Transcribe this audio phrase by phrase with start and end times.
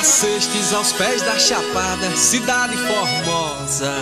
[0.00, 3.92] Nascestes aos pés da chapada, cidade formosa.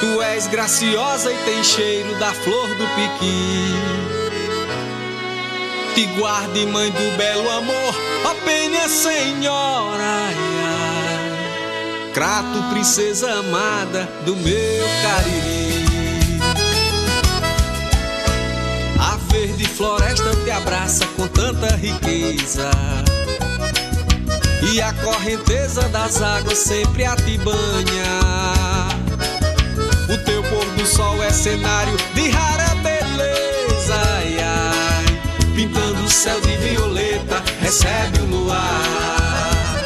[0.00, 3.72] Tu és graciosa e tem cheiro da flor do piqui.
[5.94, 7.94] Te guarde, mãe do belo amor,
[8.26, 10.28] ó penha senhora.
[12.12, 15.86] Crato, princesa amada do meu cariri.
[19.00, 22.70] A verde floresta te abraça com tanta riqueza.
[24.62, 28.86] E a correnteza das águas sempre a te banha.
[30.08, 33.94] O teu pôr do sol é cenário de rara beleza.
[34.16, 39.84] Ai, ai, pintando o céu de violeta, recebe o luar.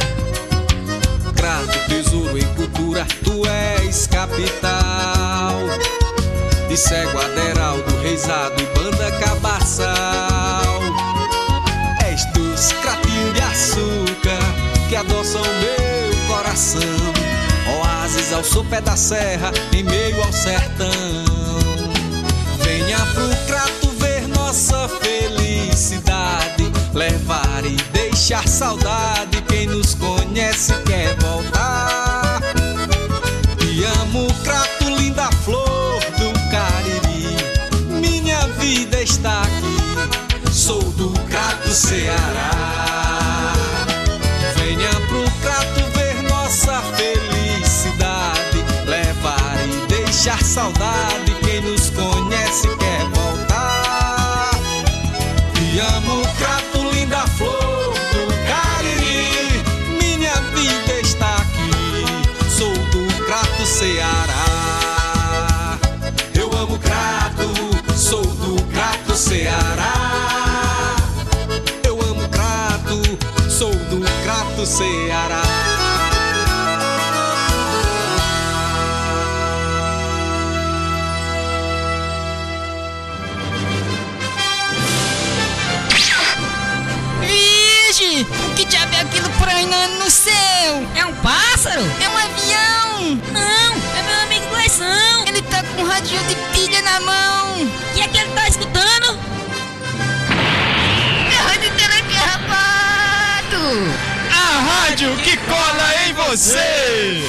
[1.34, 5.58] Crato, tesouro em cultura, tu és capital.
[6.68, 10.89] De cego aderal do reisado e banda cabaçal.
[13.60, 14.40] Açúcar
[14.88, 16.80] que adoçam meu coração.
[17.78, 20.88] Oásis ao sopé da serra, em meio ao sertão.
[22.62, 26.72] Venha pro crato ver nossa felicidade.
[26.94, 29.42] Levar e deixar saudade.
[29.42, 32.40] Quem nos conhece quer voltar.
[33.58, 37.36] Te amo, crato, linda flor do Cariri.
[38.00, 40.50] Minha vida está aqui.
[40.50, 43.09] Sou do crato Ceará.
[50.50, 51.32] Saudade.
[51.44, 54.50] Quem nos conhece quer voltar.
[55.54, 59.62] Te amo, crato, linda flor do Cariri.
[60.02, 61.70] Minha vida está aqui.
[62.50, 65.78] Sou do crato Ceará.
[66.34, 67.48] Eu amo crato,
[67.96, 70.96] sou do crato Ceará.
[71.84, 73.00] Eu amo crato,
[73.48, 75.49] sou do crato Ceará.
[89.40, 90.86] Prainando no céu?
[90.94, 91.80] É um pássaro?
[91.80, 93.20] É um avião!
[93.32, 95.24] Não, é meu amigo Gleison.
[95.26, 97.62] Ele tá com um radinho de pilha na mão!
[97.62, 99.18] O que é que ele tá escutando?
[101.32, 102.50] É rádio telecarapado!
[104.30, 107.24] A rádio que cola em você!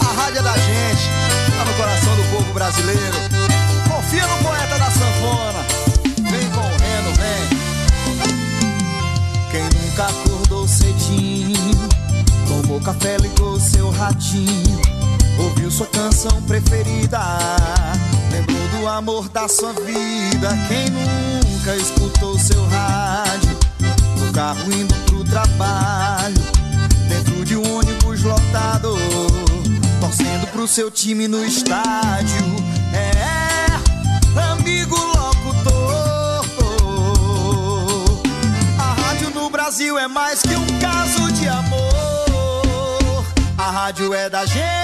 [0.00, 1.10] A rádio é da gente,
[1.58, 3.33] tá no coração do povo brasileiro.
[9.94, 11.88] Nunca acordou cedinho,
[12.48, 14.80] tomou café, ligou seu ratinho,
[15.38, 17.20] ouviu sua canção preferida,
[18.32, 20.48] lembrou do amor da sua vida.
[20.66, 23.56] Quem nunca escutou seu rádio,
[24.18, 26.42] no carro indo pro trabalho,
[27.08, 28.96] dentro de um ônibus lotado,
[30.00, 32.44] torcendo pro seu time no estádio.
[32.92, 35.13] É, amigo
[39.64, 43.24] Brasil é mais que um caso de amor.
[43.56, 44.83] A rádio é da gente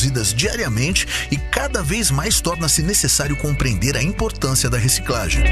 [0.00, 5.44] produzidas diariamente e cada vez mais torna-se necessário compreender a importância da reciclagem.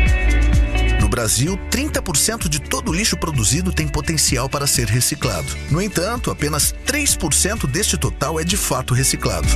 [1.01, 5.47] No Brasil, 30% de todo o lixo produzido tem potencial para ser reciclado.
[5.71, 9.49] No entanto, apenas 3% deste total é de fato reciclado.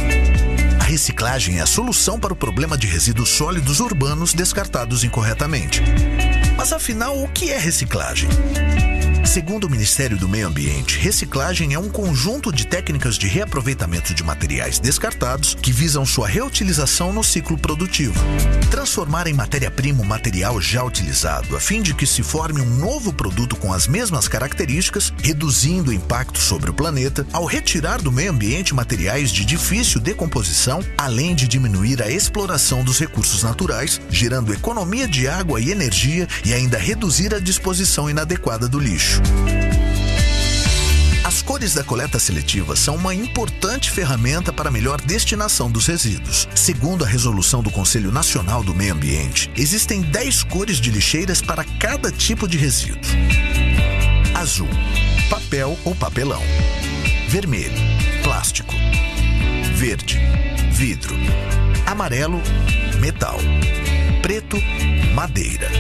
[0.78, 5.82] A reciclagem é a solução para o problema de resíduos sólidos urbanos descartados incorretamente.
[6.56, 8.28] Mas afinal, o que é reciclagem?
[9.24, 14.22] Segundo o Ministério do Meio Ambiente, reciclagem é um conjunto de técnicas de reaproveitamento de
[14.22, 18.14] materiais descartados que visam sua reutilização no ciclo produtivo.
[18.70, 23.12] Transformar em matéria-prima o material já utilizado, a fim de que se forme um novo
[23.12, 28.32] produto com as mesmas características, reduzindo o impacto sobre o planeta, ao retirar do meio
[28.32, 35.06] ambiente materiais de difícil decomposição, além de diminuir a exploração dos recursos naturais, gerando economia
[35.06, 39.11] de água e energia e ainda reduzir a disposição inadequada do lixo.
[41.24, 46.46] As cores da coleta seletiva são uma importante ferramenta para a melhor destinação dos resíduos.
[46.54, 51.64] Segundo a resolução do Conselho Nacional do Meio Ambiente, existem 10 cores de lixeiras para
[51.64, 53.00] cada tipo de resíduo:
[54.34, 54.68] azul,
[55.30, 56.42] papel ou papelão,
[57.28, 57.80] vermelho,
[58.22, 58.74] plástico,
[59.74, 60.20] verde,
[60.70, 61.14] vidro,
[61.86, 62.42] amarelo,
[63.00, 63.38] metal,
[64.22, 64.58] preto,
[65.14, 65.70] madeira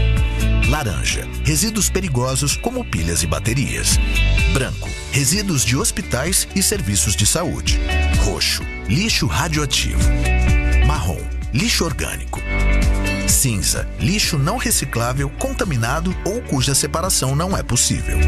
[0.72, 3.98] Laranja, resíduos perigosos como pilhas e baterias.
[4.54, 7.78] Branco, resíduos de hospitais e serviços de saúde.
[8.24, 10.00] Roxo, lixo radioativo.
[10.86, 11.20] Marrom,
[11.52, 12.40] lixo orgânico.
[13.28, 18.18] Cinza, lixo não reciclável, contaminado ou cuja separação não é possível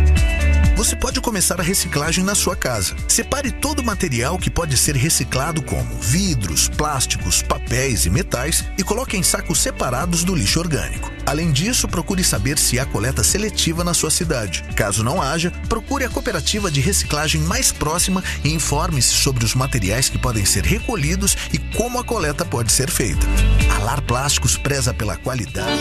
[0.85, 2.95] você pode começar a reciclagem na sua casa.
[3.09, 8.85] Separe todo o material que pode ser reciclado, como vidros, plásticos, papéis e metais, e
[8.85, 11.11] coloque em sacos separados do lixo orgânico.
[11.25, 14.63] Além disso, procure saber se há coleta seletiva na sua cidade.
[14.77, 20.11] Caso não haja, procure a cooperativa de reciclagem mais próxima e informe-se sobre os materiais
[20.11, 23.27] que podem ser recolhidos e como a coleta pode ser feita.
[23.75, 25.81] Alar Plásticos preza pela qualidade.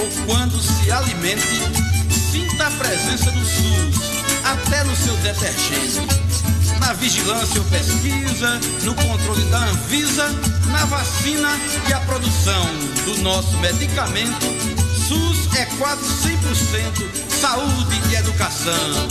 [0.00, 1.46] ou quando se alimente,
[2.30, 4.00] sinta a presença do SUS,
[4.44, 6.00] até no seu detergente.
[6.80, 10.28] Na vigilância ou pesquisa, no controle da Anvisa,
[10.70, 11.50] na vacina
[11.88, 12.64] e a produção
[13.04, 14.46] do nosso medicamento,
[15.08, 19.08] SUS é quase 100% saúde e educação.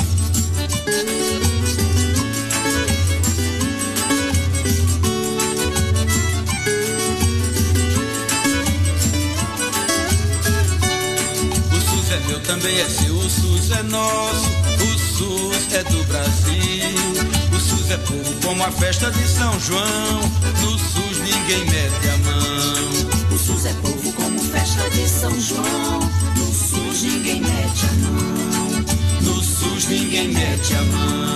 [12.43, 13.15] Também é seu.
[13.15, 14.49] O SUS é nosso,
[14.81, 17.53] o SUS é do Brasil.
[17.55, 20.19] O SUS é povo como a festa de São João.
[20.61, 23.35] No SUS ninguém mete a mão.
[23.35, 25.99] O SUS é povo como festa de São João.
[26.37, 28.85] No SUS ninguém mete a mão.
[29.21, 31.32] No SUS ninguém mete a mão.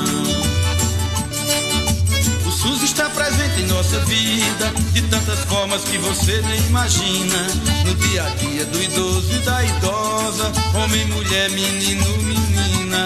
[3.88, 7.48] Nossa vida de tantas formas que você nem imagina.
[7.86, 13.06] No dia a dia do idoso e da idosa, homem, mulher, menino, menina.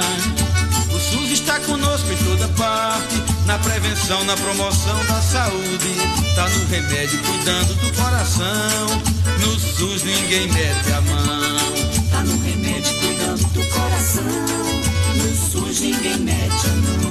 [0.92, 5.94] O SUS está conosco em toda parte, na prevenção, na promoção da saúde.
[6.36, 9.02] Tá no remédio, cuidando do coração.
[9.40, 12.10] No SUS ninguém mete a mão.
[12.10, 14.24] Tá no remédio, cuidando do coração.
[15.16, 17.11] No SUS ninguém mete a mão.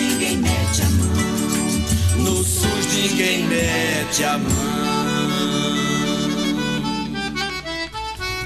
[0.00, 2.24] ninguém mete a mão.
[2.24, 4.50] No SUS ninguém mete a mão.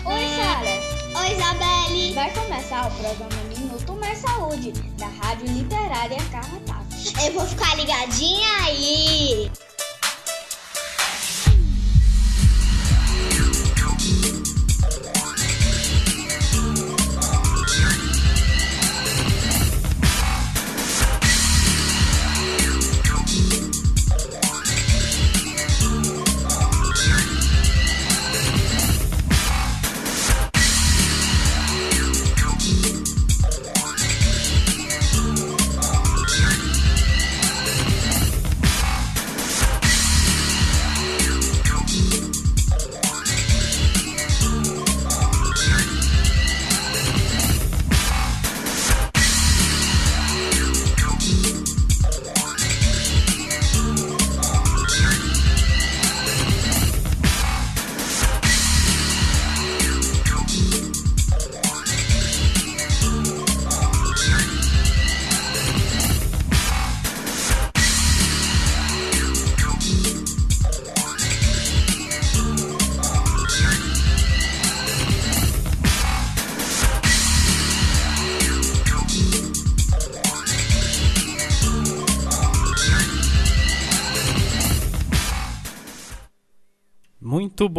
[0.04, 1.20] Oi, Sara.
[1.20, 2.14] Oi, Isabelle.
[2.14, 6.84] Vai começar o programa Minuto Mais Saúde, da Rádio Literária Carrapato.
[7.24, 9.50] Eu vou ficar ligadinha aí.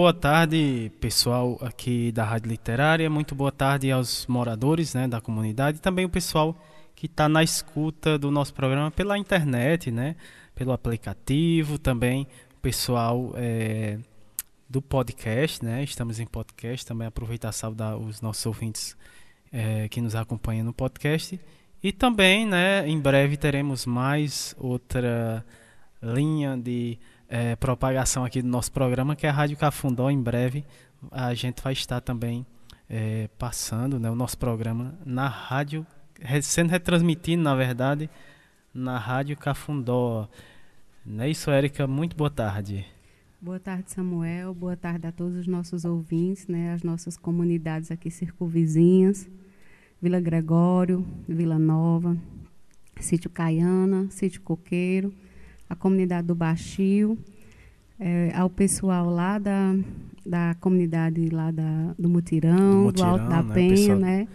[0.06, 3.10] Boa tarde, pessoal aqui da Rádio Literária.
[3.10, 6.56] Muito boa tarde aos moradores né, da comunidade e também o pessoal
[6.96, 10.16] que está na escuta do nosso programa pela internet, né,
[10.54, 13.98] pelo aplicativo, também o pessoal é,
[14.70, 15.84] do podcast, né?
[15.84, 18.96] Estamos em podcast, também aproveitar e saudar os nossos ouvintes
[19.52, 21.42] é, que nos acompanham no podcast.
[21.82, 25.44] E também, né, em breve teremos mais outra
[26.00, 30.10] linha de é, propagação aqui do nosso programa, que é a Rádio Cafundó.
[30.10, 30.66] Em breve
[31.12, 32.46] a gente vai estar também
[32.90, 35.86] é, passando né, o nosso programa na rádio,
[36.42, 38.10] sendo retransmitido, na verdade,
[38.74, 40.28] na Rádio Cafundó.
[41.06, 41.88] Não é isso, Érica?
[41.88, 42.86] Muito boa tarde.
[43.42, 44.54] Boa tarde, Samuel.
[44.54, 49.30] Boa tarde a todos os nossos ouvintes, né, as nossas comunidades aqui circunvizinhas,
[50.02, 52.18] Vila Gregório, Vila Nova,
[53.00, 55.14] Sítio Caiana, Sítio Coqueiro,
[55.76, 57.18] comunidade do Baixio,
[58.00, 59.76] é, ao pessoal lá da,
[60.26, 64.00] da comunidade lá da, do Mutirão, do, Mutirão, do Alto da né, Penha, pessoal...
[64.00, 64.28] né?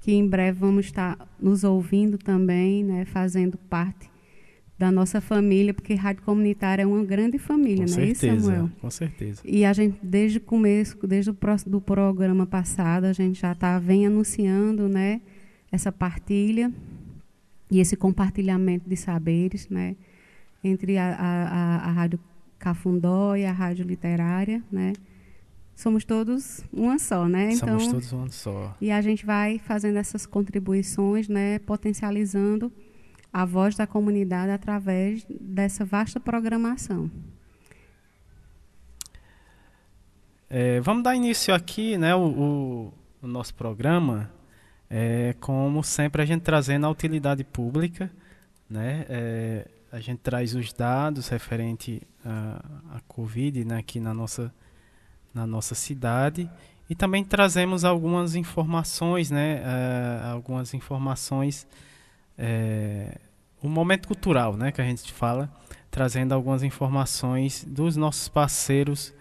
[0.00, 3.04] Que em breve vamos estar nos ouvindo também, né?
[3.04, 4.10] Fazendo parte
[4.78, 8.44] da nossa família, porque rádio comunitária é uma grande família, com não certeza, é isso,
[8.44, 8.70] Samuel?
[8.80, 9.40] Com certeza.
[9.44, 13.54] E a gente, desde o começo, desde o próximo, do programa passado, a gente já
[13.54, 15.20] tá, vem anunciando né,
[15.70, 16.72] essa partilha
[17.70, 19.96] e esse compartilhamento de saberes, né?
[20.64, 22.18] Entre a, a, a Rádio
[22.58, 24.94] Cafundó e a Rádio Literária, né?
[25.74, 27.52] Somos todos uma só, né?
[27.52, 28.76] Então, Somos todos uma só.
[28.80, 31.58] E a gente vai fazendo essas contribuições, né?
[31.58, 32.72] Potencializando
[33.32, 37.10] a voz da comunidade através dessa vasta programação.
[40.48, 42.14] É, vamos dar início aqui, né?
[42.14, 44.30] O, o, o nosso programa,
[44.88, 48.08] é, como sempre a gente trazendo a utilidade pública,
[48.70, 49.04] né?
[49.08, 54.52] É, a gente traz os dados referente à, Covid né, aqui na nossa,
[55.32, 56.50] na nossa cidade
[56.90, 61.64] e também trazemos algumas informações, né, uh, algumas informações,
[62.36, 63.20] uh,
[63.62, 65.48] o momento cultural, né, que a gente fala,
[65.92, 69.14] trazendo algumas informações dos nossos parceiros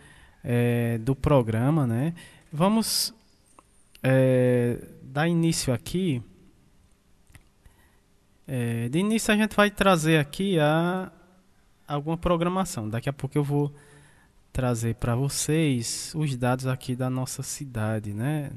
[0.44, 2.16] uh, do programa, né.
[2.52, 3.14] Vamos
[5.02, 6.22] dar início aqui
[8.48, 11.12] é, de início a gente vai trazer aqui a
[11.88, 12.90] alguma programação.
[12.90, 13.74] Daqui a pouco eu vou
[14.52, 18.52] trazer para vocês os dados aqui da nossa cidade, né?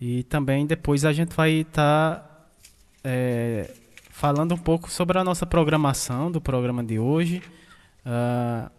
[0.00, 2.46] E também depois a gente vai estar tá,
[3.02, 3.74] é,
[4.10, 7.42] falando um pouco sobre a nossa programação do programa de hoje,
[8.06, 8.70] uh,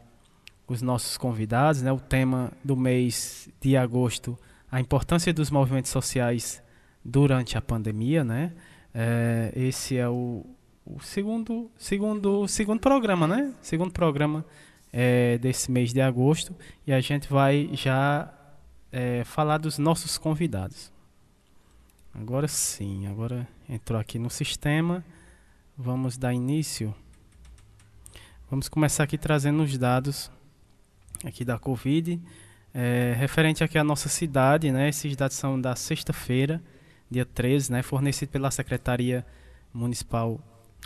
[0.68, 1.92] os nossos convidados, né?
[1.92, 4.38] O tema do mês de agosto,
[4.72, 6.64] a importância dos movimentos sociais
[7.04, 8.54] durante a pandemia, né?
[8.94, 10.46] É, esse é o,
[10.86, 13.54] o, segundo, segundo, segundo programa, né?
[13.62, 14.46] Segundo programa
[14.92, 16.56] é, desse mês de agosto.
[16.86, 18.34] E a gente vai já
[18.92, 20.92] é, falar dos nossos convidados.
[22.14, 25.04] Agora sim, agora entrou aqui no sistema.
[25.78, 26.94] Vamos dar início.
[28.50, 30.32] Vamos começar aqui trazendo os dados
[31.24, 32.20] aqui da Covid.
[32.74, 34.90] É, referente aqui à nossa cidade, né?
[34.90, 36.62] Esses dados são da sexta-feira,
[37.10, 39.26] dia 13, né, fornecido pela Secretaria
[39.74, 40.40] Municipal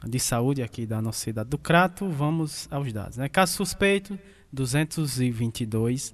[0.05, 2.07] de Saúde aqui da nossa cidade do Crato.
[2.09, 3.17] Vamos aos dados.
[3.17, 3.27] Né?
[3.29, 4.19] Caso suspeito,
[4.51, 6.13] 222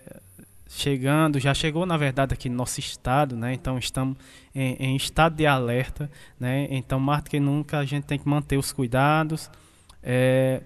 [0.68, 3.52] chegando, já chegou na verdade aqui no nosso estado, né?
[3.54, 4.16] Então estamos
[4.54, 6.66] em, em, estado de alerta, né?
[6.70, 9.50] Então mais do que nunca a gente tem que manter os cuidados
[10.02, 10.62] é,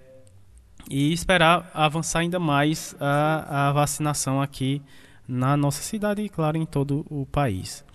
[0.89, 4.81] e esperar avançar ainda mais a, a, vacinação aqui
[5.27, 7.85] na nossa cidade e claro em todo o país.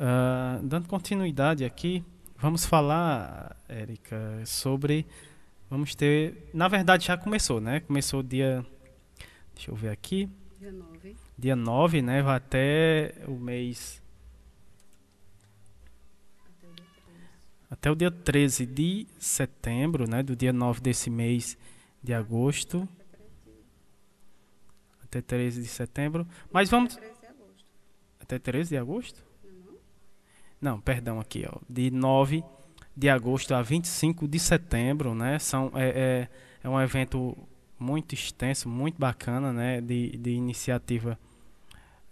[0.00, 2.04] Uh, dando continuidade aqui,
[2.36, 5.06] vamos falar, Érica, sobre
[5.72, 6.50] Vamos ter.
[6.52, 7.80] Na verdade, já começou, né?
[7.80, 8.62] Começou dia.
[9.54, 10.28] Deixa eu ver aqui.
[10.60, 11.16] Dia 9.
[11.38, 12.20] Dia 9, né?
[12.20, 14.02] Vai até o mês.
[17.70, 21.56] até o dia 13 de setembro, né, do dia 9 desse mês
[22.02, 22.86] de agosto.
[25.02, 26.28] Até 13 de setembro.
[26.52, 26.98] Mas vamos.
[28.20, 29.24] Até 13 de agosto?
[30.60, 31.58] Não, perdão, aqui, ó.
[31.66, 32.44] De 9
[32.96, 35.38] de agosto a 25 de setembro, né?
[35.38, 36.28] São, é, é,
[36.62, 37.36] é um evento
[37.78, 39.80] muito extenso, muito bacana, né?
[39.80, 41.18] De, de iniciativa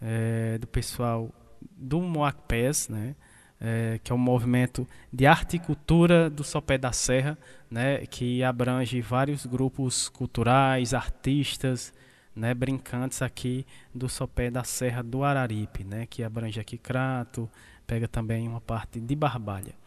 [0.01, 1.31] é, do pessoal
[1.77, 3.15] do Moacpés, né?
[3.63, 7.39] É, que é um movimento de arte e cultura do Sopé da Serra,
[7.71, 8.07] né?
[8.07, 11.93] Que abrange vários grupos culturais, artistas,
[12.35, 12.55] né?
[12.55, 16.07] Brincantes aqui do Sopé da Serra do Araripe, né?
[16.07, 17.51] Que abrange aqui Crato,
[17.87, 19.80] pega também uma parte de Barbalha.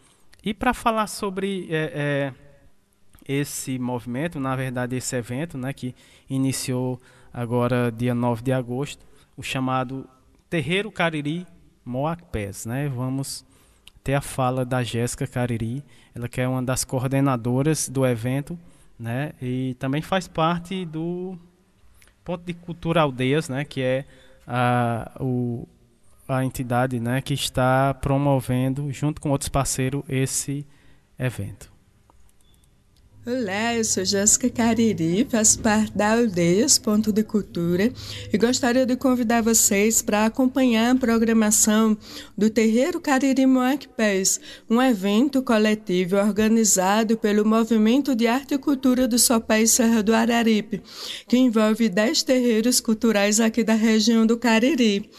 [0.44, 2.34] E para falar sobre é, é,
[3.28, 5.96] esse movimento, na verdade esse evento, né, que
[6.30, 7.00] iniciou
[7.34, 9.06] agora dia 9 de agosto,
[9.38, 10.08] o chamado
[10.50, 11.48] Terreiro Cariri
[11.86, 12.88] Moacpés, né?
[12.88, 13.46] Vamos
[14.04, 18.60] ter a fala da Jéssica Cariri, ela que é uma das coordenadoras do evento,
[19.00, 19.34] né?
[19.42, 21.38] E também faz parte do
[22.24, 24.06] Ponto de Cultura Aldeias, né, que é
[24.48, 25.68] a, o,
[26.28, 30.66] a entidade né, que está promovendo, junto com outros parceiros, esse
[31.18, 31.74] evento.
[33.26, 37.90] Olá, eu sou Jéssica Cariri, faço parte da Aldeias Ponto de Cultura
[38.34, 41.98] e gostaria de convidar vocês para acompanhar a programação
[42.38, 49.18] do Terreiro Cariri Moacpés, um evento coletivo organizado pelo Movimento de Arte e Cultura do
[49.18, 50.82] Sopé e Serra do Araripe,
[51.26, 55.10] que envolve 10 terreiros culturais aqui da região do Cariri.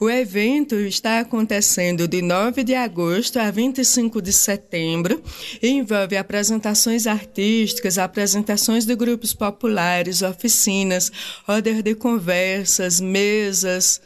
[0.00, 5.22] O evento está acontecendo de 9 de agosto a 25 de setembro.
[5.60, 11.12] E envolve apresentações artísticas, apresentações de grupos populares, oficinas,
[11.46, 14.00] rodas de conversas, mesas,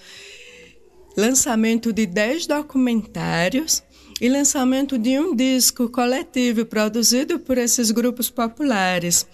[1.16, 3.80] lançamento de 10 documentários
[4.20, 9.26] e lançamento de um disco coletivo produzido por esses grupos populares.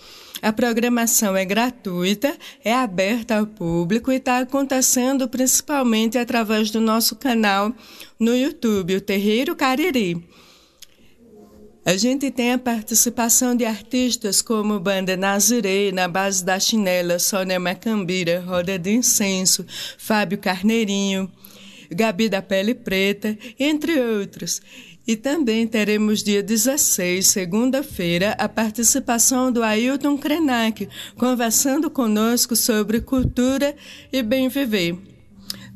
[0.42, 7.14] A programação é gratuita, é aberta ao público e está acontecendo principalmente através do nosso
[7.16, 7.74] canal
[8.18, 10.24] no YouTube, o Terreiro Cariri.
[11.84, 17.58] A gente tem a participação de artistas como Banda Nazirei, Na Base da Chinela, Sônia
[17.58, 19.66] Macambira, Roda de Incenso,
[19.98, 21.30] Fábio Carneirinho,
[21.90, 24.60] Gabi da Pele Preta, entre outros.
[25.06, 33.74] E também teremos dia 16, segunda-feira, a participação do Ailton Krenak, conversando conosco sobre cultura
[34.12, 34.96] e bem viver.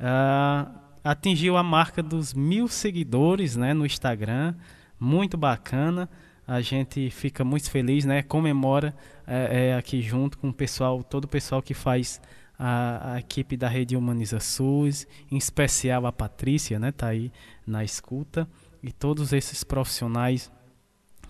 [0.01, 0.73] uh,
[1.05, 4.55] atingiu a marca dos mil seguidores, né, no Instagram,
[4.99, 6.09] muito bacana.
[6.47, 8.95] A gente fica muito feliz, né, comemora
[9.27, 12.21] é, é, aqui junto com o pessoal, todo o pessoal que faz
[12.59, 17.33] a, a, equipe da Rede Humaniza SUS, em especial a Patrícia, né, tá aí
[17.67, 18.49] na escuta
[18.83, 20.51] e todos esses profissionais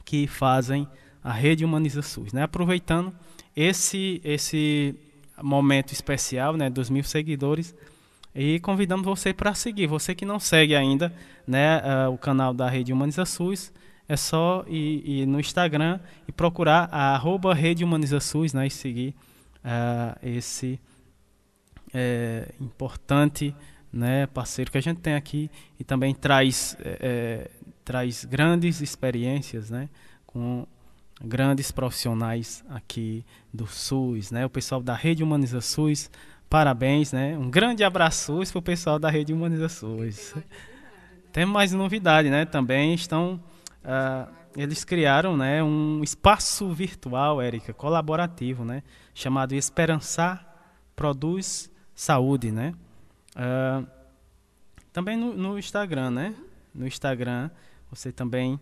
[0.05, 0.89] que fazem
[1.23, 2.43] a rede Humaniza SUS, né?
[2.43, 3.13] Aproveitando
[3.55, 4.95] esse esse
[5.43, 7.75] momento especial, né, dos mil seguidores,
[8.35, 9.87] E convidamos você para seguir.
[9.87, 11.13] Você que não segue ainda
[11.47, 13.71] né, uh, o canal da Rede Humaniza SUS,
[14.09, 18.71] é só ir, ir, no Instagram e procurar a arroba Rede Humaniza SUS né, e
[18.71, 19.15] seguir
[19.59, 20.81] uh, esse
[21.93, 23.55] é, importante
[23.93, 27.51] né, parceiro que a gente tem aqui e também traz, é,
[27.85, 29.91] traz grandes experiências né,
[30.27, 30.67] com
[31.25, 36.11] grandes profissionais aqui do SUS, né, o pessoal da Rede Humaniza SUS.
[36.49, 37.39] Parabéns, né?
[37.39, 40.35] Um grande abraço para o pessoal da Rede Humaniza SUS.
[41.33, 42.45] Tem mais novidade, né?
[42.45, 43.41] Também estão
[43.83, 48.83] uh, eles criaram, né, um espaço virtual, Érica, colaborativo, né,
[49.15, 50.47] chamado Esperançar
[50.95, 52.75] Produz Saúde, né?
[53.35, 53.87] Uh,
[54.93, 56.35] também no, no, Instagram, né?
[56.75, 57.51] No Instagram,
[57.91, 58.61] você também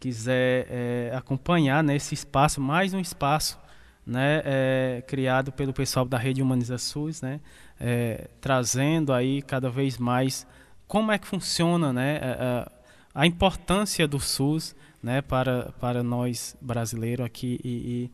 [0.00, 3.58] quiser é, acompanhar né, espaço, mais um espaço,
[4.04, 7.38] né, é, criado pelo pessoal da Rede Humaniza SUS, né,
[7.78, 10.46] é, trazendo aí cada vez mais
[10.88, 12.72] como é que funciona, né, a,
[13.14, 18.10] a importância do SUS, né, para, para nós brasileiros aqui e,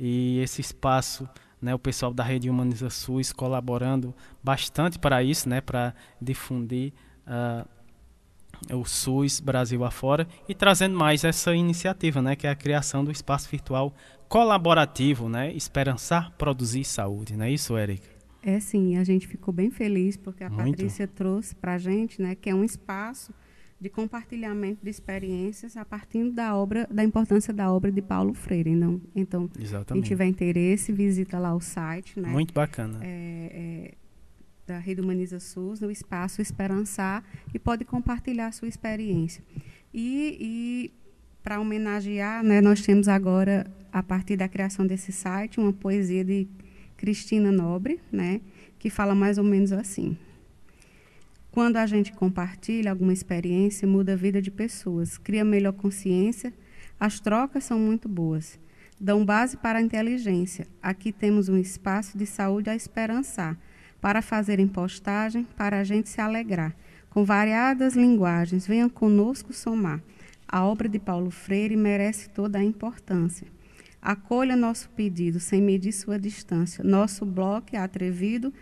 [0.00, 1.28] e, e esse espaço
[1.60, 6.92] né, o pessoal da Rede Humaniza SUS colaborando bastante para isso, né, para difundir
[7.26, 7.68] uh,
[8.72, 13.10] o SUS Brasil afora e trazendo mais essa iniciativa, né, que é a criação do
[13.10, 13.94] espaço virtual
[14.28, 18.08] colaborativo, né, esperançar produzir saúde, não é isso, Érica?
[18.42, 20.70] É sim, a gente ficou bem feliz porque a Muito.
[20.70, 23.32] Patrícia trouxe para a gente, né, que é um espaço
[23.80, 28.74] de compartilhamento de experiências a partir da obra, da importância da obra de Paulo Freire.
[28.74, 29.92] Não, então, Exatamente.
[29.92, 32.18] quem tiver interesse, visita lá o site.
[32.18, 32.28] Né?
[32.28, 32.98] Muito bacana.
[33.02, 33.94] É, é,
[34.68, 39.42] da Rede Humaniza SUS, no espaço Esperançar, e pode compartilhar sua experiência.
[39.92, 40.92] E, e
[41.42, 46.46] para homenagear, né, nós temos agora, a partir da criação desse site, uma poesia de
[46.98, 48.42] Cristina Nobre, né,
[48.78, 50.16] que fala mais ou menos assim.
[51.50, 56.52] Quando a gente compartilha alguma experiência, muda a vida de pessoas, cria melhor consciência,
[57.00, 58.58] as trocas são muito boas.
[59.00, 60.66] Dão base para a inteligência.
[60.82, 63.56] Aqui temos um espaço de saúde a esperançar,
[64.00, 66.74] para fazerem postagem, para a gente se alegrar.
[67.10, 70.00] Com variadas linguagens, venham conosco somar.
[70.46, 73.46] A obra de Paulo Freire merece toda a importância.
[74.00, 76.84] Acolha nosso pedido sem medir sua distância.
[76.84, 78.52] Nosso bloco é atrevido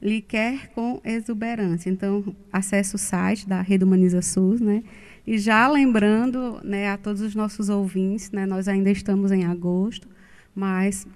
[0.00, 1.90] lhe quer com exuberância.
[1.90, 4.82] Então, acesse o site da Rede Humaniza SUS, né?
[5.26, 10.08] E já lembrando né, a todos os nossos ouvintes, né, nós ainda estamos em agosto,
[10.54, 11.06] mas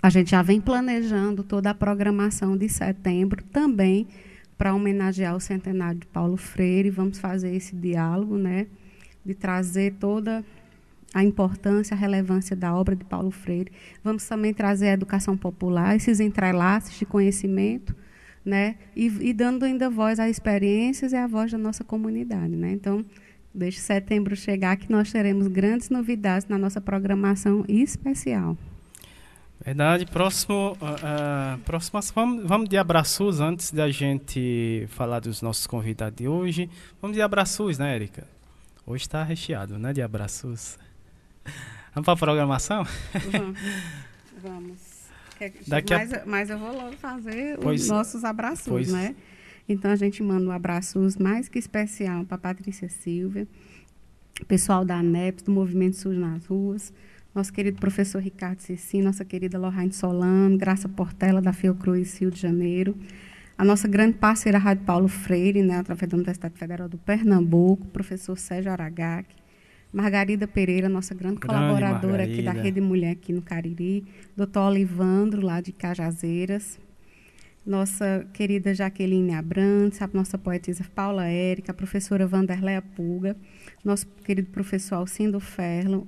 [0.00, 4.06] a gente já vem planejando toda a programação de setembro também
[4.56, 6.90] para homenagear o centenário de Paulo Freire.
[6.90, 8.66] Vamos fazer esse diálogo, né,
[9.24, 10.44] de trazer toda
[11.12, 13.72] a importância, a relevância da obra de Paulo Freire.
[14.04, 17.94] Vamos também trazer a educação popular, esses entrelaços de conhecimento,
[18.44, 18.76] né?
[18.94, 22.72] E, e dando ainda voz às experiências e à voz da nossa comunidade, né?
[22.72, 23.04] Então,
[23.54, 28.56] deixe setembro chegar que nós teremos grandes novidades na nossa programação especial.
[29.68, 30.06] Verdade.
[30.06, 36.26] Próximo, uh, uh, vamos, vamos de abraços antes da gente falar dos nossos convidados de
[36.26, 36.70] hoje.
[37.02, 38.26] Vamos de abraços, né, Erika?
[38.86, 40.78] Hoje está recheado, né, de abraços.
[41.94, 42.86] Vamos para a programação?
[43.30, 43.58] Vamos.
[44.42, 44.78] Vamos.
[45.66, 46.22] Daqui mas, a...
[46.24, 48.90] mas eu vou logo fazer pois, os nossos abraços, pois...
[48.90, 49.14] né?
[49.68, 53.46] Então a gente manda um abraço mais que especial para Patrícia Silva,
[54.46, 56.90] pessoal da ANEP, do Movimento SUS nas Ruas,
[57.38, 62.40] nosso querido professor Ricardo Cecim, nossa querida Lorraine Solano, Graça Portela, da Fiocruz, Rio de
[62.40, 62.96] Janeiro,
[63.56, 68.36] a nossa grande parceira Rádio Paulo Freire, né, através da Universidade Federal do Pernambuco, professor
[68.36, 69.28] Sérgio Aragac,
[69.92, 72.50] Margarida Pereira, nossa grande, grande colaboradora Margarida.
[72.50, 74.04] aqui da Rede Mulher aqui no Cariri,
[74.36, 76.80] doutor Olivandro, lá de Cajazeiras,
[77.64, 83.36] nossa querida Jaqueline Abrantes, a nossa poetisa Paula Érica, a professora Vanderleia Puga,
[83.84, 86.04] nosso querido professor Alcindo Ferlo,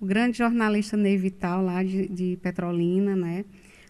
[0.00, 3.44] o grande jornalista Ney Vital, lá de, de Petrolina, né?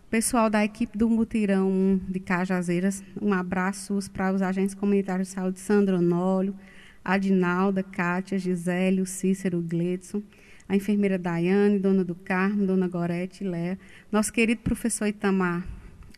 [0.07, 5.35] O pessoal da equipe do Mutirão de Cajazeiras, um abraço para os agentes comunitários de
[5.35, 6.55] saúde, Sandro Onólio,
[7.05, 10.23] Adinalda, Kátia, Gisélio, Cícero, Gledson,
[10.69, 13.79] a enfermeira Daiane, dona do Carmo, dona Gorete, Léa,
[14.11, 15.67] nosso querido professor Itamar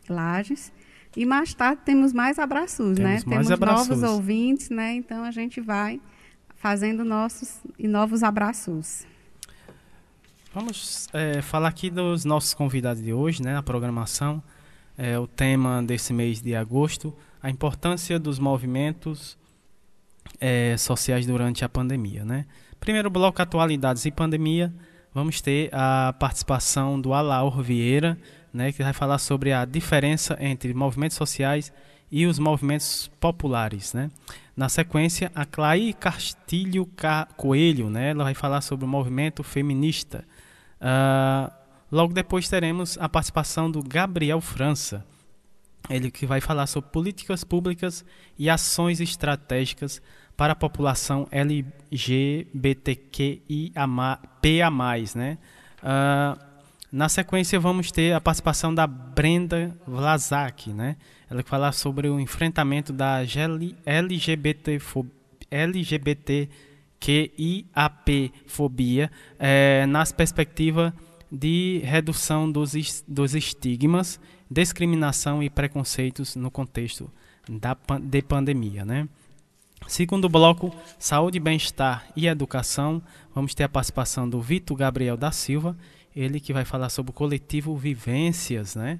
[0.07, 0.71] Lages.
[1.15, 3.19] E mais tarde temos mais abraços, né?
[3.19, 3.35] temos né?
[3.35, 3.87] Mais temos abraços.
[3.87, 4.93] novos ouvintes, né?
[4.93, 5.99] Então a gente vai
[6.55, 9.05] fazendo nossos e novos abraços.
[10.59, 13.55] Vamos é, falar aqui dos nossos convidados de hoje, né?
[13.55, 14.41] A programação,
[14.97, 19.37] é, o tema desse mês de agosto, a importância dos movimentos
[20.41, 22.25] é, sociais durante a pandemia.
[22.25, 22.47] Né?
[22.79, 24.73] Primeiro bloco, atualidades e pandemia.
[25.13, 28.17] Vamos ter a participação do Alaur Vieira,
[28.51, 31.71] né, que vai falar sobre a diferença entre movimentos sociais
[32.11, 34.09] e os movimentos populares, né?
[34.55, 36.89] Na sequência, a Clay Castilho
[37.35, 38.09] Coelho, né?
[38.09, 40.25] Ela vai falar sobre o movimento feminista.
[40.81, 41.51] Uh,
[41.91, 45.05] logo depois teremos a participação do Gabriel França,
[45.89, 48.05] ele que vai falar sobre políticas públicas
[48.37, 50.01] e ações estratégicas
[50.35, 52.41] para a população LGBTQIA+,
[55.15, 55.37] né?
[55.81, 56.47] Uh,
[56.91, 60.95] na sequência vamos ter a participação da Brenda Vlasak, né?
[61.29, 63.21] Ela que falar sobre o enfrentamento da
[63.85, 64.79] LGBT
[65.49, 66.66] LGBTQIAP
[68.45, 70.91] fobia é, nas perspectivas
[71.31, 77.11] de redução dos, dos estigmas, discriminação e preconceitos no contexto
[77.49, 79.07] da, de pandemia, né?
[79.87, 83.01] Segundo bloco, saúde, bem-estar e educação,
[83.33, 85.77] vamos ter a participação do Vitor Gabriel da Silva,
[86.15, 88.99] ele que vai falar sobre o coletivo Vivências, né?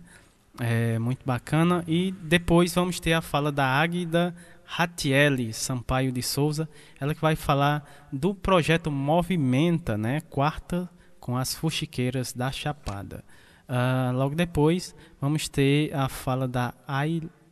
[0.60, 1.84] É muito bacana.
[1.88, 4.36] E depois vamos ter a fala da Águida
[4.70, 6.68] Ratiele Sampaio de Souza,
[7.00, 10.20] ela que vai falar do projeto Movimenta, né?
[10.22, 10.90] Quarta
[11.22, 13.24] com as fuxiqueiras da Chapada.
[13.68, 16.74] Uh, logo depois vamos ter a fala da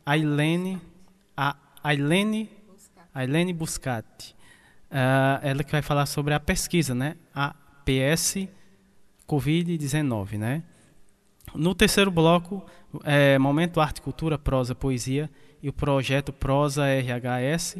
[0.04, 0.80] Ailene,
[1.34, 2.50] a Ailene
[3.14, 4.36] Ailene Buscati.
[4.90, 7.16] Uh, ela que vai falar sobre a pesquisa, né?
[7.34, 8.46] A PS
[9.26, 10.62] Covid-19, né?
[11.54, 12.62] No terceiro bloco,
[13.04, 15.30] é, Momento Arte, Cultura, Prosa, Poesia
[15.66, 17.78] e o projeto Prosa RHS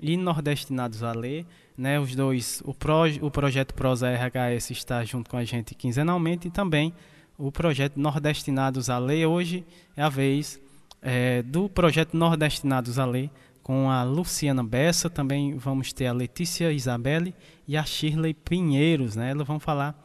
[0.00, 1.46] e Nordestinados a Ler,
[1.78, 2.00] né?
[2.00, 6.50] Os dois, o, pro, o projeto Prosa RHS está junto com a gente quinzenalmente e
[6.50, 6.92] também
[7.38, 9.26] o projeto Nordestinados a Ler.
[9.26, 9.64] Hoje
[9.96, 10.60] é a vez
[11.00, 13.30] é, do projeto Nordestinados a Ler,
[13.62, 17.32] com a Luciana Bessa, também vamos ter a Letícia Isabelle
[17.68, 19.30] e a Shirley Pinheiros, né?
[19.30, 19.96] Elas vão falar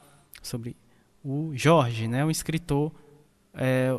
[0.43, 0.75] sobre
[1.25, 2.23] o Jorge, né?
[2.23, 2.91] Um escritor,
[3.55, 3.89] é,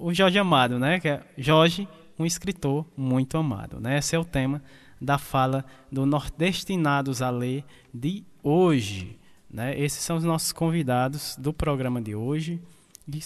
[0.00, 0.98] o Jorge Amado, né?
[0.98, 1.86] Que é Jorge,
[2.18, 3.98] um escritor muito amado, né?
[3.98, 4.62] Esse é o tema
[5.00, 9.18] da fala do Nordestinados a Ler de hoje,
[9.50, 9.78] né?
[9.78, 12.60] Esses são os nossos convidados do programa de hoje.
[13.06, 13.20] E,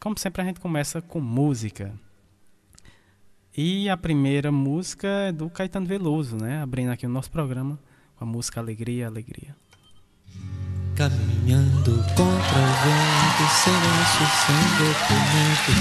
[0.00, 1.92] como sempre, a gente começa com música.
[3.56, 6.62] E a primeira música é do Caetano Veloso, né?
[6.62, 7.78] Abrindo aqui o nosso programa
[8.16, 9.54] com a música Alegria, Alegria.
[11.02, 15.72] Caminhando contra o vento, silêncio sem documento,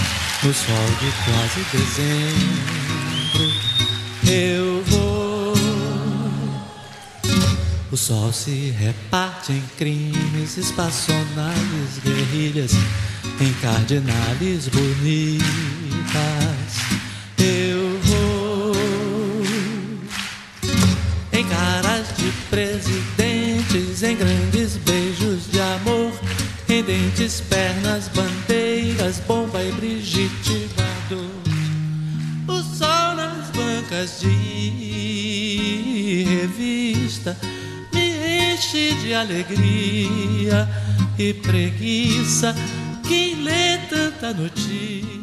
[0.41, 3.45] no sol de quase dezembro,
[4.27, 5.53] eu vou.
[7.91, 12.71] O sol se reparte em crimes, espaçonales, guerrilhas,
[13.39, 15.51] em cardinales bonitas
[17.37, 18.71] eu vou
[21.33, 24.70] em caras de presidentes, em grandes
[26.83, 31.29] dentes, pernas, bandeiras, bomba e Brigitte Bardot.
[32.47, 37.37] O sol nas bancas de revista
[37.93, 40.67] me enche de alegria
[41.17, 42.55] e preguiça.
[43.07, 45.20] Quem lê tanta notícia?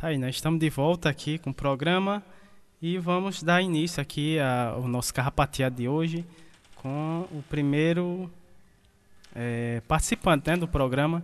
[0.00, 2.22] Tá aí, nós estamos de volta aqui com o programa
[2.80, 6.24] e vamos dar início aqui ao nosso carrapateado de hoje
[6.76, 8.30] com o primeiro
[9.36, 11.22] é, participante né, do programa,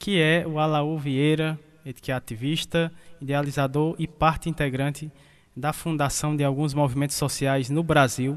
[0.00, 1.56] que é o Alaú Vieira,
[2.02, 5.08] que é ativista, idealizador e parte integrante
[5.56, 8.36] da fundação de alguns movimentos sociais no Brasil,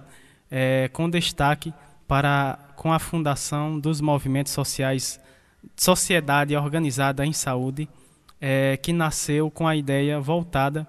[0.51, 1.73] é, com destaque
[2.07, 5.19] para com a fundação dos movimentos sociais
[5.75, 7.89] Sociedade Organizada em Saúde,
[8.41, 10.87] é, que nasceu com a ideia voltada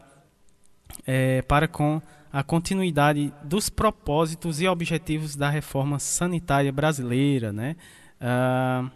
[1.06, 2.00] é, para com
[2.32, 7.76] a continuidade dos propósitos e objetivos da reforma sanitária brasileira, né?
[8.18, 8.90] Ah,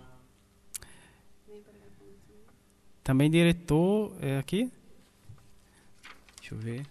[3.05, 4.73] também diretor é aqui.
[6.41, 6.87] Deixa eu ver.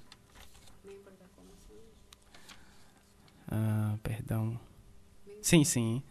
[3.49, 4.59] Ah, perdão.
[5.41, 6.03] Sim, sim.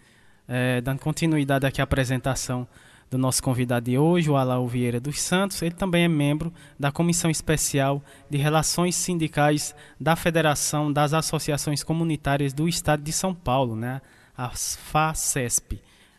[0.49, 2.67] É, dando continuidade aqui à apresentação
[3.11, 5.61] do nosso convidado de hoje, o Alain Vieira dos Santos.
[5.63, 12.53] Ele também é membro da Comissão Especial de Relações Sindicais da Federação das Associações Comunitárias
[12.53, 14.01] do Estado de São Paulo, né?
[14.37, 15.75] a FACESP.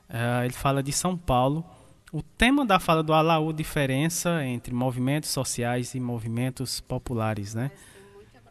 [0.10, 1.66] Uh, ele fala de São Paulo.
[2.12, 7.72] O tema da fala do Alaú diferença entre movimentos sociais e movimentos populares, né?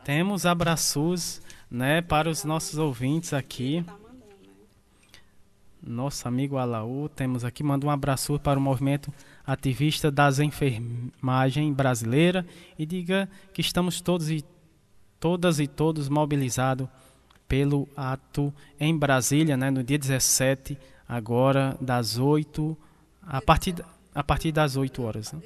[0.04, 3.82] Temos abraços, né, para os nossos ouvintes aqui
[5.86, 7.08] nosso amigo Alaú.
[7.08, 9.12] Temos aqui, manda um abraço para o movimento
[9.46, 12.46] ativista das enfermagem brasileira
[12.78, 14.44] e diga que estamos todos e
[15.20, 16.88] todas e todos mobilizados
[17.46, 22.76] pelo ato em Brasília, né, no dia 17, agora das 8
[23.22, 23.74] a partir
[24.14, 25.32] a partir das 8 horas.
[25.32, 25.40] Né?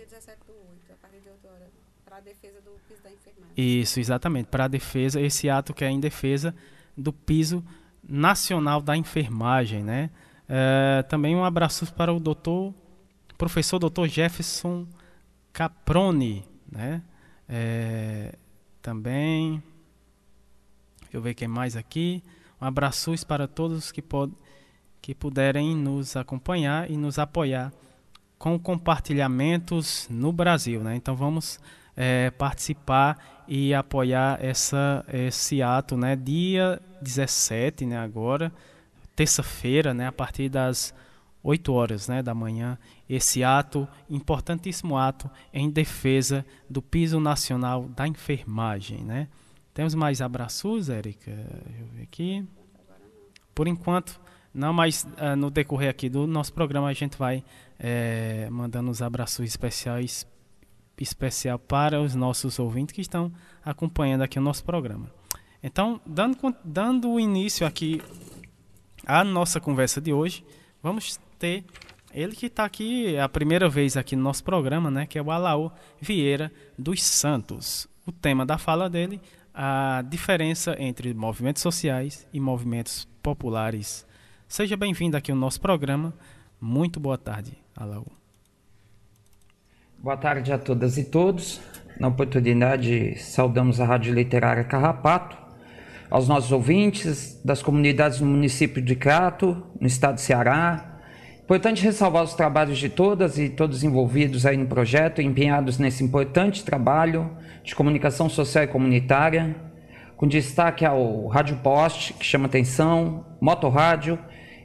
[3.57, 6.55] Isso, exatamente, para a defesa, esse ato que é em defesa
[6.97, 7.65] do piso
[8.09, 10.11] nacional da enfermagem, né?
[10.49, 12.73] É, também um abraço para o doutor,
[13.37, 14.87] professor doutor Jefferson
[15.53, 17.03] Caproni, né?
[17.49, 18.35] É,
[18.81, 19.63] também,
[21.03, 22.23] deixa eu ver quem mais aqui.
[22.61, 24.33] Um abraço para todos que, pod
[25.01, 27.73] que puderem nos acompanhar e nos apoiar
[28.39, 30.97] com compartilhamentos no Brasil, né?
[30.97, 31.59] Então vamos
[31.97, 36.15] é, participar e apoiar essa, esse ato, né?
[36.15, 37.99] Dia 17, né?
[37.99, 38.53] Agora,
[39.19, 40.07] terça-feira, né?
[40.07, 40.95] A partir das
[41.43, 42.79] 8 horas né, da manhã,
[43.09, 49.03] esse ato, importantíssimo ato em defesa do piso nacional da enfermagem.
[49.03, 49.27] Né?
[49.75, 51.33] Temos mais abraços, Érica?
[51.33, 52.47] Deixa eu ver aqui.
[53.53, 54.21] Por enquanto,
[54.55, 57.43] não, mas uh, no decorrer aqui do nosso programa a gente vai
[57.77, 60.25] é, mandando os abraços especiais
[60.97, 63.33] especial para os nossos ouvintes que estão
[63.65, 65.11] acompanhando aqui o nosso programa.
[65.61, 68.01] Então, dando, dando início aqui
[69.09, 70.45] à nossa conversa de hoje,
[70.83, 71.65] vamos ter
[72.13, 75.31] ele que está aqui a primeira vez aqui no nosso programa, né, que é o
[75.31, 77.89] Alaô Vieira dos Santos.
[78.07, 79.21] O tema da fala dele,
[79.55, 84.07] a diferença entre movimentos sociais e movimentos populares.
[84.47, 86.13] Seja bem-vindo aqui ao nosso programa.
[86.61, 88.07] Muito boa tarde, Alaô.
[89.99, 91.61] Boa tarde a todas e todos.
[91.99, 95.37] Na oportunidade, saudamos a Rádio Literária Carrapato,
[96.11, 100.99] aos nossos ouvintes das comunidades do município de Crato, no estado de Ceará.
[101.43, 106.65] Importante ressalvar os trabalhos de todas e todos envolvidos aí no projeto, empenhados nesse importante
[106.65, 107.31] trabalho
[107.63, 109.57] de comunicação social e comunitária,
[110.17, 114.19] com destaque ao Rádio Post, que chama atenção, Motorrádio,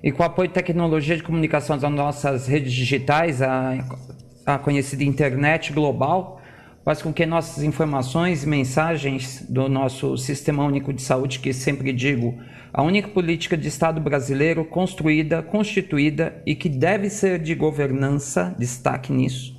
[0.03, 3.77] e com apoio de tecnologia de comunicação das nossas redes digitais, a
[4.45, 6.41] a conhecida internet global
[6.83, 11.93] faz com que nossas informações e mensagens do nosso Sistema Único de Saúde, que sempre
[11.93, 12.37] digo,
[12.73, 19.13] a única política de Estado brasileiro construída, constituída e que deve ser de governança, destaque
[19.13, 19.55] nisso,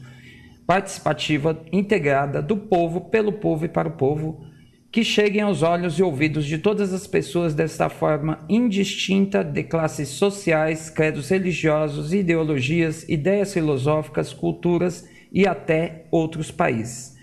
[0.67, 4.45] participativa, integrada do povo, pelo povo e para o povo,
[4.93, 10.09] que cheguem aos olhos e ouvidos de todas as pessoas desta forma indistinta de classes
[10.09, 17.14] sociais, credos religiosos, ideologias, ideias filosóficas, culturas e até outros países.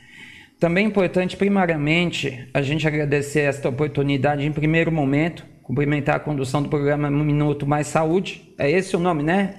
[0.62, 6.62] Também é importante, primariamente, a gente agradecer esta oportunidade em primeiro momento, cumprimentar a condução
[6.62, 9.55] do programa Minuto Mais Saúde, é esse o nome, né?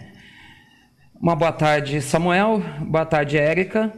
[1.21, 3.93] Uma boa tarde, Samuel, boa tarde, Érica,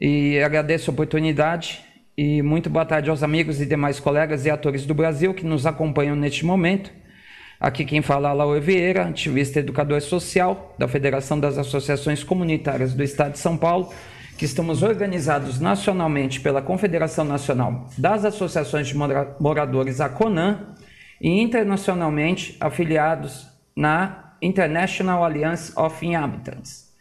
[0.00, 1.84] e agradeço a oportunidade.
[2.16, 5.66] E muito boa tarde aos amigos e demais colegas e atores do Brasil que nos
[5.66, 6.90] acompanham neste momento.
[7.60, 13.02] Aqui quem fala é Laura Vieira, ativista educador social da Federação das Associações Comunitárias do
[13.02, 13.92] Estado de São Paulo,
[14.44, 18.94] que estamos organizados nacionalmente pela Confederação Nacional das Associações de
[19.40, 20.74] Moradores, a CONAN,
[21.18, 26.92] e internacionalmente afiliados na International Alliance of Inhabitants.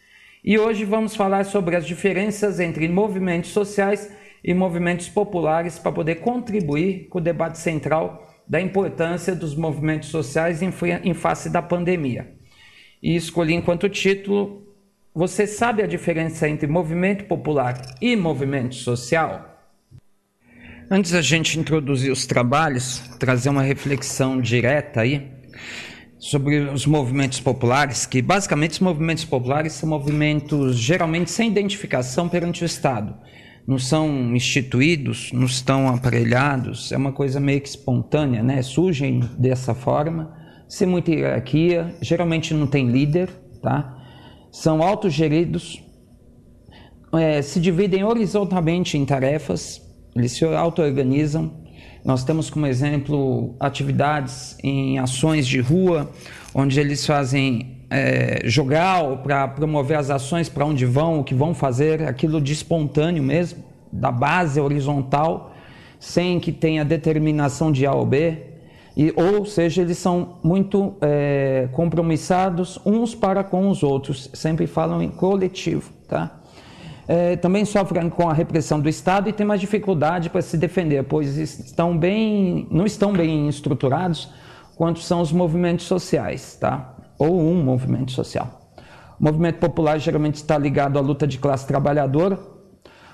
[0.41, 4.09] E hoje vamos falar sobre as diferenças entre movimentos sociais
[4.41, 10.61] e movimentos populares para poder contribuir com o debate central da importância dos movimentos sociais
[10.61, 12.35] em face da pandemia.
[13.01, 14.62] E escolhi enquanto título:
[15.15, 19.47] Você sabe a diferença entre movimento popular e movimento social?
[20.89, 25.31] Antes da gente introduzir os trabalhos, trazer uma reflexão direta aí
[26.17, 32.63] sobre os movimentos populares, que basicamente os movimentos populares são movimentos geralmente sem identificação perante
[32.63, 33.15] o Estado
[33.65, 38.61] não são instituídos, não estão aparelhados, é uma coisa meio que espontânea, né?
[38.61, 40.35] Surgem dessa forma,
[40.67, 43.29] sem muita hierarquia, geralmente não tem líder,
[43.61, 44.02] tá?
[44.53, 45.83] São autogeridos,
[47.11, 49.81] é, se dividem horizontalmente em tarefas,
[50.15, 51.51] eles se auto-organizam.
[52.05, 56.11] Nós temos como exemplo atividades em ações de rua,
[56.53, 61.55] onde eles fazem é, jogar para promover as ações para onde vão, o que vão
[61.55, 65.51] fazer, aquilo de espontâneo mesmo, da base horizontal,
[65.99, 68.52] sem que tenha determinação de A ou B.
[68.95, 75.01] E, ou seja, eles são muito é, compromissados uns para com os outros, sempre falam
[75.01, 75.91] em coletivo.
[76.07, 76.39] Tá?
[77.07, 81.03] É, também sofrem com a repressão do Estado e têm mais dificuldade para se defender,
[81.03, 84.29] pois estão bem, não estão bem estruturados
[84.75, 86.55] quanto são os movimentos sociais.
[86.59, 86.93] Tá?
[87.17, 88.73] ou um movimento social.
[89.19, 92.39] O movimento popular geralmente está ligado à luta de classe trabalhadora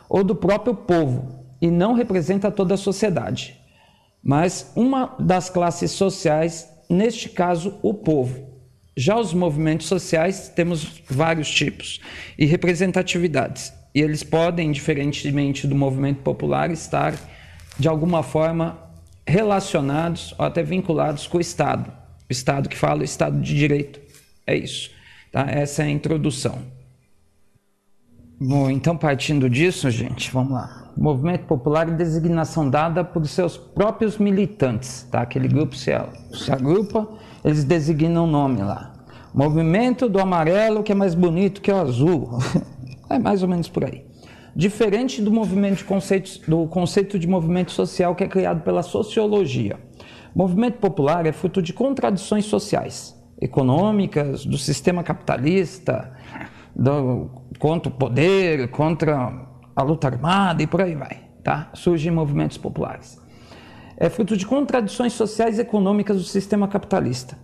[0.07, 3.59] ou do próprio povo e não representa toda a sociedade.
[4.24, 8.47] Mas uma das classes sociais, neste caso, o povo.
[8.95, 12.01] Já os movimentos sociais temos vários tipos
[12.38, 17.15] e representatividades, e eles podem, diferentemente do movimento popular, estar
[17.78, 18.78] de alguma forma
[19.26, 21.91] relacionados ou até vinculados com o Estado.
[22.30, 23.99] O Estado que fala o Estado de Direito.
[24.45, 24.91] É isso.
[25.32, 25.45] Tá?
[25.49, 26.59] Essa é a introdução.
[28.39, 30.88] Bom, então partindo disso, gente, vamos lá.
[31.00, 35.22] Movimento popular é designação dada por seus próprios militantes, tá?
[35.22, 35.91] Aquele grupo se,
[36.34, 37.08] se agrupa,
[37.43, 38.93] eles designam o nome lá.
[39.34, 42.39] Movimento do amarelo que é mais bonito que o azul.
[43.10, 44.04] é mais ou menos por aí.
[44.54, 49.80] Diferente do movimento de conceitos, do conceito de movimento social que é criado pela sociologia.
[50.36, 56.12] movimento popular é fruto de contradições sociais, econômicas, do sistema capitalista,
[56.76, 59.49] do, contra o poder, contra
[59.80, 61.21] a luta armada e por aí vai.
[61.43, 61.69] Tá?
[61.73, 63.19] Surgem movimentos populares.
[63.97, 67.38] É fruto de contradições sociais e econômicas do sistema capitalista.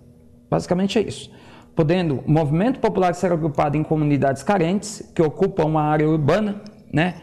[0.49, 1.31] Basicamente é isso.
[1.75, 6.61] Podendo o movimento popular ser agrupado em comunidades carentes, que ocupam uma área urbana,
[6.93, 7.15] né?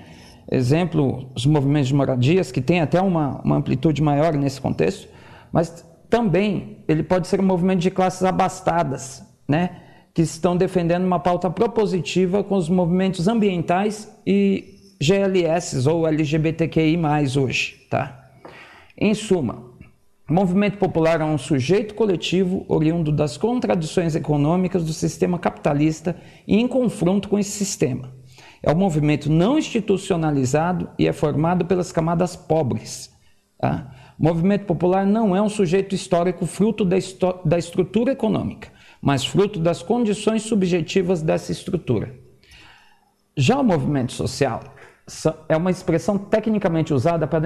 [0.51, 5.09] exemplo, os movimentos de moradias, que têm até uma, uma amplitude maior nesse contexto,
[5.51, 9.79] mas também ele pode ser um movimento de classes abastadas, né?
[10.13, 16.97] que estão defendendo uma pauta propositiva com os movimentos ambientais e GLS ou LGBTQI+,
[17.39, 18.31] hoje, tá?
[18.97, 19.65] Em suma,
[20.29, 26.57] o movimento popular é um sujeito coletivo oriundo das contradições econômicas do sistema capitalista e
[26.57, 28.15] em confronto com esse sistema.
[28.63, 33.11] É um movimento não institucionalizado e é formado pelas camadas pobres.
[33.59, 33.91] Tá?
[34.19, 36.97] O movimento popular não é um sujeito histórico fruto da,
[37.45, 38.69] da estrutura econômica
[39.03, 42.15] mas fruto das condições subjetivas dessa estrutura.
[43.37, 44.63] Já o movimento social
[45.49, 47.41] é uma expressão tecnicamente usada para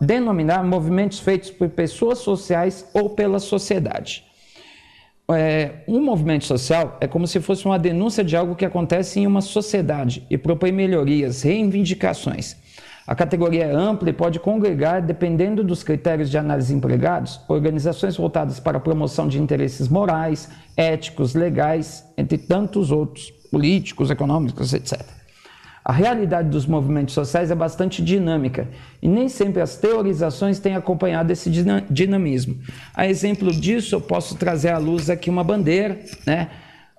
[0.00, 4.24] denominar movimentos feitos por pessoas sociais ou pela sociedade.
[5.32, 9.26] É, um movimento social é como se fosse uma denúncia de algo que acontece em
[9.26, 12.56] uma sociedade e propõe melhorias, reivindicações.
[13.06, 18.60] A categoria é ampla e pode congregar, dependendo dos critérios de análise empregados, organizações voltadas
[18.60, 25.19] para a promoção de interesses morais, éticos, legais, entre tantos outros, políticos, econômicos, etc.
[25.84, 28.68] A realidade dos movimentos sociais é bastante dinâmica
[29.00, 31.50] e nem sempre as teorizações têm acompanhado esse
[31.90, 32.58] dinamismo.
[32.94, 36.48] A exemplo disso, eu posso trazer à luz aqui uma bandeira, né?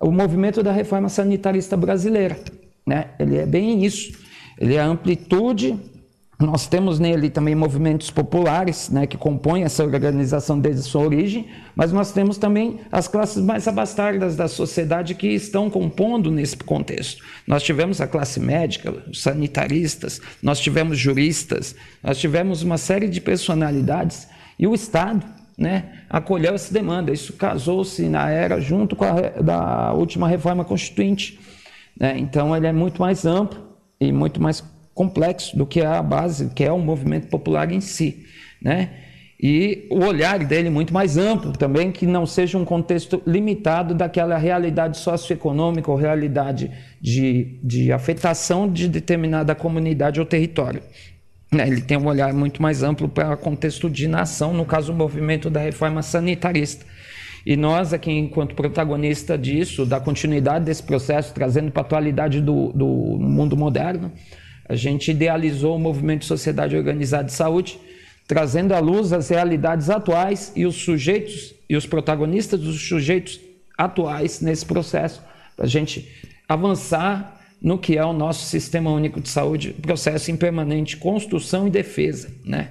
[0.00, 2.36] o movimento da reforma sanitarista brasileira.
[2.84, 3.06] Né?
[3.18, 4.18] Ele é bem isso.
[4.58, 5.78] Ele é a amplitude
[6.42, 11.92] nós temos nele também movimentos populares, né, que compõem essa organização desde sua origem, mas
[11.92, 17.22] nós temos também as classes mais abastadas da sociedade que estão compondo nesse contexto.
[17.46, 23.20] Nós tivemos a classe médica, os sanitaristas, nós tivemos juristas, nós tivemos uma série de
[23.20, 24.28] personalidades
[24.58, 25.24] e o Estado
[25.56, 27.12] né, acolheu essa demanda.
[27.12, 31.38] Isso casou-se na era junto com a da última reforma constituinte.
[31.98, 32.18] Né?
[32.18, 33.60] Então ele é muito mais amplo
[34.00, 34.60] e muito mais
[34.94, 38.24] complexo do que é a base, que é o movimento popular em si,
[38.60, 38.90] né?
[39.42, 44.38] E o olhar dele muito mais amplo também, que não seja um contexto limitado daquela
[44.38, 46.70] realidade socioeconômica ou realidade
[47.00, 50.80] de, de afetação de determinada comunidade ou território.
[51.50, 51.66] Né?
[51.66, 54.96] Ele tem um olhar muito mais amplo para o contexto de nação, no caso, o
[54.96, 56.86] movimento da reforma sanitarista.
[57.44, 62.72] E nós, aqui, enquanto protagonista disso, da continuidade desse processo, trazendo para a atualidade do,
[62.72, 64.12] do mundo moderno,
[64.68, 67.78] a gente idealizou o movimento de sociedade organizada de saúde,
[68.26, 73.40] trazendo à luz as realidades atuais e os sujeitos e os protagonistas dos sujeitos
[73.76, 75.22] atuais nesse processo,
[75.56, 76.08] para a gente
[76.48, 81.70] avançar no que é o nosso sistema único de saúde, processo em permanente construção e
[81.70, 82.70] defesa, né?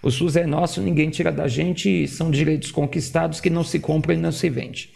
[0.00, 3.80] O SUS é nosso, ninguém tira da gente e são direitos conquistados que não se
[3.80, 4.90] compram e não se vende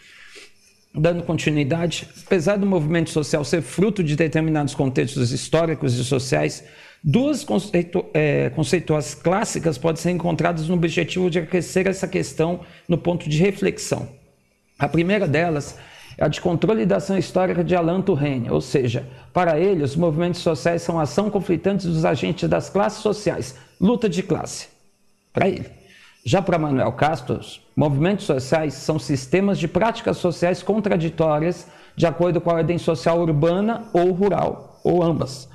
[0.94, 6.64] dando continuidade, apesar do movimento social ser fruto de determinados contextos históricos e sociais,
[7.02, 12.98] duas conceitu é, conceituais clássicas podem ser encontradas no objetivo de aquecer essa questão no
[12.98, 14.08] ponto de reflexão.
[14.78, 15.78] A primeira delas
[16.18, 19.96] é a de controle da ação histórica de Alain Touraine, ou seja, para ele, os
[19.96, 24.68] movimentos sociais são ação conflitante dos agentes das classes sociais, luta de classe.
[25.32, 25.81] Para ele.
[26.24, 31.66] Já para Manuel Castos, movimentos sociais são sistemas de práticas sociais contraditórias
[31.96, 35.48] de acordo com a ordem social urbana ou rural, ou ambas,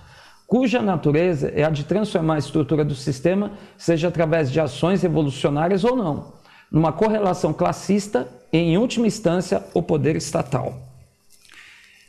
[0.46, 5.86] cuja natureza é a de transformar a estrutura do sistema, seja através de ações revolucionárias
[5.86, 6.34] ou não,
[6.70, 10.78] numa correlação classista e, em última instância, o poder estatal.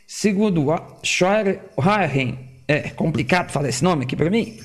[0.04, 0.66] Segundo
[1.02, 1.62] Scheuer,
[2.66, 4.58] é complicado falar esse nome aqui para mim,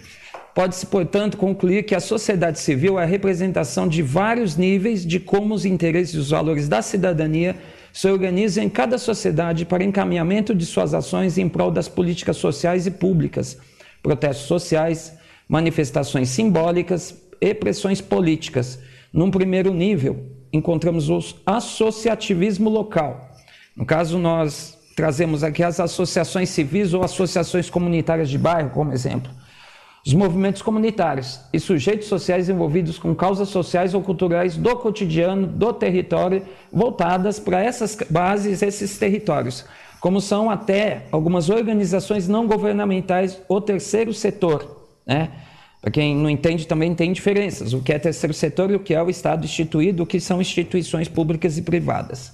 [0.54, 5.56] Pode-se, portanto, concluir que a sociedade civil é a representação de vários níveis de como
[5.56, 7.56] os interesses e os valores da cidadania
[7.92, 12.86] se organizam em cada sociedade para encaminhamento de suas ações em prol das políticas sociais
[12.86, 13.58] e públicas,
[14.04, 15.14] protestos sociais,
[15.48, 18.78] manifestações simbólicas e pressões políticas.
[19.12, 23.32] Num primeiro nível, encontramos o associativismo local.
[23.76, 29.32] No caso, nós trazemos aqui as associações civis ou associações comunitárias de bairro, como exemplo.
[30.06, 35.72] Os movimentos comunitários e sujeitos sociais envolvidos com causas sociais ou culturais do cotidiano, do
[35.72, 39.64] território, voltadas para essas bases, esses territórios,
[40.02, 44.90] como são até algumas organizações não governamentais, o terceiro setor.
[45.08, 45.30] Né?
[45.82, 48.94] Para quem não entende, também tem diferenças: o que é terceiro setor e o que
[48.94, 52.34] é o Estado instituído, o que são instituições públicas e privadas.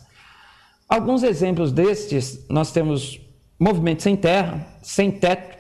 [0.88, 3.22] Alguns exemplos destes, nós temos
[3.59, 5.59] movimentos sem terra, sem teto,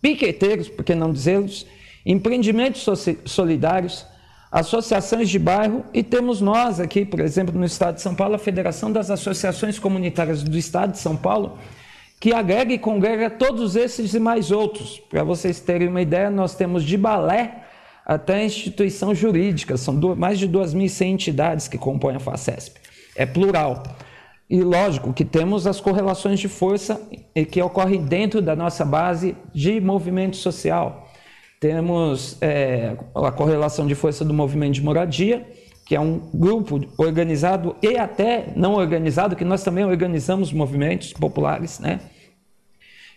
[0.00, 1.66] piqueteiros, por que não dizê-los,
[2.04, 2.86] empreendimentos
[3.24, 4.06] solidários,
[4.50, 8.38] associações de bairro e temos nós aqui, por exemplo, no Estado de São Paulo, a
[8.38, 11.58] Federação das Associações Comunitárias do Estado de São Paulo,
[12.18, 14.98] que agrega e congrega todos esses e mais outros.
[14.98, 17.64] Para vocês terem uma ideia, nós temos de balé
[18.04, 22.80] até instituição jurídica, são mais de 2.100 entidades que compõem a FACESP.
[23.14, 23.82] É plural.
[24.50, 27.00] E lógico que temos as correlações de força
[27.50, 31.06] que ocorrem dentro da nossa base de movimento social.
[31.60, 35.46] Temos é, a correlação de força do movimento de moradia,
[35.84, 41.78] que é um grupo organizado e até não organizado, que nós também organizamos movimentos populares,
[41.78, 42.00] né?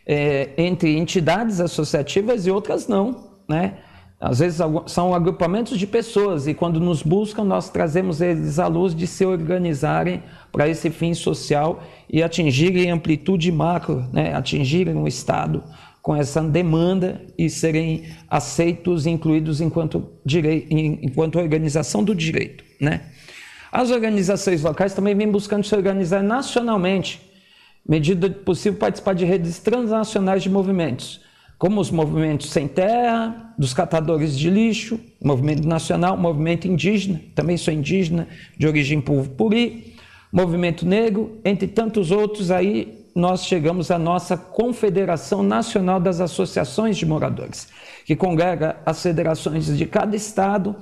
[0.06, 3.78] É, entre entidades associativas e outras não, né?
[4.22, 8.94] Às vezes são agrupamentos de pessoas e quando nos buscam nós trazemos eles à luz
[8.94, 14.36] de se organizarem para esse fim social e atingirem amplitude macro, né?
[14.36, 15.64] atingirem o Estado
[16.04, 22.64] com essa demanda e serem aceitos e incluídos enquanto, direito, enquanto organização do direito.
[22.80, 23.02] Né?
[23.72, 27.20] As organizações locais também vêm buscando se organizar nacionalmente,
[27.84, 31.22] medida possível participar de redes transnacionais de movimentos
[31.62, 37.72] como os movimentos sem terra, dos catadores de lixo, movimento nacional, movimento indígena, também sou
[37.72, 39.94] indígena, de origem puri,
[40.34, 47.06] movimento negro, entre tantos outros, aí nós chegamos à nossa Confederação Nacional das Associações de
[47.06, 47.68] Moradores,
[48.08, 50.76] que congrega as federações de cada estado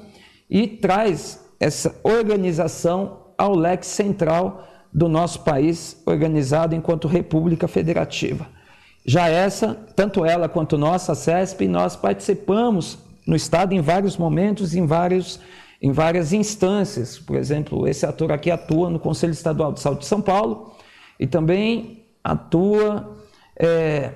[0.49, 8.59] e traz essa organização ao leque central do nosso país, organizado enquanto República Federativa.
[9.06, 14.86] Já essa, tanto ela quanto nossa CESP, nós participamos no Estado em vários momentos, em,
[14.86, 15.39] vários,
[15.82, 17.18] em várias instâncias.
[17.18, 20.74] Por exemplo, esse ator aqui atua no Conselho Estadual de Saúde de São Paulo
[21.20, 23.18] e também atua
[23.58, 24.12] é,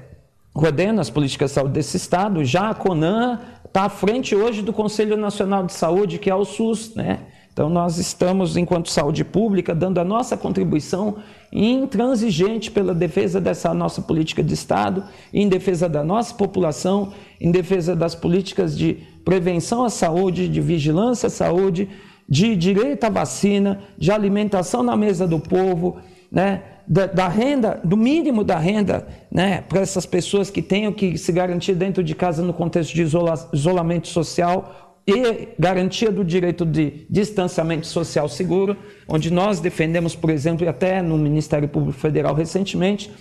[1.00, 2.44] as políticas de saúde desse Estado.
[2.44, 6.46] Já a CONAN está à frente hoje do Conselho Nacional de Saúde, que é o
[6.46, 7.20] SUS, né?
[7.52, 11.18] Então, nós estamos, enquanto saúde pública, dando a nossa contribuição
[11.54, 17.96] intransigente pela defesa dessa nossa política de Estado, em defesa da nossa população, em defesa
[17.96, 21.88] das políticas de prevenção à saúde, de vigilância à saúde,
[22.28, 25.98] de direito à vacina, de alimentação na mesa do povo,
[26.32, 26.64] né?
[26.86, 31.32] Da, da, renda, do mínimo da renda, né, para essas pessoas que tenham que se
[31.32, 37.06] garantir dentro de casa no contexto de isola, isolamento social e garantia do direito de
[37.10, 38.78] distanciamento social seguro,
[39.08, 43.12] onde nós defendemos, por exemplo, até no Ministério Público Federal recentemente,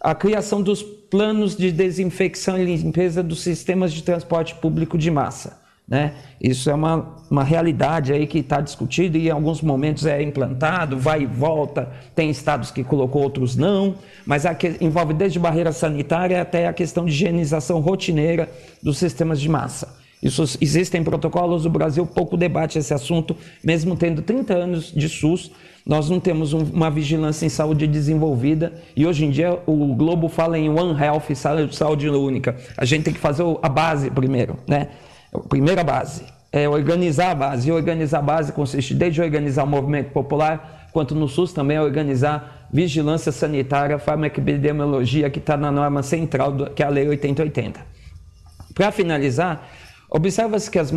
[0.00, 5.60] a criação dos planos de desinfecção e limpeza dos sistemas de transporte público de massa.
[5.86, 6.14] Né?
[6.40, 10.98] Isso é uma, uma realidade aí que está discutido e em alguns momentos é implantado,
[10.98, 14.44] vai e volta, tem estados que colocou, outros não, mas
[14.80, 18.48] envolve desde barreira sanitária até a questão de higienização rotineira
[18.82, 20.01] dos sistemas de massa.
[20.22, 25.50] Isso, existem protocolos, o Brasil pouco debate esse assunto, mesmo tendo 30 anos de SUS,
[25.84, 30.28] nós não temos um, uma vigilância em saúde desenvolvida e hoje em dia o Globo
[30.28, 31.34] fala em One Health,
[31.72, 32.56] saúde única.
[32.76, 34.88] A gente tem que fazer a base primeiro, né?
[35.48, 37.68] Primeira base é organizar a base.
[37.68, 41.82] E organizar a base consiste desde organizar o movimento popular, quanto no SUS também é
[41.82, 47.80] organizar vigilância sanitária, farmacopedemiologia, que está na norma central, do, que é a Lei 8080.
[48.74, 49.66] Para finalizar,
[50.14, 50.92] Observa-se que as,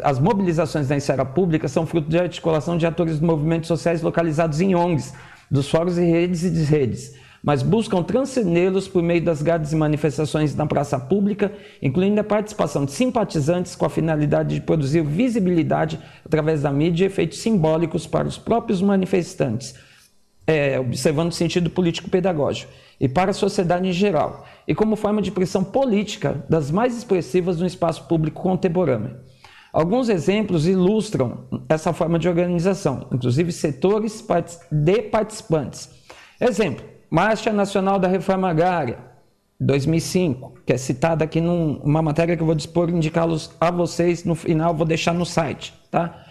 [0.00, 4.60] as, mobilizações da esfera pública são fruto de articulação de atores de movimentos sociais localizados
[4.60, 5.12] em ONGs,
[5.50, 10.54] dos fóruns e redes e desredes, mas buscam transcendê-los por meio das grades e manifestações
[10.54, 11.52] na praça pública,
[11.82, 17.08] incluindo a participação de simpatizantes com a finalidade de produzir visibilidade através da mídia e
[17.08, 19.74] efeitos simbólicos para os próprios manifestantes,
[20.46, 22.72] é, observando o sentido político-pedagógico.
[23.00, 27.60] E para a sociedade em geral, e como forma de pressão política das mais expressivas
[27.60, 29.16] no espaço público contemporâneo.
[29.72, 34.24] Alguns exemplos ilustram essa forma de organização, inclusive setores
[34.70, 35.90] de participantes.
[36.40, 38.98] Exemplo: Marcha Nacional da Reforma Agrária,
[39.58, 44.36] 2005, que é citada aqui numa matéria que eu vou dispor indicá-los a vocês no
[44.36, 46.24] final, vou deixar no site, tá?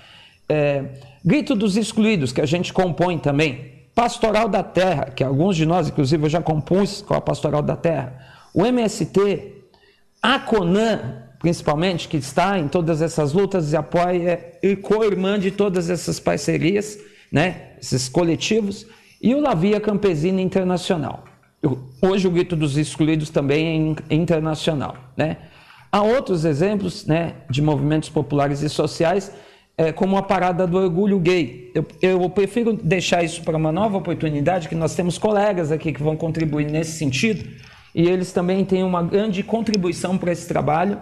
[0.47, 0.86] É,
[1.26, 3.73] Grito dos Excluídos, que a gente compõe também.
[3.96, 7.76] Pastoral da Terra, que alguns de nós, inclusive, eu já compus com a Pastoral da
[7.76, 8.20] Terra.
[8.54, 9.64] O MST,
[10.22, 15.89] a CONAN, principalmente, que está em todas essas lutas e apoia e co-irmã de todas
[15.89, 16.98] essas parcerias,
[17.32, 18.86] né, esses coletivos,
[19.22, 21.26] e o Lavia Campesina Internacional.
[22.02, 24.98] Hoje o Grito dos Excluídos também é internacional.
[25.16, 25.38] Né?
[25.91, 29.32] Há outros exemplos né, de movimentos populares e sociais,
[29.78, 31.72] é, como a Parada do Orgulho Gay.
[31.74, 36.02] Eu, eu prefiro deixar isso para uma nova oportunidade, que nós temos colegas aqui que
[36.02, 37.48] vão contribuir nesse sentido,
[37.94, 41.00] e eles também têm uma grande contribuição para esse trabalho.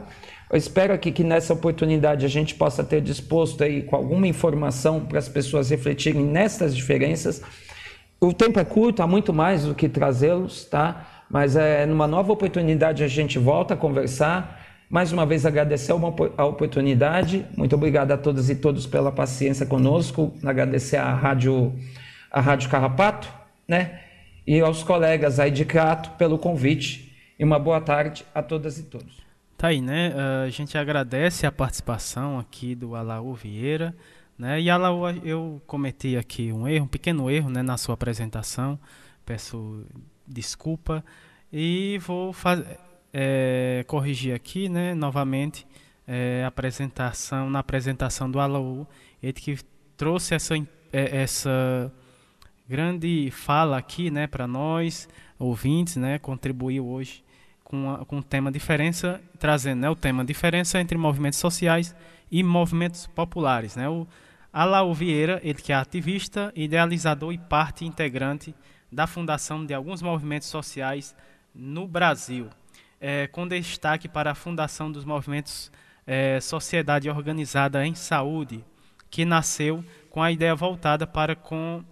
[0.49, 4.99] Eu espero aqui que nessa oportunidade a gente possa ter disposto aí com alguma informação
[4.99, 7.41] para as pessoas refletirem nestas diferenças.
[8.19, 11.07] O tempo é curto, há muito mais do que trazê-los, tá?
[11.29, 14.60] Mas é numa nova oportunidade a gente volta a conversar.
[14.91, 15.93] Mais uma vez agradecer
[16.37, 17.45] a oportunidade.
[17.55, 20.33] Muito obrigado a todas e todos pela paciência conosco.
[20.43, 21.73] Agradecer à Rádio,
[22.29, 23.29] à Rádio Carrapato,
[23.65, 24.01] né?
[24.45, 27.15] E aos colegas aí de Crato pelo convite.
[27.39, 29.21] E uma boa tarde a todas e todos.
[29.57, 30.09] Tá aí, né?
[30.09, 33.95] Uh, a gente agradece a participação aqui do Alaú Vieira,
[34.37, 34.59] né?
[34.59, 38.77] E Alaú, eu cometi aqui um erro, um pequeno erro, né, na sua apresentação.
[39.25, 39.85] Peço
[40.27, 41.01] desculpa
[41.51, 42.77] e vou fazer
[43.13, 45.65] é, corrigir aqui, né, novamente,
[46.07, 48.87] é, apresentação na apresentação do Alaú,
[49.21, 49.57] ele que
[49.95, 50.55] trouxe essa
[50.93, 51.91] é, essa
[52.67, 55.07] grande fala aqui, né, para nós
[55.37, 57.23] ouvintes, né, contribuiu hoje
[57.63, 61.95] com, a, com o tema diferença, trazendo né, o tema diferença entre movimentos sociais
[62.29, 63.75] e movimentos populares.
[63.75, 63.89] Né?
[63.89, 64.07] O
[64.51, 68.53] Alau Vieira, ele que é ativista, idealizador e parte integrante
[68.91, 71.15] da fundação de alguns movimentos sociais
[71.55, 72.49] no Brasil,
[73.01, 75.71] é, com destaque para a fundação dos movimentos
[76.05, 78.63] é, Sociedade Organizada em Saúde,
[79.09, 81.83] que nasceu com a ideia voltada para com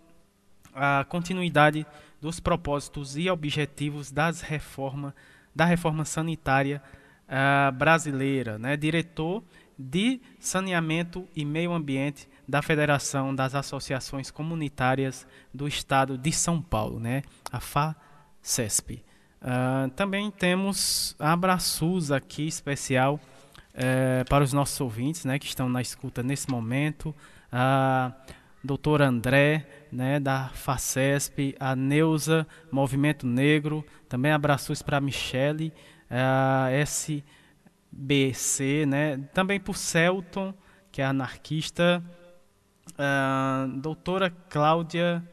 [0.73, 1.85] a continuidade
[2.21, 5.13] dos propósitos e objetivos das reformas
[5.55, 6.81] da reforma sanitária
[7.27, 8.77] uh, brasileira, né?
[8.77, 9.43] diretor
[9.77, 16.99] de saneamento e meio ambiente da Federação das Associações Comunitárias do Estado de São Paulo,
[16.99, 17.23] né?
[17.51, 19.03] a FACESP.
[19.41, 23.17] Uh, também temos abraços aqui especial
[23.73, 27.15] uh, para os nossos ouvintes né, que estão na escuta nesse momento.
[27.51, 28.13] Uh,
[28.63, 35.73] doutor André, né, da FACESP, a Neuza, Movimento Negro, também abraços para a Michele,
[36.09, 36.67] a
[37.91, 40.53] SBC, né, também para o Celton,
[40.91, 42.03] que é anarquista,
[42.97, 45.23] a doutora Cláudia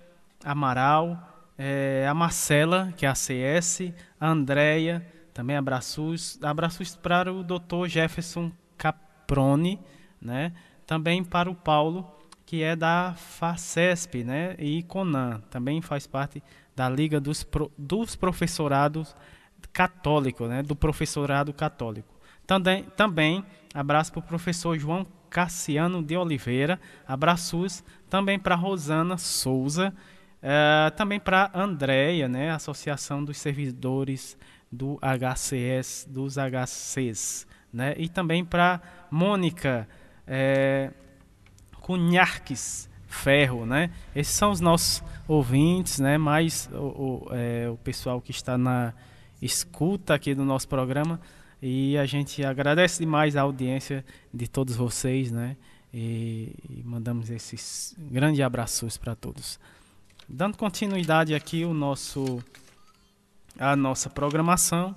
[0.45, 7.43] Amaral, é, a Marcela, que é a CS, a Andréia, também abraços, abraços para o
[7.43, 9.79] doutor Jefferson Caprone,
[10.21, 10.53] né,
[10.87, 12.11] também para o Paulo,
[12.45, 16.43] que é da FACESP né, e CONAN, também faz parte
[16.75, 19.15] da Liga dos, Pro, dos Professorados
[19.73, 22.15] Católicos, né, do Professorado Católico.
[22.47, 23.45] Também, também
[23.75, 29.93] abraço para o professor João Cassiano de Oliveira, abraços também para Rosana Souza,
[30.43, 34.37] uh, também para Andréia, né, Associação dos Servidores
[34.71, 38.81] do HCS, dos HCs, né, e também para
[39.11, 39.89] Mônica,
[40.27, 40.91] é,
[41.81, 43.91] Cunharques Ferro, né?
[44.15, 46.19] Esses são os nossos ouvintes, né?
[46.19, 48.93] Mais o, o, é, o pessoal que está na
[49.41, 51.21] escuta aqui do nosso programa
[51.63, 55.57] e a gente agradece demais a audiência de todos vocês, né?
[55.95, 59.59] E, e mandamos esses grandes abraços para todos.
[60.29, 62.43] Dando continuidade aqui o nosso
[63.59, 64.95] a nossa programação,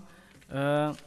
[0.49, 0.97] uh,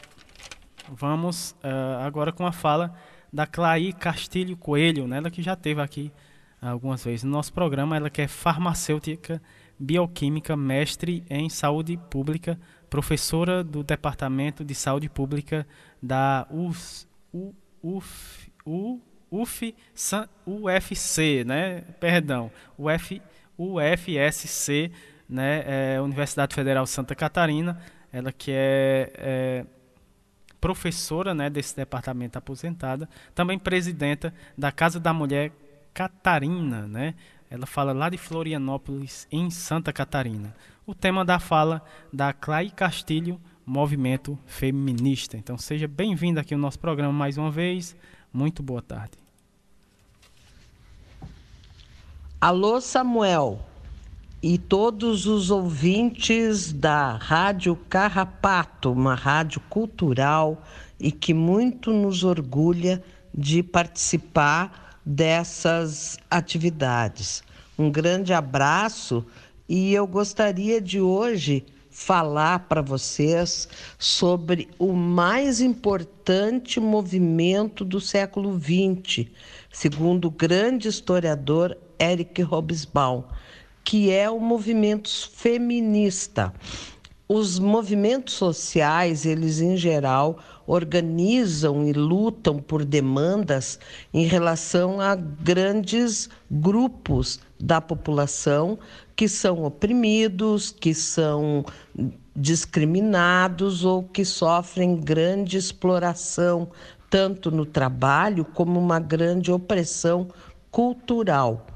[0.88, 2.94] vamos uh, agora com a fala
[3.32, 5.16] da Clay Castilho Coelho, né?
[5.18, 6.12] ela que já teve aqui
[6.60, 9.42] algumas vezes no nosso programa, ela que é farmacêutica,
[9.76, 12.58] bioquímica, mestre em saúde pública,
[12.88, 15.66] professora do Departamento de Saúde Pública
[16.00, 17.06] da UF,
[17.82, 18.52] UF,
[19.30, 19.74] UF,
[20.46, 21.80] UFC, né?
[21.98, 22.50] Perdão,
[23.58, 24.90] UF, UFSC,
[25.28, 25.64] né?
[25.66, 27.80] É, Universidade Federal Santa Catarina,
[28.12, 29.66] ela que é, é
[30.60, 35.50] professora né, desse departamento aposentada, também presidenta da Casa da Mulher
[35.92, 37.14] Catarina, né?
[37.50, 40.54] Ela fala lá de Florianópolis, em Santa Catarina.
[40.86, 41.82] O tema da fala
[42.12, 45.36] da Clay Castilho, Movimento Feminista.
[45.36, 47.94] Então seja bem-vindo aqui ao nosso programa mais uma vez.
[48.32, 49.21] Muito boa tarde.
[52.44, 53.60] Alô, Samuel
[54.42, 60.60] e todos os ouvintes da Rádio Carrapato, uma rádio cultural
[60.98, 63.00] e que muito nos orgulha
[63.32, 67.44] de participar dessas atividades.
[67.78, 69.24] Um grande abraço
[69.68, 73.68] e eu gostaria de hoje falar para vocês
[73.98, 79.28] sobre o mais importante movimento do século XX,
[79.70, 83.24] segundo o grande historiador Eric Hobsbawm
[83.84, 86.52] que é o movimento feminista.
[87.28, 93.78] Os movimentos sociais, eles em geral organizam e lutam por demandas
[94.12, 98.78] em relação a grandes grupos da população
[99.16, 101.64] que são oprimidos, que são
[102.36, 106.68] discriminados ou que sofrem grande exploração,
[107.08, 110.28] tanto no trabalho como uma grande opressão
[110.70, 111.66] cultural.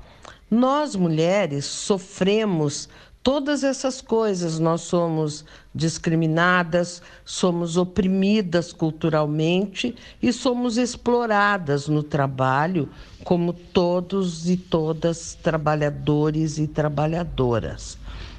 [0.56, 2.88] Nós mulheres sofremos
[3.22, 4.58] todas essas coisas.
[4.58, 5.44] Nós somos
[5.74, 12.88] discriminadas, somos oprimidas culturalmente e somos exploradas no trabalho,
[13.22, 17.98] como todos e todas trabalhadores e trabalhadoras.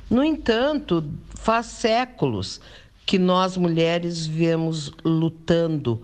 [0.10, 1.06] No entanto,
[1.36, 2.60] faz séculos
[3.06, 6.02] que nós mulheres viemos lutando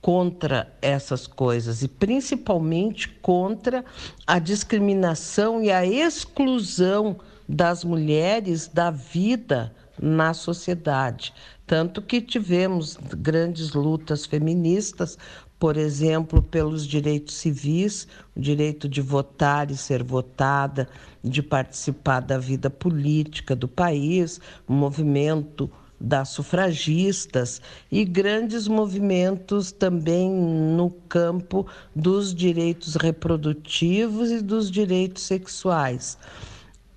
[0.00, 3.84] contra essas coisas e principalmente contra
[4.26, 7.18] a discriminação e a exclusão
[7.48, 11.32] das mulheres da vida na sociedade.
[11.66, 15.18] Tanto que tivemos grandes lutas feministas,
[15.58, 20.88] por exemplo, pelos direitos civis, o direito de votar e ser votada,
[21.22, 25.68] de participar da vida política do país, o movimento
[26.00, 36.16] das sufragistas e grandes movimentos também no campo dos direitos reprodutivos e dos direitos sexuais.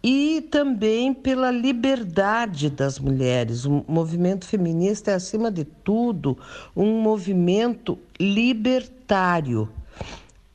[0.03, 3.65] E também pela liberdade das mulheres.
[3.65, 6.37] O movimento feminista é, acima de tudo,
[6.75, 9.69] um movimento libertário.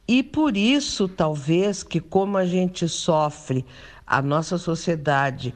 [0.08, 3.64] E por isso, talvez, que como a gente sofre,
[4.06, 5.52] a nossa sociedade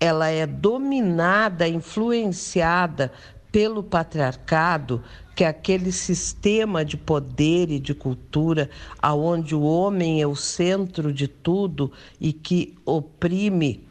[0.00, 3.12] ela é dominada, influenciada
[3.50, 5.02] pelo patriarcado,
[5.34, 8.68] que é aquele sistema de poder e de cultura
[9.00, 11.90] aonde o homem é o centro de tudo
[12.20, 13.86] e que oprime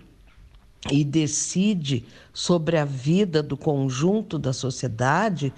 [0.92, 5.54] e decide sobre a vida do conjunto da sociedade,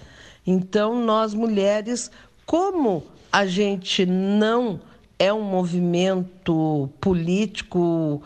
[0.45, 2.09] então nós mulheres,
[2.45, 4.79] como a gente não
[5.19, 8.23] é um movimento político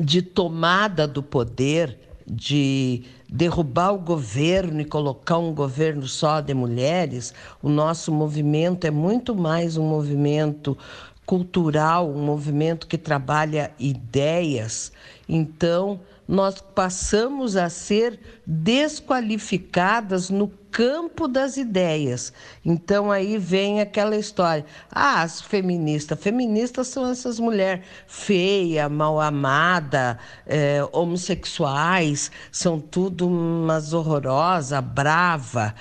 [0.00, 7.32] de tomada do poder, de derrubar o governo e colocar um governo só de mulheres,
[7.62, 10.76] o nosso movimento é muito mais um movimento
[11.24, 14.92] cultural, um movimento que trabalha ideias.
[15.28, 22.34] Então, nós passamos a ser desqualificadas no campo das ideias.
[22.62, 24.66] Então aí vem aquela história.
[24.90, 26.20] Ah, as feministas.
[26.20, 35.74] Feministas são essas mulheres feia, mal amada, é, homossexuais, são tudo umas horrorosa, brava.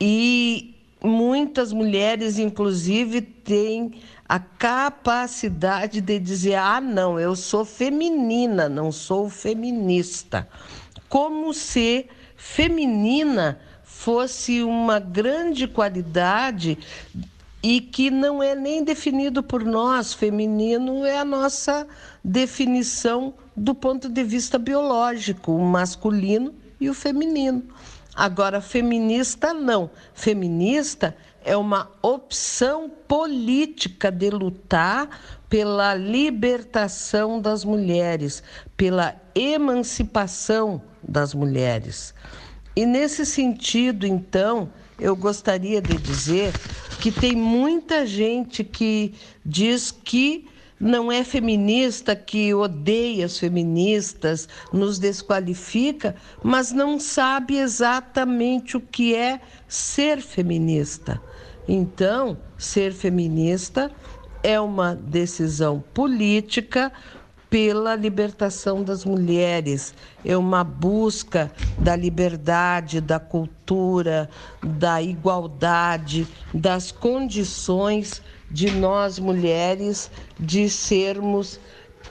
[0.00, 8.92] E muitas mulheres, inclusive, têm a capacidade de dizer: ah, não, eu sou feminina, não
[8.92, 10.46] sou feminista.
[11.08, 12.06] Como se
[12.36, 16.78] feminina fosse uma grande qualidade
[17.62, 20.12] e que não é nem definido por nós.
[20.12, 21.86] Feminino é a nossa
[22.22, 27.64] definição do ponto de vista biológico, o masculino e o feminino.
[28.14, 29.90] Agora, feminista não.
[30.14, 31.16] Feminista
[31.48, 35.08] é uma opção política de lutar
[35.48, 38.42] pela libertação das mulheres,
[38.76, 42.12] pela emancipação das mulheres.
[42.76, 44.70] E nesse sentido, então,
[45.00, 46.52] eu gostaria de dizer
[47.00, 50.46] que tem muita gente que diz que
[50.78, 59.14] não é feminista, que odeia as feministas, nos desqualifica, mas não sabe exatamente o que
[59.14, 61.20] é ser feminista.
[61.68, 63.92] Então, ser feminista
[64.42, 66.90] é uma decisão política
[67.50, 69.94] pela libertação das mulheres,
[70.24, 74.30] é uma busca da liberdade, da cultura,
[74.62, 81.60] da igualdade, das condições de nós mulheres de sermos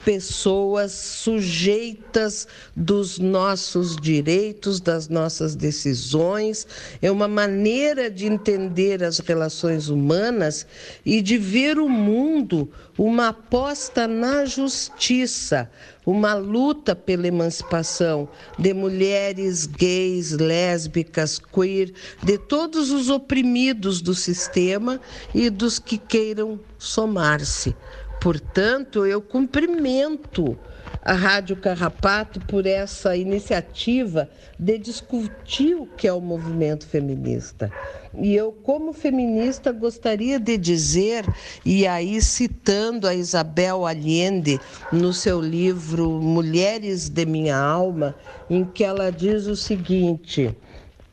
[0.08, 6.66] pessoas sujeitas dos nossos direitos, das nossas decisões,
[7.02, 10.66] é uma maneira de entender as relações humanas
[11.04, 15.70] e de ver o mundo uma aposta na justiça,
[16.06, 18.26] uma luta pela emancipação
[18.58, 21.92] de mulheres gays, lésbicas, queer,
[22.22, 24.98] de todos os oprimidos do sistema
[25.34, 27.76] e dos que queiram somar-se.
[28.20, 30.58] Portanto, eu cumprimento
[31.00, 37.72] a Rádio Carrapato por essa iniciativa de discutir o que é o movimento feminista.
[38.20, 41.24] E eu, como feminista, gostaria de dizer,
[41.64, 44.60] e aí citando a Isabel Allende
[44.90, 48.14] no seu livro Mulheres de Minha Alma,
[48.50, 50.54] em que ela diz o seguinte: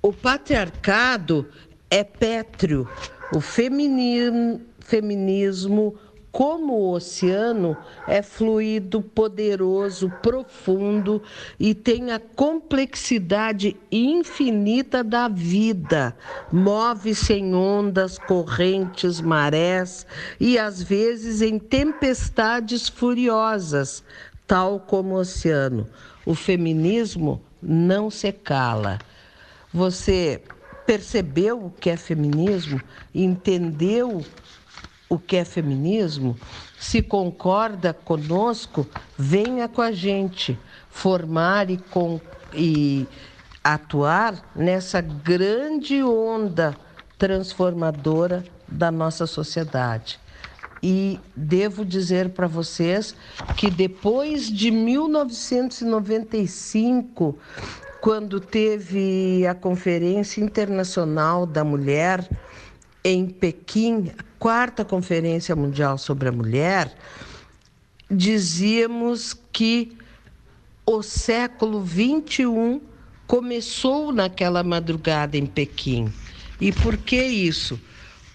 [0.01, 1.47] o patriarcado
[1.89, 2.87] é pétreo,
[3.29, 5.95] o feminismo, feminismo
[6.35, 11.23] como o oceano é fluido, poderoso, profundo
[11.57, 16.13] e tem a complexidade infinita da vida.
[16.51, 20.05] Move-se em ondas, correntes, marés
[20.37, 24.03] e às vezes em tempestades furiosas,
[24.45, 25.87] tal como o oceano.
[26.25, 28.99] O feminismo não se cala.
[29.73, 30.41] Você
[30.85, 32.81] percebeu o que é feminismo?
[33.13, 34.21] Entendeu
[35.09, 36.35] o que é feminismo,
[36.79, 38.87] se concorda conosco,
[39.17, 40.57] venha com a gente
[40.89, 42.21] formar e, com,
[42.53, 43.05] e
[43.63, 46.75] atuar nessa grande onda
[47.17, 50.19] transformadora da nossa sociedade.
[50.81, 53.15] E devo dizer para vocês
[53.55, 57.39] que depois de 1995,
[58.01, 62.27] quando teve a Conferência Internacional da Mulher
[63.05, 66.91] em Pequim, quarta Conferência Mundial sobre a Mulher,
[68.09, 69.95] dizíamos que
[70.83, 72.81] o século XXI
[73.27, 76.11] começou naquela madrugada em Pequim.
[76.59, 77.79] E por que isso?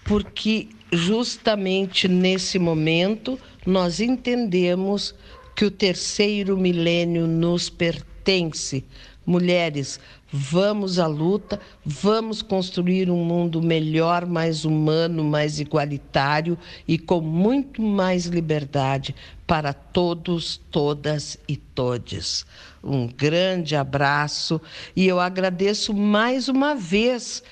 [0.05, 5.13] Porque justamente nesse momento nós entendemos
[5.53, 8.85] que o terceiro milênio nos pertence.
[9.25, 9.99] Mulheres,
[10.33, 16.57] Vamos à luta, vamos construir um mundo melhor, mais humano, mais igualitário
[16.87, 19.13] e com muito mais liberdade
[19.45, 22.45] para todos, todas e todes.
[22.81, 24.61] Um grande abraço
[24.95, 27.43] e eu agradeço mais uma vez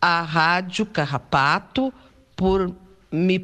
[0.00, 1.92] à Rádio Carrapato
[2.34, 2.74] por
[3.12, 3.40] me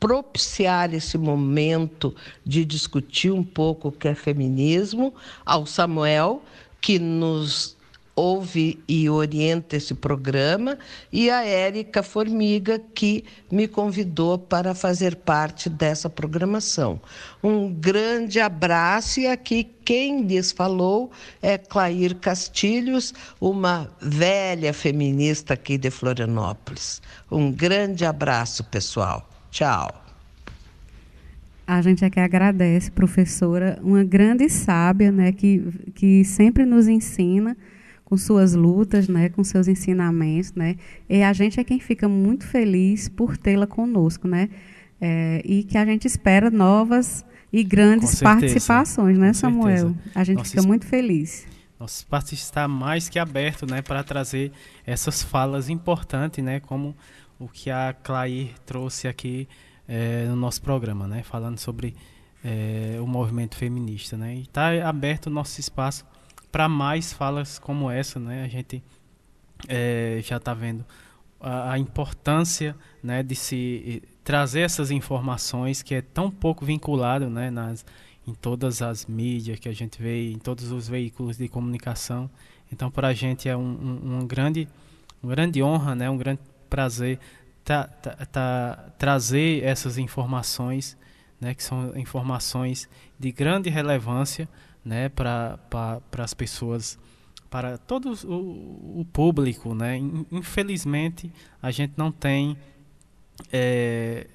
[0.00, 5.12] propiciar esse momento de discutir um pouco o que é feminismo,
[5.44, 6.42] ao Samuel,
[6.80, 7.78] que nos
[8.20, 10.78] ouve e orienta esse programa,
[11.10, 17.00] e a Érica Formiga, que me convidou para fazer parte dessa programação.
[17.42, 21.10] Um grande abraço, e aqui quem lhes falou
[21.40, 27.00] é Clair Castilhos, uma velha feminista aqui de Florianópolis.
[27.30, 29.26] Um grande abraço, pessoal.
[29.50, 30.04] Tchau.
[31.66, 35.62] A gente é que agradece, professora, uma grande sábia, né, que,
[35.94, 37.56] que sempre nos ensina
[38.10, 40.74] com suas lutas, né, com seus ensinamentos, né,
[41.08, 44.50] e a gente é quem fica muito feliz por tê-la conosco, né,
[45.00, 49.76] é, e que a gente espera novas e grandes participações, né, com Samuel?
[49.90, 50.10] Certeza.
[50.12, 51.46] A gente Nossa, fica muito feliz.
[51.78, 54.50] Nosso espaço está mais que aberto, né, para trazer
[54.84, 56.96] essas falas importantes, né, como
[57.38, 59.46] o que a Clair trouxe aqui
[59.86, 61.94] é, no nosso programa, né, falando sobre
[62.44, 66.04] é, o movimento feminista, né, e está aberto o nosso espaço
[66.50, 68.44] para mais falas como essa, né?
[68.44, 68.82] A gente
[69.68, 70.84] é, já está vendo
[71.40, 77.50] a, a, importância, né, de se trazer essas informações que é tão pouco vinculado, né,
[77.50, 77.84] nas
[78.26, 82.30] em todas as mídias que a gente vê, em todos os veículos de comunicação.
[82.70, 84.68] Então, para a gente é um, um, um, grande,
[85.22, 87.18] uma grande honra, né, um grande prazer
[87.64, 90.96] tá, tá, tá, trazer essas informações,
[91.40, 92.88] né, que são informações
[93.18, 94.48] de grande relevância
[94.84, 95.58] né, para
[96.18, 96.98] as pessoas,
[97.48, 99.74] para todo o, o, público.
[99.74, 99.98] Né?
[100.30, 102.56] Infelizmente, a gente não tem
[103.52, 104.26] é,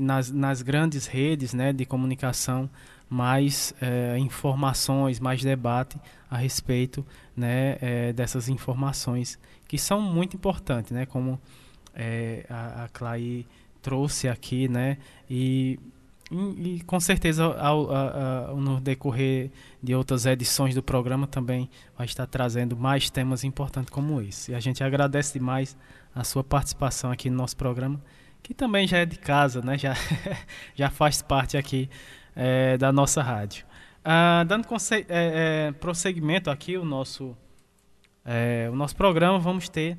[0.00, 2.68] nas, nas grandes redes né, de comunicação
[3.08, 5.98] mais é, informações, mais debate
[6.30, 11.40] a respeito né, é, dessas informações que são muito importantes, né, como
[11.94, 13.46] é, a, a Clay
[13.80, 14.98] trouxe aqui, né,
[15.28, 15.78] e,
[16.30, 19.50] e com certeza ao, ao, ao, no decorrer
[19.82, 24.52] de outras edições do programa também vai estar trazendo mais temas importantes como esse.
[24.52, 25.76] E a gente agradece demais
[26.14, 28.00] a sua participação aqui no nosso programa
[28.42, 29.76] que também já é de casa, né?
[29.76, 29.94] Já,
[30.74, 31.88] já faz parte aqui
[32.34, 33.66] é, da nossa rádio.
[34.04, 37.36] Ah, dando é, é, prosseguimento aqui o nosso
[38.24, 39.94] é, o nosso programa, vamos ter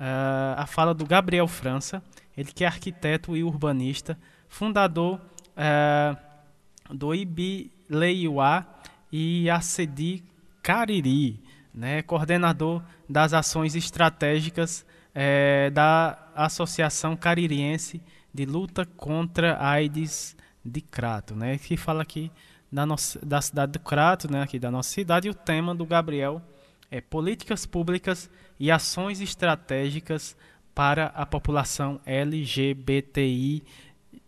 [0.00, 2.02] uh, a fala do Gabriel França,
[2.36, 4.18] ele que é arquiteto e urbanista,
[4.48, 5.20] fundador
[5.56, 8.66] uh, do Ibileiuá
[9.12, 10.22] e Acedi
[10.62, 11.40] Cariri,
[11.74, 14.84] né, coordenador das ações estratégicas
[15.14, 18.00] é, da Associação Caririense
[18.32, 22.30] de Luta contra a AIDS de Crato, né, que fala aqui
[22.72, 25.86] da, nossa, da cidade do Crato, né, aqui da nossa cidade, e o tema do
[25.86, 26.42] Gabriel
[26.90, 30.36] é políticas públicas e ações estratégicas
[30.74, 33.62] para a população LGBTI,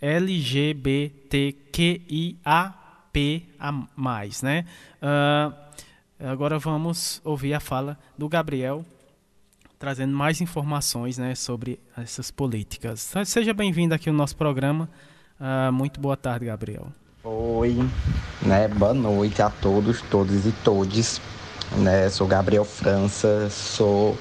[0.01, 1.43] LGBTQIAP+,
[4.43, 4.65] né?
[5.03, 5.53] Uh,
[6.21, 8.85] agora vamos ouvir a fala do Gabriel,
[9.79, 13.13] trazendo mais informações né, sobre essas políticas.
[13.25, 14.89] Seja bem-vindo aqui no nosso programa.
[15.41, 16.89] Uh, muito boa tarde, Gabriel.
[17.25, 17.77] Oi,
[18.43, 18.69] né?
[18.69, 21.21] Boa noite a todos, todos e todes.
[21.79, 22.09] Né?
[22.09, 24.17] Sou Gabriel França, sou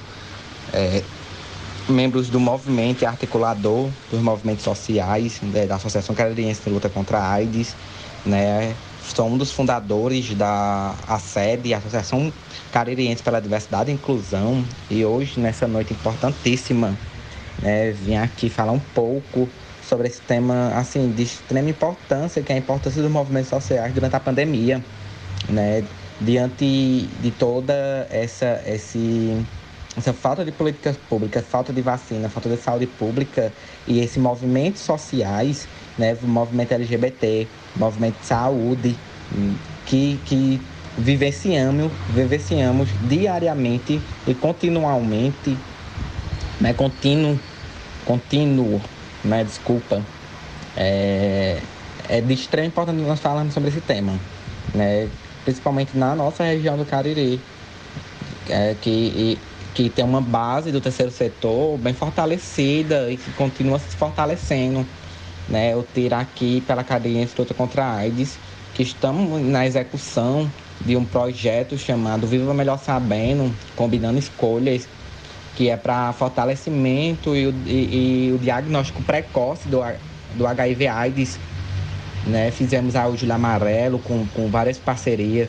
[0.72, 1.04] é,
[1.88, 7.32] membros do movimento articulador dos movimentos sociais né, da Associação Canadense de Luta contra a
[7.32, 7.74] AIDS.
[8.24, 8.74] Né?
[9.02, 12.32] Sou um dos fundadores da ASED, Associação
[12.72, 14.64] Caririense pela Diversidade e Inclusão.
[14.90, 16.96] E hoje, nessa noite importantíssima,
[17.62, 19.48] né, vim aqui falar um pouco
[19.88, 24.16] sobre esse tema assim de extrema importância, que é a importância dos movimentos sociais durante
[24.16, 24.84] a pandemia,
[25.48, 25.84] né?
[26.20, 29.44] diante de toda essa, esse,
[29.96, 33.52] essa falta de políticas públicas, falta de vacina, falta de saúde pública
[33.86, 35.66] e esses movimentos sociais,
[35.96, 38.96] né, o movimento LGBT, movimento de saúde,
[39.86, 40.60] que, que
[40.98, 45.56] vivenciamos, vivenciamos diariamente e continuamente,
[46.60, 47.38] né, contínuo,
[48.04, 48.80] contínuo,
[49.24, 50.02] né, desculpa,
[50.76, 51.58] é,
[52.08, 54.12] é de extrema importância nós falarmos sobre esse tema,
[54.74, 55.08] né,
[55.42, 57.40] principalmente na nossa região do Cariri,
[58.48, 59.38] é, que,
[59.76, 64.86] que tem uma base do terceiro setor bem fortalecida e que continua se fortalecendo.
[65.46, 65.74] Né?
[65.74, 68.38] Eu tiro aqui pela Caririense Luta contra a AIDS,
[68.72, 70.50] que estamos na execução
[70.80, 74.88] de um projeto chamado Viva Melhor Sabendo, combinando escolhas,
[75.54, 79.80] que é para fortalecimento e o, e, e o diagnóstico precoce do,
[80.36, 81.38] do HIV AIDS
[82.26, 82.50] né?
[82.50, 85.48] Fizemos a Julho Amarelo com, com várias parcerias.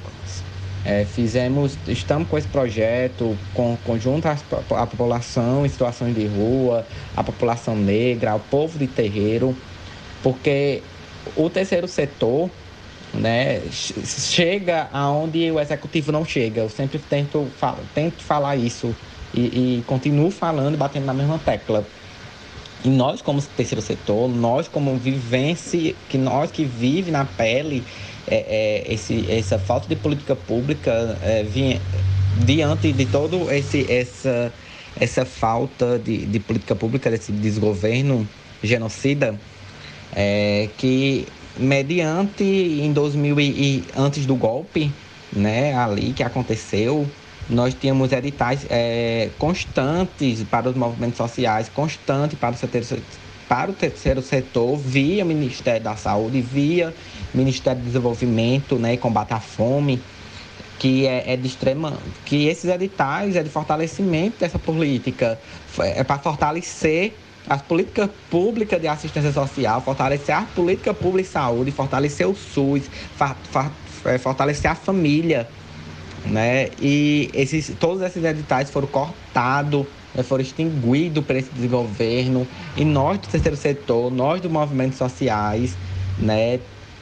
[0.89, 7.21] É, fizemos, estamos com esse projeto com, conjunto à população em situações de rua, a
[7.21, 9.53] população negra, ao povo de terreiro,
[10.23, 10.81] porque
[11.35, 12.49] o terceiro setor
[13.13, 16.61] né, chega aonde o executivo não chega.
[16.61, 17.51] Eu sempre tento,
[17.93, 18.95] tento falar isso
[19.33, 21.85] e, e continuo falando, batendo na mesma tecla.
[22.85, 27.83] E nós, como terceiro setor, nós como vivência, que nós que vive na pele
[28.27, 31.45] é, é, esse, essa falta de política pública é,
[32.45, 34.51] diante de todo esse essa
[34.99, 38.27] essa falta de, de política pública desse desgoverno
[38.63, 39.39] genocida
[40.13, 41.25] é, que
[41.57, 44.91] mediante em 2000 e, antes do golpe
[45.31, 47.07] né ali que aconteceu
[47.49, 53.03] nós tínhamos editais é, constantes para os movimentos sociais, constantes para o, terceiro,
[53.47, 56.93] para o terceiro setor, via Ministério da Saúde, via
[57.33, 60.01] Ministério do Desenvolvimento né, e Combate à Fome,
[60.77, 61.93] que é, é de extrema.
[62.25, 65.39] que esses editais é de fortalecimento dessa política,
[65.79, 67.13] é para fortalecer
[67.49, 72.83] as políticas públicas de assistência social, fortalecer a política pública de saúde, fortalecer o SUS,
[74.05, 75.47] é, fortalecer a família
[76.29, 76.69] né?
[76.79, 80.23] E esses, todos esses editais foram cortados, né?
[80.23, 82.47] foram extinguidos por esse desgoverno.
[82.75, 85.75] E nós do terceiro setor, nós dos movimentos sociais,
[86.17, 86.59] né?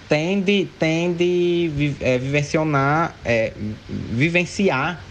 [0.07, 3.53] Tende, tende é, vivenciar, é,
[3.89, 5.03] vivenciar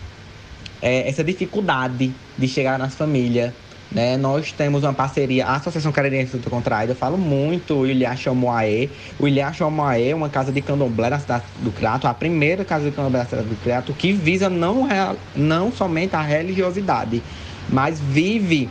[0.81, 3.53] é, essa dificuldade de chegar nas famílias,
[3.95, 4.17] né?
[4.17, 8.91] Nós temos uma parceria, a Associação Canadense do Contraído, eu falo muito o Ilha Moaê.
[9.19, 12.85] O Ilha Moaê é uma casa de candomblé na cidade do Crato, a primeira casa
[12.85, 14.89] de candomblé na cidade do Crato, que visa não,
[15.37, 17.23] não somente a religiosidade,
[17.69, 18.69] mas vive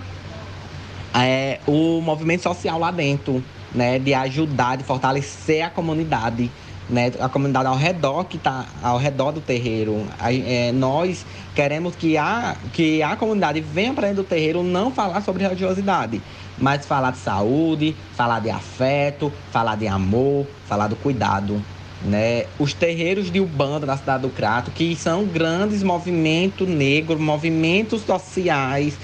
[1.16, 3.42] é, o movimento social lá dentro,
[3.74, 3.98] né?
[3.98, 6.52] De ajudar, de fortalecer a comunidade
[6.90, 10.06] né, a comunidade ao redor que está ao redor do terreiro.
[10.20, 11.26] É, nós
[11.56, 16.22] queremos que a, que a comunidade venha para dentro do terreiro não falar sobre religiosidade,
[16.58, 21.62] mas falar de saúde, falar de afeto, falar de amor, falar do cuidado.
[22.04, 22.46] Né?
[22.60, 28.98] Os terreiros de Ubanda da cidade do Crato, que são grandes movimentos negros, movimentos sociais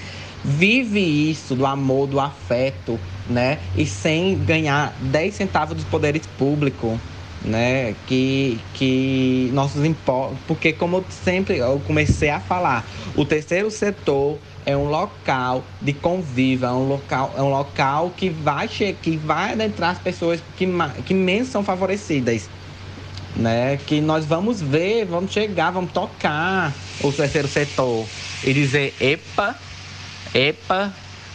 [0.44, 3.58] vive isso do amor, do afeto, né?
[3.76, 6.98] E sem ganhar 10 centavos dos poderes públicos,
[7.42, 7.94] né?
[8.06, 10.38] Que, que nossos impostos.
[10.46, 12.86] Porque, como eu sempre eu comecei a falar,
[13.16, 18.28] o terceiro setor é um local de convívio, é um local, é um local que
[18.28, 20.68] vai, que vai adentrar as pessoas que,
[21.06, 22.48] que menos são favorecidas.
[23.36, 23.78] Né?
[23.86, 26.72] Que nós vamos ver, vamos chegar, vamos tocar
[27.02, 28.06] o terceiro setor
[28.44, 29.56] e dizer, epa,
[30.34, 30.92] epa,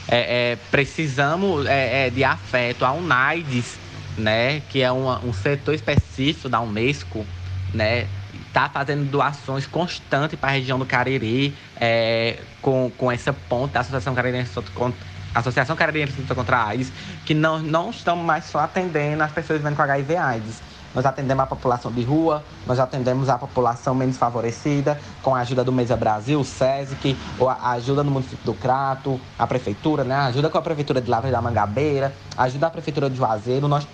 [0.07, 2.85] é, é, precisamos é, é de afeto.
[2.85, 3.77] A UNAIDS,
[4.17, 7.25] né, que é uma, um setor específico da Unesco,
[7.73, 8.07] né,
[8.47, 13.81] está fazendo doações constantes para a região do Cariri, é, com, com essa ponte da
[13.81, 16.93] Associação Carirense contra Associação Carirense contra a AIDS,
[17.25, 20.61] que não, não estamos mais só atendendo as pessoas vivendo com HIV AIDS
[20.95, 25.61] nós atendemos a população de rua, nós atendemos a população menos favorecida, com a ajuda
[25.61, 30.15] do Mesa Brasil, o SESC, a ajuda do município do Crato, a prefeitura, né?
[30.15, 33.67] A ajuda com a prefeitura de Lavras da Mangabeira, a ajuda da prefeitura de Juazeiro.
[33.67, 33.85] Nós,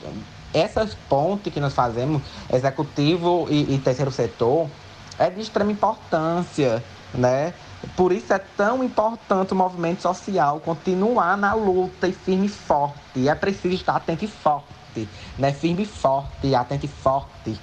[0.54, 2.22] essas pontes que nós fazemos,
[2.54, 4.70] executivo e, e terceiro setor,
[5.18, 6.84] é de extrema importância,
[7.14, 7.54] né?
[7.96, 13.00] Por isso é tão importante o movimento social continuar na luta e firme e forte.
[13.16, 15.54] E é preciso estar atento e forte forte, né?
[15.54, 17.60] Firme e forte, atento e forte,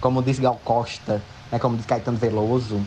[0.00, 1.58] como diz Gal Costa, né?
[1.58, 2.80] Como diz Caetano Veloso.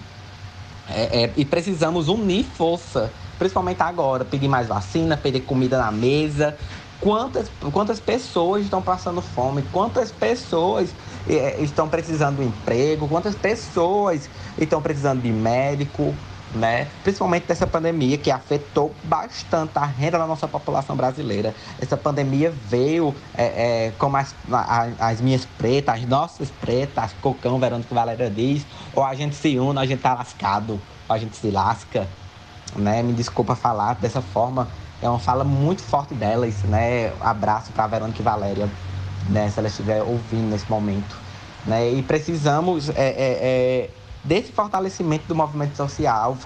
[0.90, 6.58] É, é, e precisamos unir força, principalmente agora, pedir mais vacina, pedir comida na mesa.
[7.00, 9.64] Quantas, quantas pessoas estão passando fome?
[9.72, 10.90] Quantas pessoas
[11.28, 13.08] é, estão precisando de emprego?
[13.08, 16.14] Quantas pessoas estão precisando de médico?
[16.54, 16.88] Né?
[17.04, 21.54] Principalmente dessa pandemia que afetou bastante a renda da nossa população brasileira.
[21.82, 24.36] Essa pandemia veio é, é, como as,
[25.00, 29.58] as minhas pretas, as nossas pretas, as Cocão, Verônica Valéria diz, ou a gente se
[29.58, 32.08] une, a gente tá lascado, ou a gente se lasca,
[32.76, 33.02] né?
[33.02, 34.68] Me desculpa falar dessa forma,
[35.02, 37.12] é uma fala muito forte delas, né?
[37.20, 38.70] Abraço para Verônica e Valéria,
[39.30, 39.50] né?
[39.50, 41.16] Se ela estiver ouvindo nesse momento,
[41.66, 41.92] né?
[41.92, 43.90] E precisamos é, é, é
[44.24, 46.38] desse fortalecimento do movimento social,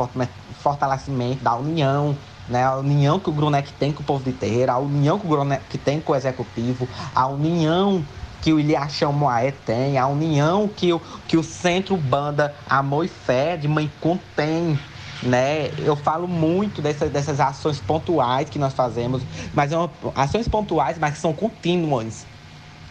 [0.61, 2.17] fortalecimento da união,
[2.49, 2.63] né?
[2.63, 5.29] A união que o Grunek tem com o povo de terreira, a união que o
[5.29, 8.03] Grunek tem com o executivo, a união
[8.41, 13.07] que o Iliachão Moaé tem, a união que o, que o Centro Banda Amor e
[13.07, 14.79] Fé de Maicon tem,
[15.21, 15.69] né?
[15.79, 19.21] Eu falo muito dessas, dessas ações pontuais que nós fazemos,
[19.53, 22.25] mas são ações pontuais, mas que são contínuas,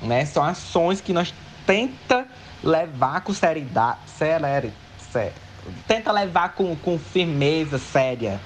[0.03, 0.25] né?
[0.27, 1.33] São ações que nós
[1.67, 2.27] tenta
[2.67, 4.73] levar com seriedade, sério,
[5.87, 8.41] tenta levar com, com firmeza séria,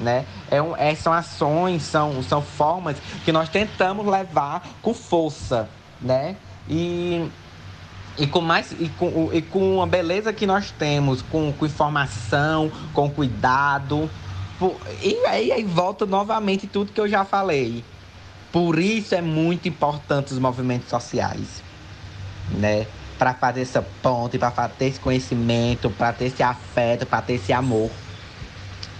[0.00, 0.24] né?
[0.50, 5.68] É um, é, são ações, são, são formas que nós tentamos levar com força,
[6.00, 6.36] né?
[6.68, 7.28] E,
[8.18, 12.70] e com mais e com, e com a beleza que nós temos, com, com informação,
[12.92, 14.10] com cuidado.
[15.02, 17.84] E aí, aí volta novamente tudo que eu já falei.
[18.50, 21.62] Por isso é muito importante os movimentos sociais,
[22.50, 22.86] né?
[23.18, 27.52] Para fazer essa ponte, para ter esse conhecimento, para ter esse afeto, para ter esse
[27.52, 27.90] amor,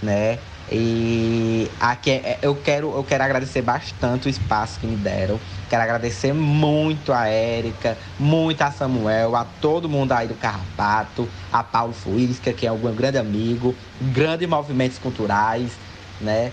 [0.01, 0.39] né?
[0.69, 5.39] E aqui é, eu quero, eu quero agradecer bastante o espaço que me deram.
[5.69, 11.63] Quero agradecer muito a Érica, muito a Samuel, a todo mundo aí do Carrapato, a
[11.63, 15.71] Paulo Fuisca, que é um grande amigo, grandes movimentos culturais,
[16.19, 16.51] né?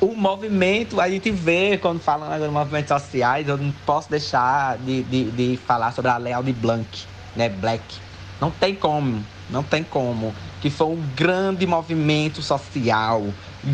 [0.00, 5.02] O movimento, a gente vê quando falam agora movimentos sociais, eu não posso deixar de,
[5.04, 6.86] de, de falar sobre a Leal de Blanc,
[7.34, 7.48] né?
[7.48, 7.82] Black.
[8.40, 10.34] Não tem como, não tem como.
[10.60, 13.26] Que foi um grande movimento social,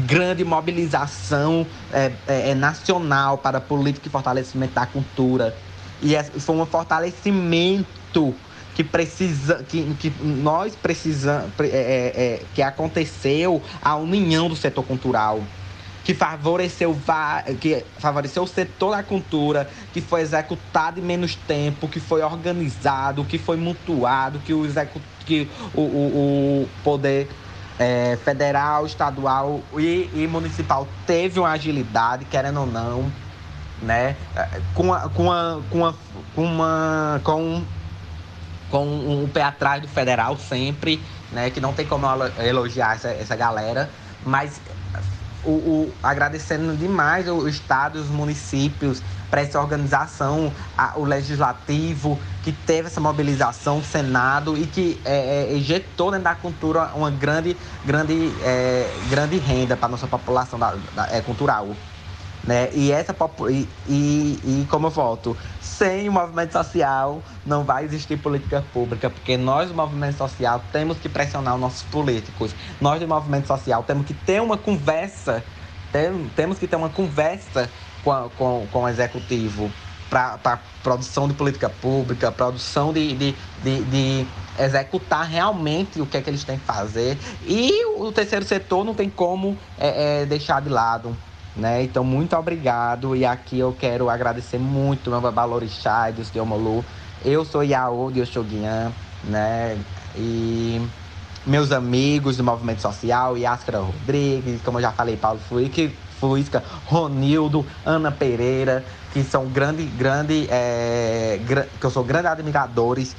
[0.07, 5.57] grande mobilização é, é, é nacional para a política e fortalecimento da cultura.
[6.01, 8.35] E é, foi um fortalecimento
[8.75, 14.85] que precisa que, que nós precisamos é, é, é, que aconteceu a união do setor
[14.85, 15.41] cultural
[16.05, 16.97] que favoreceu
[17.61, 23.25] que favoreceu o setor da cultura que foi executado em menos tempo que foi organizado
[23.25, 24.67] que foi mutuado que o
[25.25, 27.29] que o, o, o poder
[27.79, 33.11] é, federal estadual e, e municipal teve uma agilidade querendo ou não
[33.83, 34.17] né?
[34.75, 35.95] Com a, com a, com a,
[36.35, 37.63] com uma com
[38.73, 41.01] com um pé atrás do federal sempre,
[41.31, 41.51] né?
[41.51, 42.07] Que não tem como
[42.43, 43.89] elogiar essa, essa galera,
[44.25, 44.61] mas
[45.45, 52.53] o, o, agradecendo demais o Estado os municípios para essa organização, a, o Legislativo, que
[52.53, 57.57] teve essa mobilização, o Senado, e que é, é, injetou dentro da cultura uma grande,
[57.85, 61.69] grande, é, grande renda para a nossa população da, da, é, cultural.
[62.45, 62.71] Né?
[62.73, 63.15] E, essa,
[63.51, 69.09] e, e, e como eu volto, sem o movimento social não vai existir política pública,
[69.09, 72.53] porque nós do movimento social temos que pressionar os nossos políticos.
[72.81, 75.43] Nós do movimento social temos que ter uma conversa
[75.93, 77.71] Tem, temos que ter uma conversa
[78.03, 79.71] com, com, com o executivo
[80.11, 84.27] para produção de política pública, produção de, de, de, de,
[84.59, 87.17] executar realmente o que é que eles têm que fazer.
[87.47, 91.17] E o terceiro setor não tem como é, é, deixar de lado.
[91.55, 91.83] Né?
[91.83, 93.15] Então, muito obrigado.
[93.15, 96.85] E aqui eu quero agradecer muito meu Babalorixá e de Omolu.
[97.25, 98.91] Eu sou Yaô de Oxoguian,
[99.25, 99.79] né?
[100.17, 100.81] E
[101.47, 105.41] meus amigos do movimento social, Yáscara Rodrigues, como eu já falei, Paulo
[106.19, 111.41] Fluisca, Ronildo, Ana Pereira, que são grande, grande, é,
[111.79, 113.17] que eu sou grandes admiradores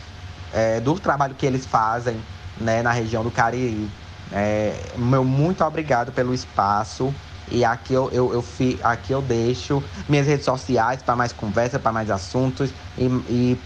[0.53, 2.15] é, do trabalho que eles fazem
[2.57, 3.89] né, na região do Cariri.
[4.31, 7.13] É, meu muito obrigado pelo espaço.
[7.51, 11.79] E aqui eu, eu, eu fi, aqui eu deixo minhas redes sociais para mais conversa,
[11.79, 13.59] para mais assuntos e, e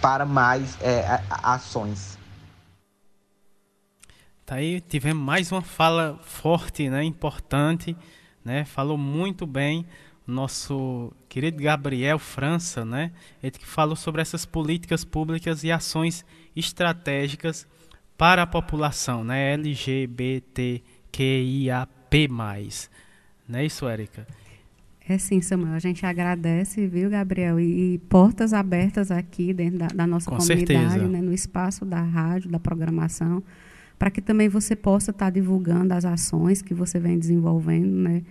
[0.00, 2.18] para mais é, ações.
[4.46, 7.96] Tá aí, tivemos mais uma fala forte, né, importante
[8.44, 8.64] né?
[8.64, 9.86] Falou muito bem
[10.28, 13.12] o nosso querido Gabriel França, né?
[13.42, 16.24] Ele que falou sobre essas políticas públicas e ações
[16.54, 17.66] estratégicas
[18.18, 19.54] para a população, né?
[19.54, 20.84] LGBTQIAP+.
[23.48, 24.26] Não é isso, Érica?
[25.06, 25.74] É sim, Samuel.
[25.74, 27.60] A gente agradece, viu, Gabriel?
[27.60, 32.00] E, e portas abertas aqui dentro da, da nossa Com comunidade, né, no espaço da
[32.00, 33.42] rádio, da programação
[33.98, 38.22] para que também você possa estar tá divulgando as ações que você vem desenvolvendo, né?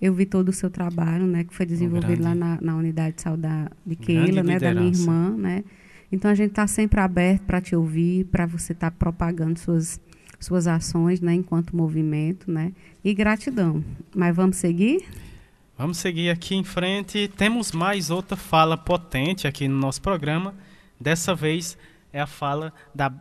[0.00, 3.22] Eu vi todo o seu trabalho, né, que foi desenvolvido lá na, na, unidade de
[3.22, 3.46] saúde
[3.84, 5.62] de Keila, né, da minha irmã, né?
[6.10, 10.00] Então a gente está sempre aberto para te ouvir, para você estar tá propagando suas
[10.40, 12.72] suas ações, né, enquanto movimento, né?
[13.04, 13.84] E gratidão.
[14.14, 15.06] Mas vamos seguir?
[15.76, 17.28] Vamos seguir aqui em frente.
[17.36, 20.54] Temos mais outra fala potente aqui no nosso programa.
[20.98, 21.78] Dessa vez
[22.12, 23.12] é a fala da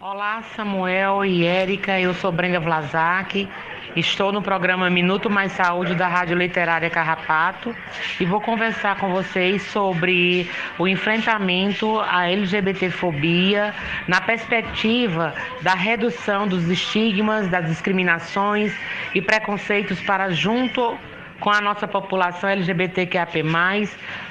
[0.00, 1.98] Olá, Samuel e Érica.
[1.98, 3.48] Eu sou Brenda Vlasak.
[3.96, 7.72] Estou no programa Minuto Mais Saúde da Rádio Literária Carrapato
[8.18, 13.72] e vou conversar com vocês sobre o enfrentamento à LGBTfobia
[14.08, 18.76] na perspectiva da redução dos estigmas, das discriminações
[19.14, 20.98] e preconceitos para junto
[21.38, 23.44] com a nossa população LGBTQAP+,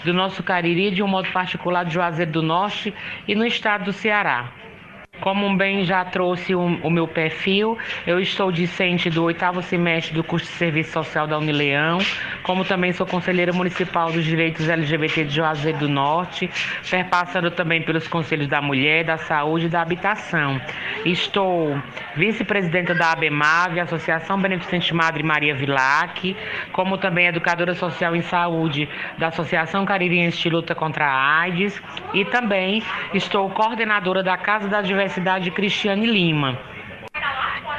[0.04, 2.94] do nosso Cariri, de um modo particular de Juazeiro do Norte
[3.26, 4.63] e no estado do Ceará.
[5.24, 10.22] Como bem já trouxe o, o, meu perfil, eu estou discente do oitavo semestre do
[10.22, 12.00] curso de Serviço Social da Unileão,
[12.44, 16.52] como também sou conselheira municipal dos direitos LGBT de Juazeiro do Norte,
[16.92, 20.60] perpassando também pelos conselhos da mulher, da saúde e da habitação.
[21.06, 21.82] Estou
[22.18, 26.36] vice-presidenta da ABMAV, Associação Beneficente Madre Maria Vilac,
[26.74, 31.82] como também educadora social em saúde da Associação Caririense de Luta contra a AIDS
[32.14, 32.84] e também
[33.14, 36.58] estou coordenadora da Casa da Diversidade Universidade Cristiane Lima.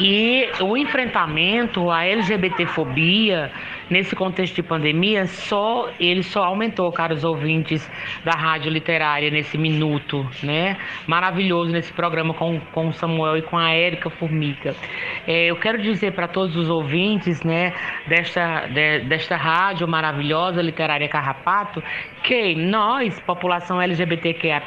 [0.01, 3.51] E o enfrentamento à LGBTfobia
[3.89, 7.89] nesse contexto de pandemia, só ele só aumentou, caros ouvintes
[8.25, 10.77] da Rádio Literária, nesse minuto, né?
[11.07, 14.75] Maravilhoso nesse programa com, com o Samuel e com a Érica Formica.
[15.29, 17.73] É, eu quero dizer para todos os ouvintes, né,
[18.09, 21.83] desta, de, desta rádio maravilhosa, Literária Carrapato,
[22.25, 24.63] que nós, população LGBTQIA+,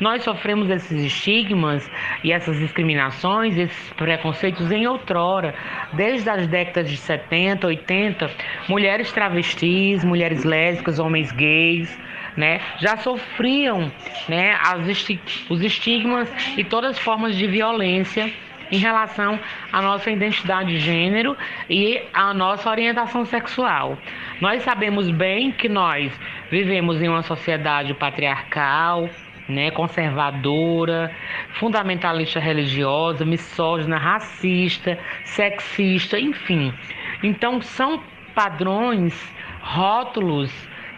[0.00, 1.88] nós sofremos esses estigmas
[2.22, 5.54] e essas discriminações, esses preconceitos em outrora,
[5.92, 8.30] desde as décadas de 70, 80,
[8.68, 11.98] mulheres travestis, mulheres lésbicas, homens gays,
[12.36, 13.90] né, já sofriam
[14.28, 14.56] né,
[15.50, 18.32] os estigmas e todas as formas de violência
[18.70, 19.38] em relação
[19.72, 21.36] à nossa identidade de gênero
[21.68, 23.98] e à nossa orientação sexual.
[24.40, 26.12] Nós sabemos bem que nós
[26.50, 29.08] vivemos em uma sociedade patriarcal,
[29.48, 31.14] né, conservadora,
[31.54, 36.72] fundamentalista religiosa, misógina, racista, sexista, enfim.
[37.22, 38.02] Então são
[38.34, 39.14] padrões,
[39.60, 40.52] rótulos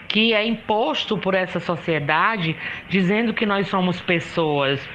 [0.09, 2.57] que é imposto por essa sociedade
[2.89, 4.87] dizendo que nós somos pessoas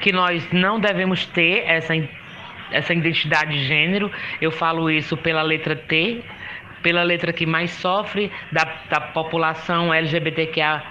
[0.00, 1.94] que nós não devemos ter essa
[2.72, 4.10] essa identidade de gênero.
[4.40, 6.22] Eu falo isso pela letra T,
[6.82, 10.82] pela letra que mais sofre da, da população LGBTQIA+,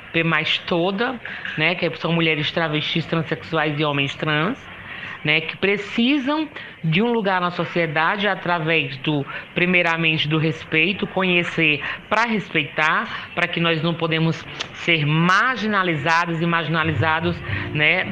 [0.65, 1.19] toda,
[1.57, 4.57] né, que são mulheres travestis, transexuais e homens trans,
[5.23, 6.49] né, que precisam
[6.84, 13.59] de um lugar na sociedade através do, primeiramente, do respeito, conhecer para respeitar, para que
[13.59, 14.43] nós não podemos
[14.73, 17.39] ser marginalizados e marginalizados,
[17.73, 18.05] né,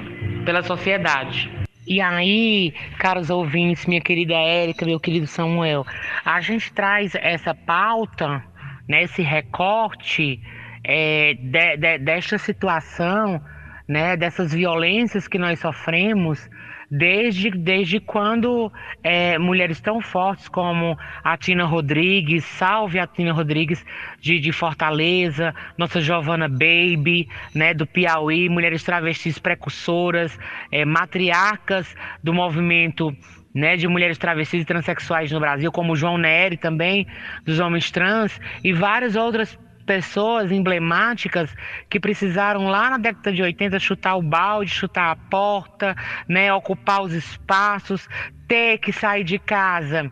[0.45, 1.58] pela sociedade.
[1.89, 5.83] E aí, caros ouvintes, minha querida Érica, meu querido Samuel,
[6.23, 8.43] a gente traz essa pauta,
[8.87, 10.39] né, esse recorte
[10.83, 13.43] é, de, de, desta situação,
[13.87, 16.47] né, dessas violências que nós sofremos,
[16.89, 18.71] desde, desde quando
[19.03, 23.85] é, mulheres tão fortes como a Tina Rodrigues, salve a Tina Rodrigues
[24.19, 30.37] de, de Fortaleza, nossa Giovana Baby, né, do Piauí, mulheres travestis precursoras,
[30.71, 33.15] é, matriarcas do movimento
[33.53, 37.07] né, de mulheres travestis e transexuais no Brasil, como João Nery também,
[37.45, 39.57] dos homens trans, e várias outras
[39.89, 41.49] pessoas emblemáticas
[41.89, 45.95] que precisaram lá na década de 80 chutar o balde, chutar a porta,
[46.27, 48.07] né, ocupar os espaços,
[48.47, 50.11] ter que sair de casa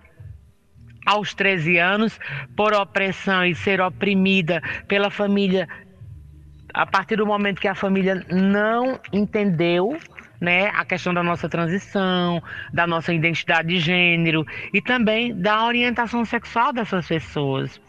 [1.05, 2.19] aos 13 anos
[2.55, 5.67] por opressão e ser oprimida pela família
[6.73, 9.95] a partir do momento que a família não entendeu
[10.41, 12.41] né, a questão da nossa transição,
[12.73, 14.43] da nossa identidade de gênero
[14.73, 17.79] e também da orientação sexual dessas pessoas.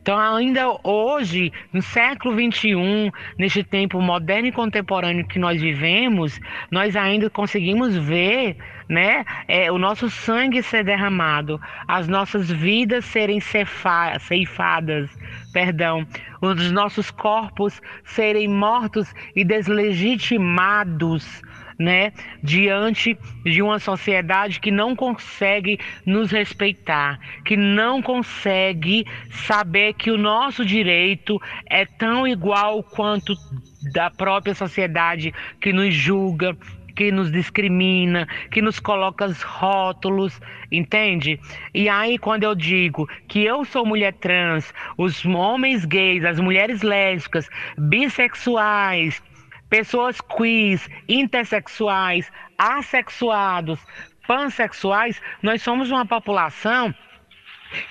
[0.00, 6.40] Então, ainda hoje, no século XXI, neste tempo moderno e contemporâneo que nós vivemos,
[6.70, 8.56] nós ainda conseguimos ver
[8.88, 15.08] né, é, o nosso sangue ser derramado, as nossas vidas serem ceifadas,
[15.52, 16.04] perdão,
[16.40, 21.42] os nossos corpos serem mortos e deslegitimados
[21.82, 30.10] né, diante de uma sociedade que não consegue nos respeitar, que não consegue saber que
[30.10, 33.34] o nosso direito é tão igual quanto
[33.92, 36.56] da própria sociedade que nos julga,
[36.94, 40.40] que nos discrimina, que nos coloca os rótulos,
[40.70, 41.40] entende?
[41.74, 46.82] E aí, quando eu digo que eu sou mulher trans, os homens gays, as mulheres
[46.82, 49.20] lésbicas, bissexuais,
[49.72, 53.80] pessoas queers, intersexuais, assexuados,
[54.28, 56.94] pansexuais, nós somos uma população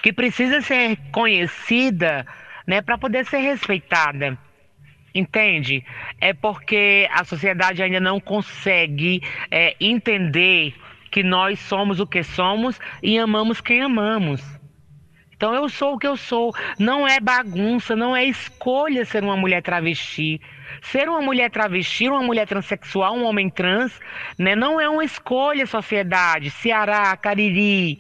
[0.04, 2.28] que precisa ser conhecida,
[2.68, 4.38] né, para poder ser respeitada.
[5.14, 5.84] Entende?
[6.20, 10.76] É porque a sociedade ainda não consegue é, entender
[11.10, 14.40] que nós somos o que somos e amamos quem amamos.
[15.32, 16.54] Então eu sou o que eu sou.
[16.78, 20.40] Não é bagunça, não é escolha ser uma mulher travesti.
[20.82, 24.00] Ser uma mulher travesti, uma mulher transexual, um homem trans,
[24.38, 26.50] né, não é uma escolha, sociedade.
[26.50, 28.00] Ceará, Cariri.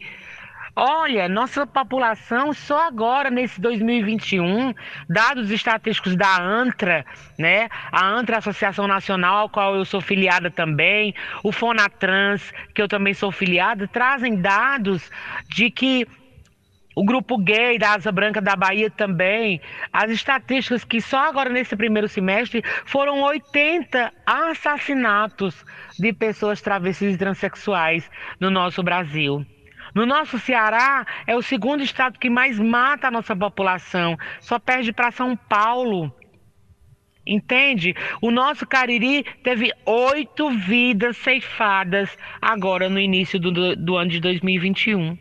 [0.76, 4.73] Olha, nossa população só agora nesse 2021,
[5.10, 7.06] dados estatísticos da ANTRA,
[7.38, 7.68] né?
[7.91, 13.14] A ANTRA Associação Nacional, ao qual eu sou filiada também, o Fonatrans, que eu também
[13.14, 15.11] sou filiada, trazem dados
[15.49, 16.07] de que
[16.95, 19.61] o grupo gay da Asa Branca da Bahia também.
[19.91, 25.65] As estatísticas que só agora nesse primeiro semestre foram 80 assassinatos
[25.97, 28.09] de pessoas travestis e transexuais
[28.39, 29.45] no nosso Brasil.
[29.93, 34.93] No nosso Ceará, é o segundo estado que mais mata a nossa população, só perde
[34.93, 36.13] para São Paulo.
[37.27, 37.93] Entende?
[38.22, 45.18] O nosso Cariri teve oito vidas ceifadas agora no início do, do ano de 2021.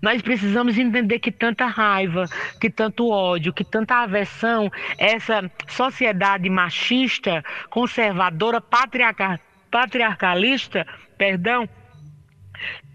[0.00, 2.26] Nós precisamos entender que tanta raiva,
[2.60, 9.40] que tanto ódio, que tanta aversão, essa sociedade machista, conservadora, patriarca,
[9.70, 10.86] patriarcalista,
[11.16, 11.68] perdão,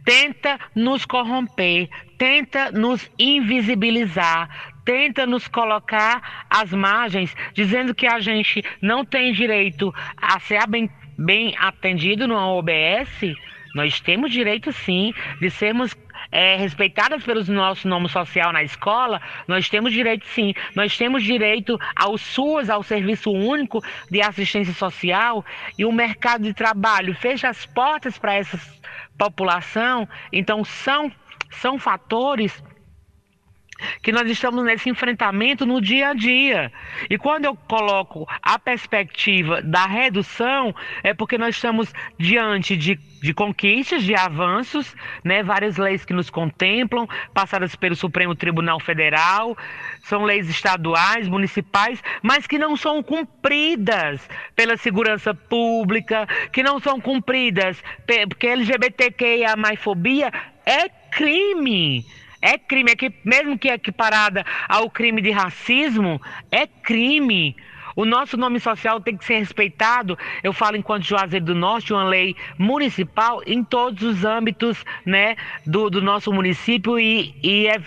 [0.06, 4.50] tenta nos corromper, tenta nos invisibilizar,
[4.86, 10.90] tenta nos colocar às margens, dizendo que a gente não tem direito a ser bem,
[11.18, 13.36] bem atendido no OBS.
[13.76, 15.94] Nós temos direito sim de sermos
[16.32, 20.54] é, respeitadas pelos nosso nome social na escola, nós temos direito sim.
[20.76, 25.46] Nós temos direito ao SUS, ao Serviço Único de Assistência Social,
[25.78, 28.60] e o mercado de trabalho fecha as portas para essa
[29.18, 30.08] população.
[30.32, 31.12] Então, são,
[31.52, 32.64] são fatores
[34.02, 36.72] que nós estamos nesse enfrentamento no dia a dia.
[37.10, 40.74] E quando eu coloco a perspectiva da redução,
[41.04, 45.44] é porque nós estamos diante de, de conquistas, de avanços, né?
[45.44, 49.58] várias leis que nos contemplam, passadas pelo Supremo Tribunal Federal,
[50.04, 57.00] são leis estaduais, municipais, mas que não são cumpridas pela segurança pública, que não são
[57.00, 57.82] cumpridas
[58.30, 60.32] porque LGBTQIA mais fobia
[60.66, 62.06] é crime
[62.48, 67.58] É crime, é que, mesmo que equiparada ao crime de racismo, é crime.
[67.94, 70.18] O nosso nome social tem que ser respeitado.
[70.42, 75.90] Eu falo enquanto Juazeiro do Norte, uma lei municipal em todos os âmbitos né, do,
[75.90, 77.82] do nosso município e, e é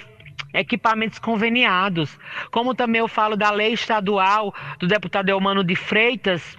[0.53, 2.19] equipamentos conveniados.
[2.51, 6.59] Como também eu falo da lei estadual do deputado Elmano de Freitas,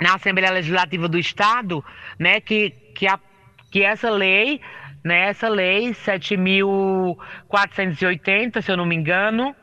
[0.00, 1.84] na Assembleia Legislativa do Estado,
[2.16, 3.18] né, que, que, a,
[3.72, 4.60] que essa lei,
[5.08, 9.56] né, essa lei 7.480, se eu não me engano,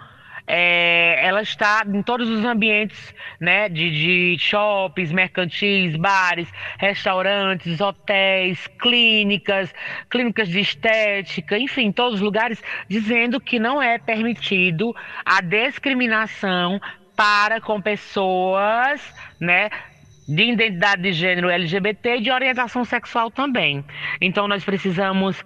[0.47, 8.65] é, ela está em todos os ambientes, né, de, de shoppings, mercantis, bares, restaurantes, hotéis,
[8.79, 9.71] clínicas,
[10.09, 12.59] clínicas de estética, enfim, todos os lugares,
[12.89, 16.81] dizendo que não é permitido a discriminação
[17.15, 19.69] para com pessoas, né,
[20.27, 23.83] de identidade de gênero LGBT e de orientação sexual também.
[24.19, 25.43] Então nós precisamos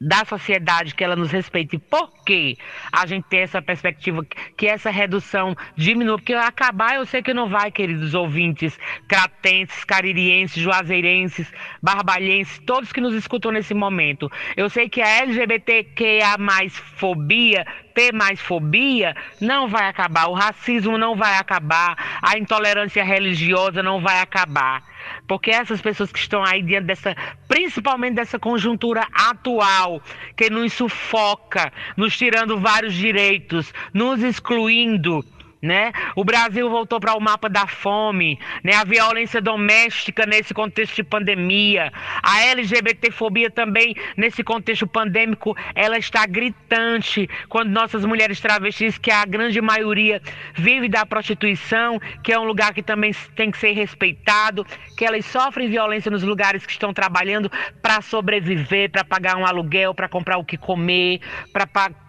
[0.00, 1.78] da sociedade que ela nos respeite.
[1.78, 2.56] Por quê?
[2.92, 4.24] A gente tem essa perspectiva
[4.56, 8.78] que essa redução diminua, porque acabar eu sei que não vai, queridos ouvintes,
[9.08, 11.50] cratenses, caririenses, juazeirenses,
[11.82, 14.30] barbalhenses, todos que nos escutam nesse momento.
[14.56, 17.64] Eu sei que a LGBTQIA mais fobia
[18.12, 20.28] mais fobia, não vai acabar.
[20.28, 21.96] O racismo não vai acabar.
[22.20, 24.82] A intolerância religiosa não vai acabar.
[25.26, 27.14] Porque essas pessoas que estão aí diante dessa,
[27.48, 30.02] principalmente dessa conjuntura atual,
[30.36, 35.24] que nos sufoca, nos tirando vários direitos, nos excluindo,
[35.60, 35.92] né?
[36.14, 38.74] O Brasil voltou para o mapa da fome, né?
[38.74, 41.92] A violência doméstica nesse contexto de pandemia,
[42.22, 49.24] a LGBTfobia também nesse contexto pandêmico, ela está gritante quando nossas mulheres travestis, que a
[49.24, 50.20] grande maioria
[50.54, 54.66] vive da prostituição, que é um lugar que também tem que ser respeitado,
[54.96, 57.50] que elas sofrem violência nos lugares que estão trabalhando
[57.82, 61.20] para sobreviver, para pagar um aluguel, para comprar o que comer,
[61.52, 61.66] para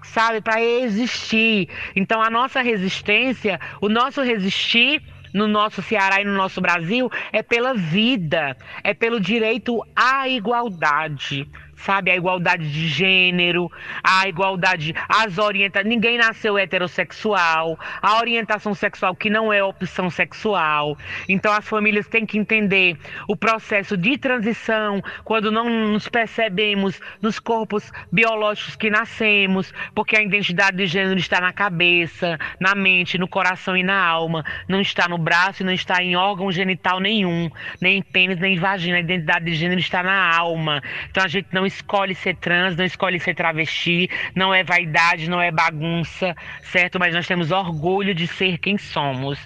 [0.08, 1.70] sabe, para existir.
[1.96, 3.37] Então a nossa resistência,
[3.82, 5.02] o nosso resistir
[5.34, 11.48] no nosso Ceará e no nosso Brasil é pela vida, é pelo direito à igualdade
[11.78, 12.12] sabe?
[12.12, 13.72] A igualdade de gênero,
[14.04, 15.88] a igualdade, as orientações.
[15.88, 20.98] Ninguém nasceu heterossexual, a orientação sexual que não é opção sexual.
[21.30, 22.98] Então as famílias têm que entender
[23.28, 30.22] o processo de transição quando não nos percebemos nos corpos biológicos que nascemos, porque a
[30.22, 35.08] identidade de gênero está na cabeça, na mente, no coração e na alma, não está
[35.08, 37.50] no braço e não está em órgão genital nenhum,
[37.80, 38.98] nem em pênis, nem em vagina.
[38.98, 40.82] A identidade de gênero está na alma.
[41.10, 45.42] Então a gente não escolhe ser trans, não escolhe ser travesti, não é vaidade, não
[45.42, 47.00] é bagunça, certo?
[47.00, 49.38] Mas nós temos orgulho de ser quem somos.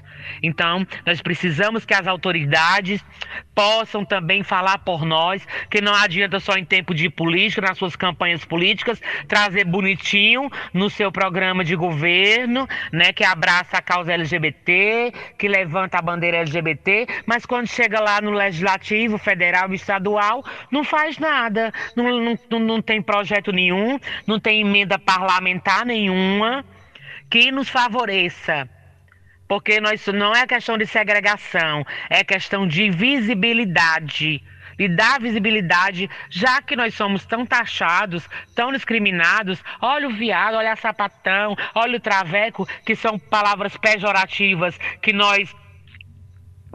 [0.42, 3.04] Então, nós precisamos que as autoridades
[3.54, 7.96] possam também falar por nós, que não adianta só em tempo de política, nas suas
[7.96, 15.14] campanhas políticas, trazer bonitinho no seu programa de governo, né, que abraça a causa LGBT,
[15.38, 20.84] que levanta a bandeira LGBT, mas quando chega lá no legislativo, federal e estadual, não
[20.84, 26.66] faz nada, não, não, não tem projeto nenhum, não tem emenda parlamentar nenhuma
[27.30, 28.70] que nos favoreça
[29.52, 34.42] porque nós, não é questão de segregação, é questão de visibilidade.
[34.80, 39.62] E dar visibilidade, já que nós somos tão taxados, tão discriminados.
[39.82, 45.54] Olha o viado, olha a sapatão, olha o traveco, que são palavras pejorativas que nós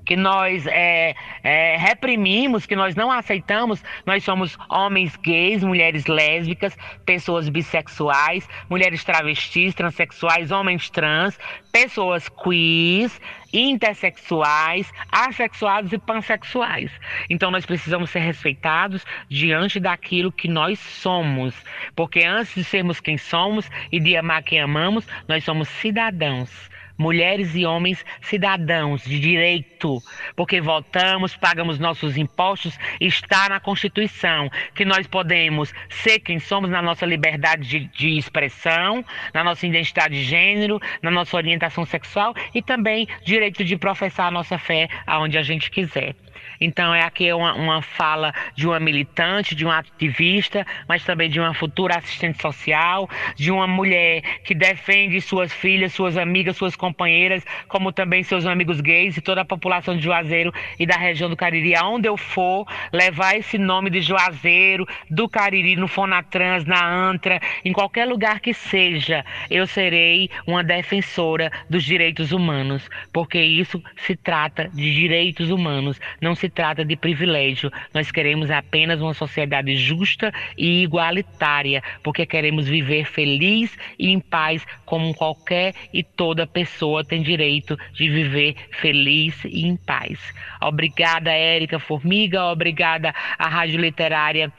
[0.07, 6.77] que nós é, é, reprimimos, que nós não aceitamos, nós somos homens gays, mulheres lésbicas,
[7.05, 11.39] pessoas bissexuais, mulheres travestis, transexuais, homens trans,
[11.73, 13.21] pessoas queers,
[13.53, 16.91] intersexuais, assexuados e pansexuais.
[17.29, 21.55] Então nós precisamos ser respeitados diante daquilo que nós somos,
[21.97, 26.51] porque antes de sermos quem somos e de amar quem amamos, nós somos cidadãos
[26.99, 30.03] mulheres e homens cidadãos de direito,
[30.35, 36.83] porque votamos, pagamos nossos impostos, está na Constituição que nós podemos ser quem somos na
[36.83, 42.63] nossa liberdade de, de expressão, na nossa identidade de gênero, na nossa orientação sexual e
[42.63, 46.15] também direito de professar a nossa fé aonde a gente quiser.
[46.61, 51.41] Então, é aqui uma, uma fala de uma militante, de uma ativista, mas também de
[51.41, 57.45] uma futura assistente social, de uma mulher que defende suas filhas, suas amigas, suas companheiras,
[57.69, 61.37] como também seus amigos gays e toda a população de Juazeiro e da região do
[61.37, 61.75] Cariri.
[61.75, 67.73] Aonde eu for, levar esse nome de Juazeiro, do Cariri, no Fonatrans, na Antra, em
[67.73, 74.69] qualquer lugar que seja, eu serei uma defensora dos direitos humanos, porque isso se trata
[74.73, 77.71] de direitos humanos, não se trata de privilégio.
[77.93, 84.65] Nós queremos apenas uma sociedade justa e igualitária, porque queremos viver feliz e em paz
[84.85, 90.19] como qualquer e toda pessoa tem direito de viver feliz e em paz.
[90.61, 94.53] Obrigada, Érica Formiga, obrigada à Rádio Literária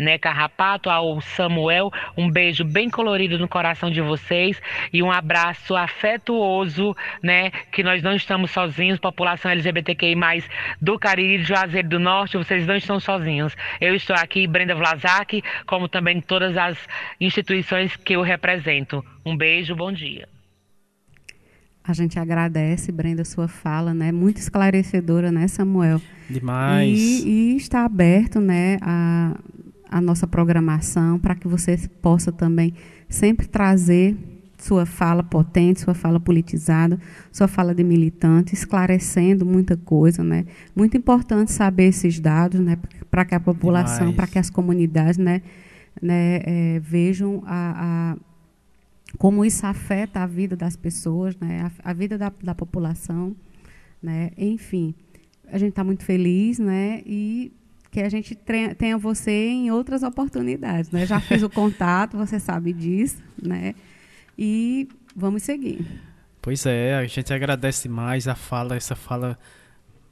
[0.00, 1.92] né, Carrapato, ao Samuel.
[2.16, 4.60] Um beijo bem colorido no coração de vocês
[4.92, 10.16] e um abraço afetuoso, né, que nós não estamos sozinhos, população LGBTQI+,
[10.80, 13.54] do Cariri, do Juazeiro do Norte, vocês não estão sozinhos.
[13.80, 16.78] Eu estou aqui, Brenda Vlasak, como também todas as
[17.20, 19.04] instituições que eu represento.
[19.24, 20.26] Um beijo, bom dia.
[21.84, 24.12] A gente agradece, Brenda, sua fala, né?
[24.12, 26.00] Muito esclarecedora, né, Samuel?
[26.28, 26.98] Demais.
[26.98, 29.34] E, e está aberto, né, a
[29.90, 32.72] a nossa programação para que você possa também
[33.08, 34.16] sempre trazer
[34.56, 36.98] sua fala potente, sua fala politizada,
[37.32, 40.44] sua fala de militante, esclarecendo muita coisa, né?
[40.76, 42.78] Muito importante saber esses dados, né?
[43.10, 45.42] Para que a população, para que as comunidades, né?
[46.00, 48.16] né é, vejam a, a,
[49.18, 51.70] como isso afeta a vida das pessoas, né?
[51.82, 53.34] A, a vida da, da população,
[54.02, 54.30] né?
[54.36, 54.94] Enfim,
[55.50, 57.02] a gente está muito feliz, né?
[57.06, 57.50] E
[57.90, 58.36] que a gente
[58.78, 61.04] tenha você em outras oportunidades, né?
[61.06, 63.74] Já fiz o contato, você sabe disso, né?
[64.38, 65.84] E vamos seguir.
[66.40, 69.38] Pois é, a gente agradece mais a fala, essa fala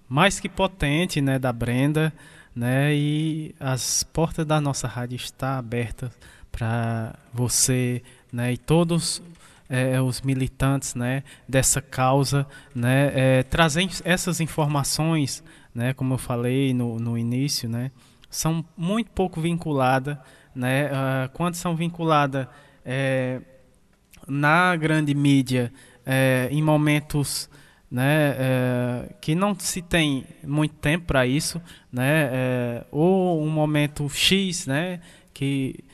[0.09, 2.13] mais que potente, né, da Brenda,
[2.55, 2.95] né?
[2.95, 6.11] E as portas da nossa rádio estão abertas
[6.51, 8.03] para você,
[8.33, 8.53] né?
[8.53, 9.23] E todos
[9.69, 16.73] é, os militantes, né, dessa causa, né, é, trazem essas informações né, como eu falei
[16.75, 17.91] no, no início, né,
[18.31, 20.19] são muito pouco vinculadas,
[20.55, 22.47] né, uh, quando são vinculadas
[22.85, 23.41] é,
[24.27, 25.73] na grande mídia
[26.05, 27.49] é, em momentos
[27.91, 31.61] né, é, que não se tem muito tempo para isso,
[31.93, 35.01] né, é, ou um momento X, né,
[35.33, 35.85] que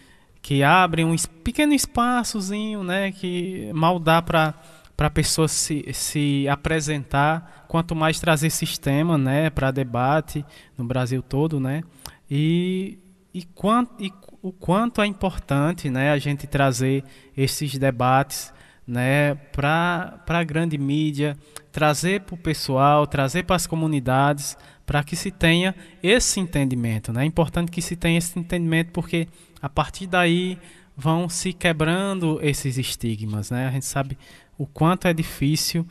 [0.45, 4.55] que abre um pequeno espaçozinho, né, que mal dá para
[4.99, 10.45] a pessoa se, se apresentar, quanto mais trazer sistema né, para debate
[10.79, 11.83] no Brasil todo, né?
[12.31, 13.01] E,
[13.35, 17.03] e, quanto, e o quanto é importante né, a gente trazer
[17.37, 18.55] esses debates
[18.87, 21.37] né, para a grande mídia,
[21.73, 24.57] trazer para o pessoal, trazer para as comunidades,
[24.87, 27.13] para que se tenha esse entendimento.
[27.13, 27.25] Né?
[27.25, 29.27] É importante que se tenha esse entendimento, porque
[29.61, 30.61] a partir daí
[30.97, 33.51] vão se quebrando esses estigmas.
[33.51, 33.67] Né?
[33.67, 34.17] A gente sabe
[34.57, 35.85] o quanto é difícil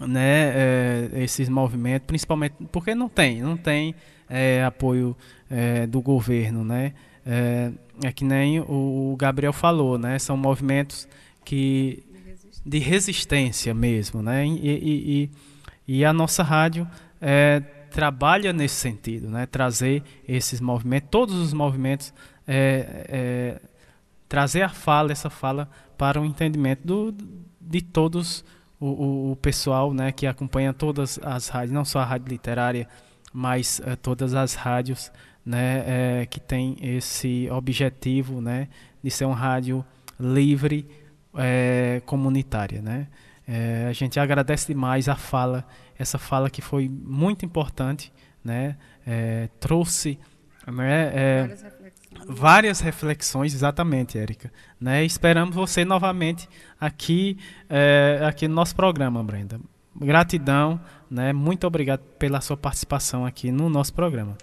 [0.00, 3.94] né, é, esses movimentos, principalmente porque não tem, não tem
[4.28, 5.16] é, apoio
[5.50, 6.92] é, do governo, né?
[7.26, 7.72] É,
[8.14, 10.18] que nem o Gabriel falou, né?
[10.18, 11.08] São movimentos
[11.44, 12.02] que
[12.66, 14.46] de resistência mesmo, né?
[14.46, 15.30] E,
[15.86, 16.88] e, e, a nossa rádio
[17.90, 19.46] trabalha nesse sentido, né?
[19.46, 22.12] Trazer esses movimentos, todos os movimentos,
[24.28, 27.14] trazer a fala, essa fala para o entendimento do,
[27.60, 28.44] de todos
[28.80, 32.88] o, o, o, pessoal né, que acompanha todas as rádios, não só a rádio literária,
[33.32, 35.10] mas uh, todas as rádios
[35.44, 38.68] né, é, que tem esse objetivo né,
[39.02, 39.84] de ser uma rádio
[40.18, 40.88] livre,
[41.36, 42.80] é, comunitária.
[42.80, 43.08] Né?
[43.88, 45.66] A gente agradece demais a fala,
[45.98, 48.10] essa fala que foi muito importante,
[48.42, 48.78] né,
[49.60, 50.18] trouxe
[50.66, 51.12] né,
[52.26, 54.52] Várias reflexões, exatamente, Érica.
[54.80, 55.04] Né?
[55.04, 56.48] Esperamos você novamente
[56.80, 57.38] aqui,
[57.68, 59.60] é, aqui no nosso programa, Brenda.
[59.96, 60.80] Gratidão,
[61.10, 61.32] né?
[61.32, 64.36] muito obrigado pela sua participação aqui no nosso programa.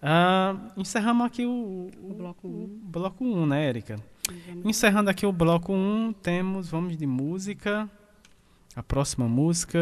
[0.00, 2.80] Ah, encerramos aqui o, o, bloco 1, um.
[2.84, 3.96] bloco um, né, Érica?
[4.64, 7.88] Encerrando aqui o bloco 1, um, temos, vamos de música.
[8.76, 9.78] A próxima música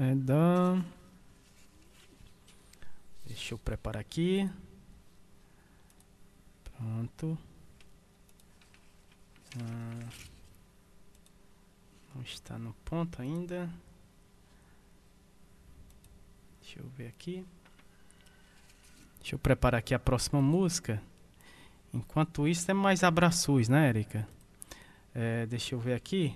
[0.00, 0.76] é da.
[3.24, 4.50] Deixa eu preparar aqui.
[6.80, 7.38] Pronto.
[9.60, 10.08] Ah,
[12.14, 13.70] não está no ponto ainda.
[16.62, 17.44] Deixa eu ver aqui.
[19.18, 21.02] Deixa eu preparar aqui a próxima música.
[21.92, 24.26] Enquanto isso, é mais abraços, né, Erika?
[25.14, 26.34] É, deixa eu ver aqui.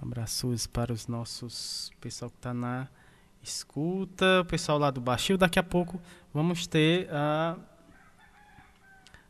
[0.00, 2.88] Abraços para os nossos pessoal que está na
[3.42, 5.36] escuta, o pessoal lá do Baixio.
[5.36, 6.00] Daqui a pouco
[6.32, 7.58] vamos ter a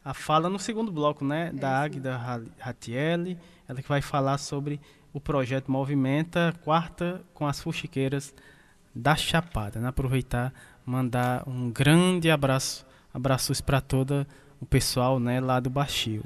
[0.04, 4.80] a fala no segundo bloco, né, é, da Águida Ratielli, ela que vai falar sobre
[5.12, 8.34] o projeto Movimenta Quarta com as Fuxiqueiras
[8.94, 9.80] da Chapada.
[9.80, 9.88] Né?
[9.88, 10.52] Aproveitar,
[10.84, 14.26] mandar um grande abraço, abraços para todo
[14.60, 16.24] o pessoal né, lá do Baixio.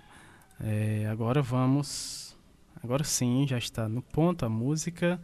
[0.61, 2.37] É, agora vamos,
[2.83, 5.21] agora sim, já está no ponto a música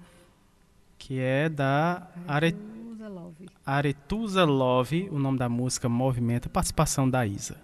[0.97, 3.49] que é da Aretusa Love.
[3.67, 7.57] Aretusa Love, o nome da música Movimenta, participação da Isa.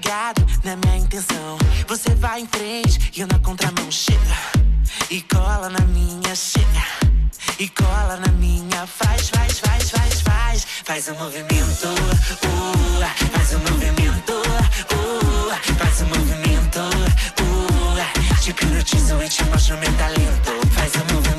[0.00, 1.58] Ligado na minha intenção.
[1.86, 3.90] Você vai em frente e eu na contramão.
[3.90, 4.18] Chega
[5.10, 6.86] e cola na minha, chega
[7.58, 8.86] e cola na minha.
[8.86, 10.66] Faz, faz, faz, faz, faz.
[10.84, 18.40] Faz o um movimento, uh, faz o um movimento, uh, faz o um movimento, uh,
[18.40, 20.68] te hipnotizo e te mostro meu talento.
[20.74, 21.29] Faz o movimento,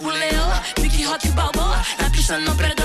[0.00, 1.82] tipo leoa, pique rock balboa.
[1.98, 2.79] Na pista não perdoa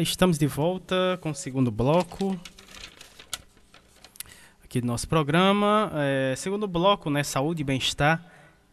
[0.00, 2.38] Estamos de volta com o segundo bloco
[4.62, 5.90] aqui do nosso programa.
[5.94, 7.24] É, segundo bloco, né?
[7.24, 8.24] Saúde, bem-estar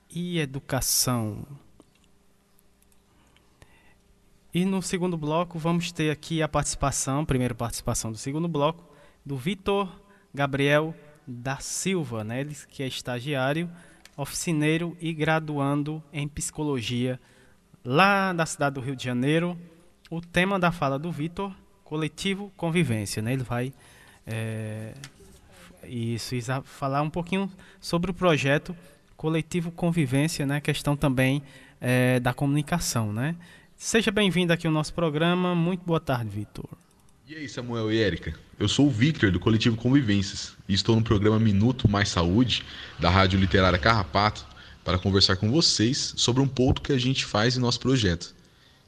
[0.10, 1.44] e educação.
[4.54, 8.84] E no segundo bloco vamos ter aqui a participação, primeira participação do segundo bloco,
[9.26, 9.90] do Vitor
[10.34, 10.94] Gabriel
[11.26, 12.42] da Silva, né?
[12.42, 13.70] Ele que é estagiário,
[14.16, 17.20] oficineiro e graduando em psicologia
[17.84, 19.58] lá da cidade do Rio de Janeiro.
[20.10, 21.52] O tema da fala do Vitor,
[21.84, 23.34] coletivo convivência, né?
[23.34, 23.74] Ele vai
[24.26, 24.94] é,
[25.88, 27.52] isso, falar um pouquinho
[27.82, 28.76] sobre o projeto
[29.18, 30.62] coletivo convivência, né?
[30.62, 31.42] Questão também
[31.82, 33.36] é, da comunicação, né?
[33.76, 35.56] Seja bem-vindo aqui ao nosso programa.
[35.56, 36.70] Muito boa tarde, Vitor.
[37.28, 38.36] E aí, Samuel e Érica?
[38.60, 42.64] Eu sou o Victor, do Coletivo Convivências, e estou no programa Minuto Mais Saúde,
[43.00, 44.46] da Rádio Literária Carrapato,
[44.84, 48.36] para conversar com vocês sobre um ponto que a gente faz em nosso projeto.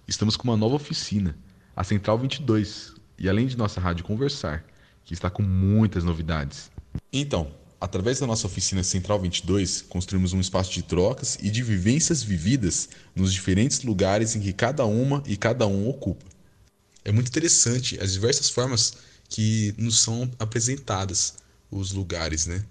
[0.07, 1.37] Estamos com uma nova oficina,
[1.75, 4.63] a Central 22, e além de nossa rádio Conversar,
[5.03, 6.71] que está com muitas novidades.
[7.11, 12.23] Então, através da nossa oficina Central 22, construímos um espaço de trocas e de vivências
[12.23, 16.25] vividas nos diferentes lugares em que cada uma e cada um ocupa.
[17.03, 18.93] É muito interessante as diversas formas
[19.27, 21.35] que nos são apresentadas
[21.69, 22.63] os lugares, né?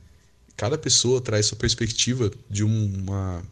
[0.56, 3.42] Cada pessoa traz sua perspectiva de uma,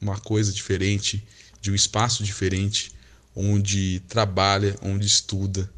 [0.00, 1.22] uma coisa diferente,
[1.60, 2.92] de um espaço diferente,
[3.34, 5.70] onde trabalha, onde estuda,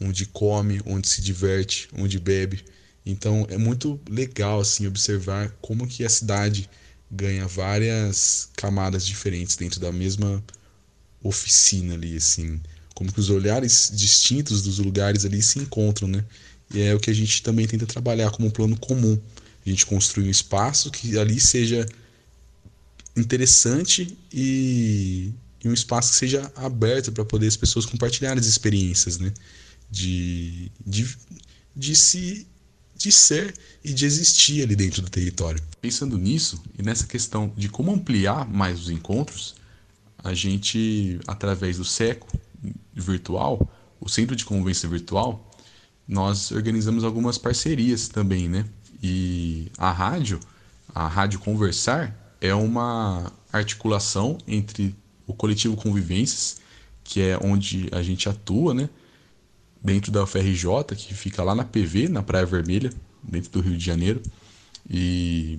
[0.00, 2.64] onde come, onde se diverte, onde bebe.
[3.04, 6.68] Então é muito legal assim observar como que a cidade
[7.10, 10.42] ganha várias camadas diferentes dentro da mesma
[11.22, 12.60] oficina ali, assim,
[12.94, 16.24] como que os olhares distintos dos lugares ali se encontram, né?
[16.72, 19.20] E é o que a gente também tenta trabalhar como um plano comum.
[19.64, 21.86] A gente construir um espaço que ali seja
[23.16, 25.32] interessante e,
[25.62, 29.32] e um espaço que seja aberto para poder as pessoas compartilharem as experiências, né?
[29.90, 31.16] De, de,
[31.74, 32.46] de se
[32.96, 35.62] de ser e de existir ali dentro do território.
[35.80, 39.54] Pensando nisso e nessa questão de como ampliar mais os encontros,
[40.24, 42.26] a gente, através do SECO
[42.94, 43.70] virtual,
[44.00, 45.50] o Centro de Convivência Virtual,
[46.08, 48.64] nós organizamos algumas parcerias também, né?
[49.02, 50.40] E a rádio,
[50.94, 54.94] a Rádio Conversar, é uma articulação entre
[55.26, 56.56] o coletivo Convivências,
[57.02, 58.88] que é onde a gente atua, né?
[59.82, 62.92] Dentro da UFRJ, que fica lá na PV, na Praia Vermelha,
[63.22, 64.20] dentro do Rio de Janeiro,
[64.88, 65.58] e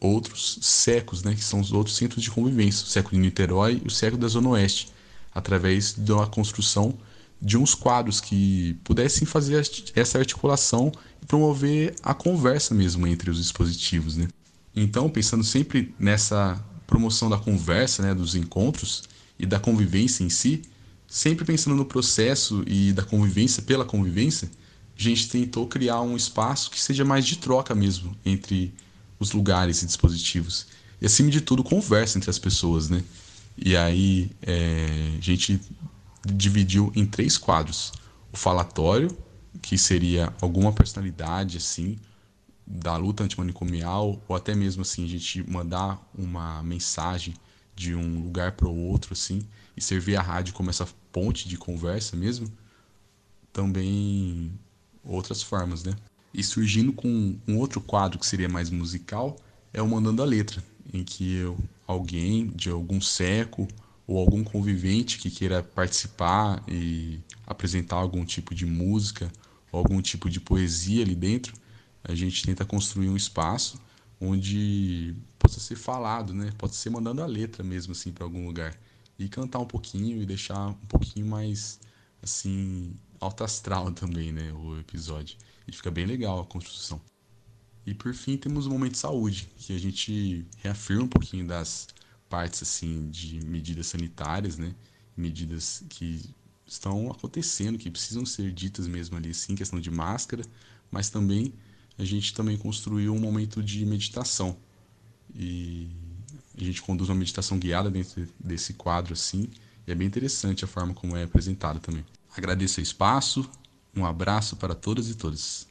[0.00, 1.34] outros SECOS, né?
[1.34, 4.28] Que são os outros centros de convivência, o SECO de Niterói e o SECO da
[4.28, 4.92] Zona Oeste,
[5.34, 6.94] através da construção
[7.40, 13.38] de uns quadros que pudessem fazer essa articulação e promover a conversa mesmo entre os
[13.38, 14.28] dispositivos, né?
[14.74, 19.04] Então, pensando sempre nessa promoção da conversa, né, dos encontros
[19.38, 20.62] e da convivência em si,
[21.06, 24.50] sempre pensando no processo e da convivência pela convivência,
[24.98, 28.72] a gente tentou criar um espaço que seja mais de troca mesmo entre
[29.18, 30.66] os lugares e dispositivos.
[31.00, 33.02] E acima de tudo, conversa entre as pessoas, né?
[33.56, 35.60] E aí é, a gente
[36.24, 37.92] dividiu em três quadros:
[38.32, 39.14] o falatório,
[39.60, 41.98] que seria alguma personalidade assim
[42.66, 47.34] da luta antimanicomial, ou até mesmo assim a gente mandar uma mensagem
[47.74, 49.42] de um lugar para o outro assim
[49.76, 52.50] e servir a rádio como essa ponte de conversa mesmo.
[53.52, 54.52] Também
[55.04, 55.94] outras formas, né?
[56.32, 59.36] E surgindo com um outro quadro que seria mais musical
[59.72, 60.62] é o Mandando a Letra,
[60.92, 63.68] em que eu, alguém de algum seco
[64.06, 69.30] ou algum convivente que queira participar e apresentar algum tipo de música
[69.72, 71.54] algum tipo de poesia ali dentro,
[72.04, 73.80] a gente tenta construir um espaço
[74.20, 76.52] onde possa ser falado, né?
[76.56, 78.78] Pode ser mandando a letra mesmo assim para algum lugar
[79.18, 81.80] e cantar um pouquinho e deixar um pouquinho mais
[82.22, 85.36] assim alto astral também, né, o episódio.
[85.66, 87.00] E fica bem legal a construção.
[87.84, 91.88] E por fim temos o momento de saúde, que a gente reafirma um pouquinho das
[92.28, 94.74] partes assim de medidas sanitárias, né?
[95.16, 96.34] Medidas que
[96.64, 100.44] estão acontecendo, que precisam ser ditas mesmo ali, sim, questão de máscara,
[100.90, 101.52] mas também
[101.98, 104.56] a gente também construiu um momento de meditação.
[105.34, 105.88] E
[106.56, 109.48] a gente conduz uma meditação guiada dentro desse quadro assim,
[109.86, 112.04] e é bem interessante a forma como é apresentado também.
[112.36, 113.48] Agradeço o espaço,
[113.94, 115.66] um abraço para todas e todos.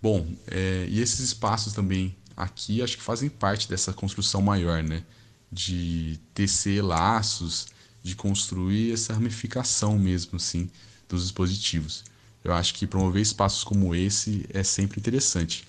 [0.00, 5.02] Bom, é, e esses espaços também aqui acho que fazem parte dessa construção maior, né?
[5.50, 7.66] De tecer laços,
[8.02, 10.70] de construir essa ramificação mesmo, assim,
[11.08, 12.04] dos dispositivos.
[12.46, 15.64] Eu acho que promover espaços como esse é sempre interessante.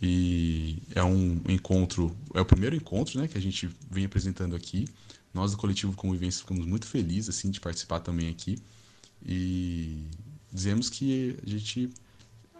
[0.00, 4.88] E é um encontro, é o primeiro encontro, né, que a gente vem apresentando aqui.
[5.34, 8.56] Nós do coletivo Convivência ficamos muito felizes assim de participar também aqui
[9.22, 9.98] e
[10.50, 11.90] dizemos que a gente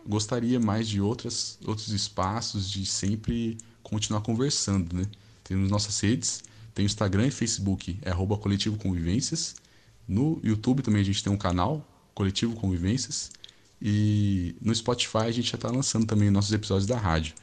[0.06, 5.06] gostaria mais de outras, outros espaços, de sempre continuar conversando, né?
[5.42, 9.56] Temos nossas redes, tem Instagram e Facebook, é arroba Coletivo Convivências.
[10.06, 11.82] No YouTube também a gente tem um canal,
[12.14, 13.30] Coletivo Convivências.
[13.86, 17.34] E no Spotify a gente já está lançando também nossos episódios da rádio,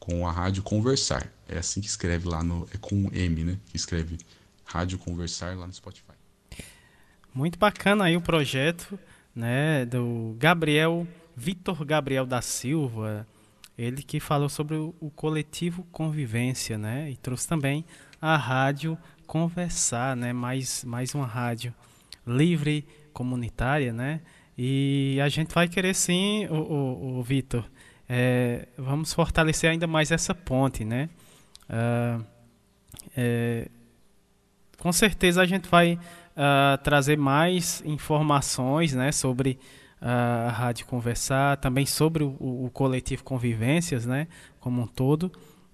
[0.00, 1.32] com a Rádio Conversar.
[1.48, 2.66] É assim que escreve lá no.
[2.74, 3.56] É com M, né?
[3.66, 4.18] Que escreve
[4.64, 6.14] Rádio Conversar lá no Spotify.
[7.32, 8.98] Muito bacana aí o projeto,
[9.32, 9.84] né?
[9.84, 11.06] Do Gabriel
[11.36, 13.24] Vitor Gabriel da Silva,
[13.78, 17.08] ele que falou sobre o, o, coletivo Convivência, né?
[17.12, 17.84] E trouxe também
[18.20, 20.32] a rádio Conversar, né?
[20.32, 21.72] Mais, mais uma rádio
[22.26, 24.20] livre, comunitária, né?
[24.62, 27.64] E a gente vai querer sim, o, o, o Vitor,
[28.06, 31.08] é, vamos fortalecer ainda mais essa ponte, né?
[31.66, 32.22] Uh,
[33.16, 33.68] é,
[34.76, 39.10] com certeza a gente vai uh, trazer mais informações, né?
[39.12, 39.58] Sobre
[39.98, 44.28] a Rádio Conversar, também sobre o, o, coletivo Convivências, né,
[44.58, 45.30] como um todo.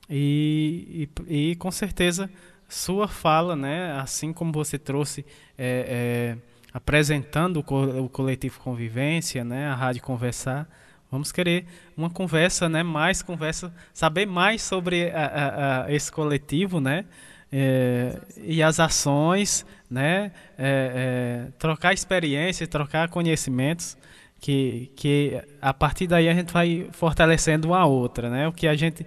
[0.09, 2.31] E, e, e, com certeza
[2.69, 5.25] sua fala, né, assim como você trouxe
[5.57, 10.69] é, é, apresentando o, co o, coletivo Convivência, né, a Rádio Conversar,
[11.11, 11.65] vamos querer
[11.97, 17.07] uma conversa, né, mais conversa, saber mais sobre a, a, a esse coletivo, né,
[17.51, 23.97] é, e as ações, né, é, é, trocar experiências, trocar conhecimentos
[24.39, 28.47] que, que a partir daí a gente vai fortalecendo uma outra, né?
[28.47, 29.07] O que a gente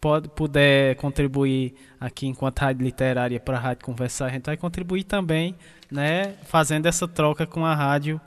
[0.00, 5.02] pode, puder contribuir aqui enquanto rádio literária para a rádio conversar, a gente vai contribuir
[5.02, 5.56] também,
[5.90, 8.20] né, fazendo essa troca com a rádio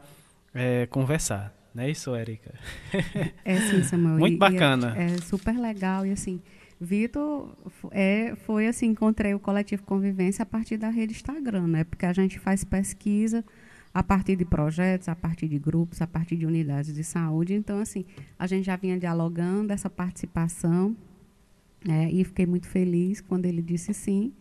[0.53, 1.53] é, conversar.
[1.73, 2.53] Não é isso, Érica?
[3.45, 4.17] É sim, Samuel.
[4.19, 4.93] Muito E- bacana.
[4.97, 6.05] E é, é super legal.
[6.05, 6.41] E assim,
[6.79, 7.55] Vitor
[7.91, 11.83] é, foi assim, encontrei o coletivo Convivência a partir da rede Instagram, né?
[11.83, 13.45] Porque a gente faz pesquisa
[13.93, 17.53] a partir de projetos, a partir de grupos, a partir de unidades de saúde.
[17.53, 18.05] Então, assim,
[18.39, 20.95] a gente já vinha dialogando essa participação
[21.85, 22.09] né?
[22.11, 24.33] e fiquei muito feliz quando ele disse sim.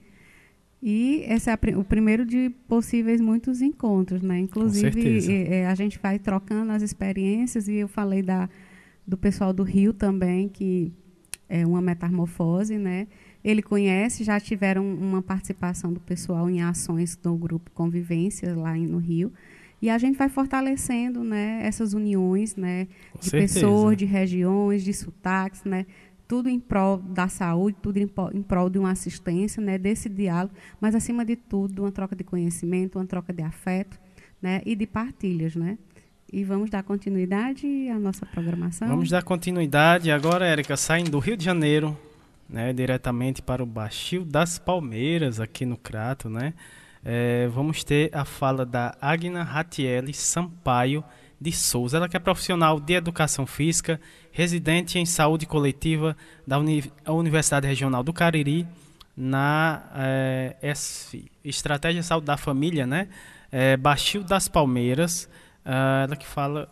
[0.82, 4.38] E esse é o primeiro de possíveis muitos encontros, né?
[4.38, 5.00] Inclusive,
[5.30, 8.48] e- é, a gente vai trocando as experiências e eu falei da,
[9.06, 10.90] do pessoal do Rio também, que
[11.48, 13.08] é uma metamorfose, né?
[13.44, 18.98] Ele conhece, já tiveram uma participação do pessoal em ações do grupo Convivência lá no
[18.98, 19.32] Rio.
[19.82, 22.86] E a gente vai fortalecendo, né, essas uniões, né,
[23.18, 23.54] de certeza.
[23.60, 25.86] pessoas, de regiões, de sotaques, né,
[26.30, 30.08] tudo em prol da saúde, tudo em, po- em prol de uma assistência, né, desse
[30.08, 33.98] diálogo, mas acima de tudo, uma troca de conhecimento, uma troca de afeto,
[34.40, 35.76] né, e de partilhas, né.
[36.32, 38.86] E vamos dar continuidade à nossa programação.
[38.86, 41.98] Vamos dar continuidade agora, Érica, saindo do Rio de Janeiro,
[42.48, 46.54] né, diretamente para o Baixio das Palmeiras, aqui no Crato, né?
[47.04, 51.02] É, vamos ter a fala da Agna Ratiele Sampaio
[51.40, 54.00] de Souza, ela que é profissional de educação física,
[54.30, 58.66] residente em saúde coletiva da Uni- Universidade Regional do Cariri,
[59.16, 60.56] na é,
[61.44, 63.08] Estratégia de Saúde da Família, né?
[63.50, 65.28] É, Baixio das Palmeiras,
[65.64, 66.68] ah, ela que fala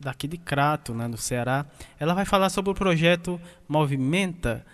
[0.00, 1.64] daqui de Crato, né, no Ceará.
[2.00, 4.64] Ela vai falar sobre o projeto Movimenta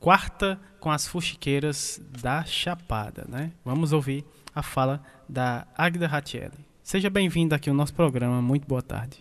[0.00, 3.52] Quarta com as Fuxiqueiras da Chapada, né?
[3.64, 4.24] Vamos ouvir
[4.54, 6.66] a fala da Agda Ratielli.
[6.82, 8.42] Seja bem-vinda aqui ao nosso programa.
[8.42, 9.18] Muito boa tarde.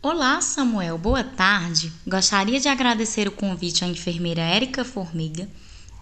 [0.00, 0.96] Olá, Samuel.
[0.96, 1.92] Boa tarde.
[2.06, 5.48] Gostaria de agradecer o convite à enfermeira Érica Formiga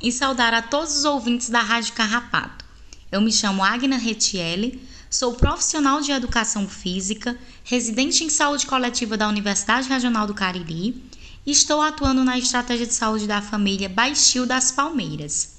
[0.01, 2.65] e saudar a todos os ouvintes da Rádio Carrapato.
[3.11, 9.27] Eu me chamo Agna Retielli, sou profissional de educação física, residente em saúde coletiva da
[9.27, 11.03] Universidade Regional do Cariri
[11.45, 15.57] e estou atuando na estratégia de saúde da família Baixio das Palmeiras,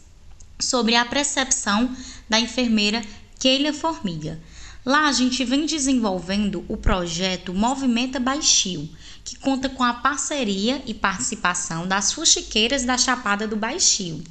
[0.60, 1.93] sobre a percepção
[2.30, 3.03] da enfermeira
[3.40, 4.38] Keila Formiga.
[4.86, 8.90] Lá a gente vem desenvolvendo o projeto Movimenta Baixio,
[9.24, 14.22] que conta com a parceria e participação das fuxiqueiras da Chapada do Baixio.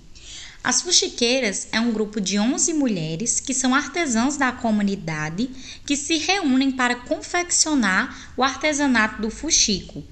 [0.62, 5.48] As Fuxiqueiras é um grupo de 11 mulheres que são artesãs da comunidade
[5.86, 10.04] que se reúnem para confeccionar o artesanato do fuxico.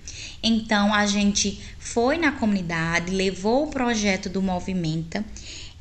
[0.43, 5.23] Então a gente foi na comunidade, levou o projeto do Movimenta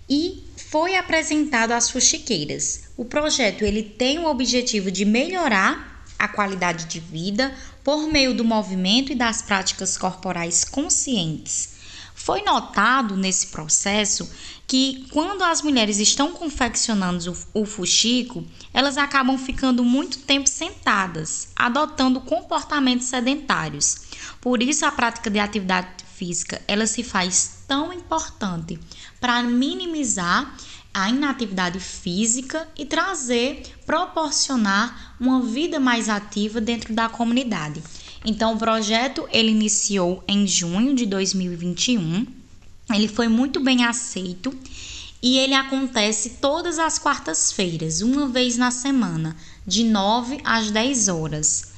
[0.10, 2.85] e foi apresentado às fuxiqueiras.
[2.98, 7.54] O projeto ele tem o objetivo de melhorar a qualidade de vida
[7.84, 11.76] por meio do movimento e das práticas corporais conscientes.
[12.16, 14.32] Foi notado nesse processo
[14.66, 18.44] que quando as mulheres estão confeccionando o, fuxico,
[18.74, 23.98] elas acabam ficando muito tempo sentadas, adotando comportamentos sedentários.
[24.40, 28.80] Por isso a prática de atividade física, ela se faz tão importante
[29.20, 30.56] para minimizar
[30.96, 37.84] a inatividade física e trazer, proporcionar uma vida mais ativa dentro da comunidade.
[38.24, 42.26] Então, o projeto ele iniciou em junho de 2021.
[42.94, 44.58] Ele foi muito bem aceito
[45.22, 49.36] e ele acontece todas as quartas-feiras, uma vez na semana,
[49.68, 51.76] de 9 às 10 horas.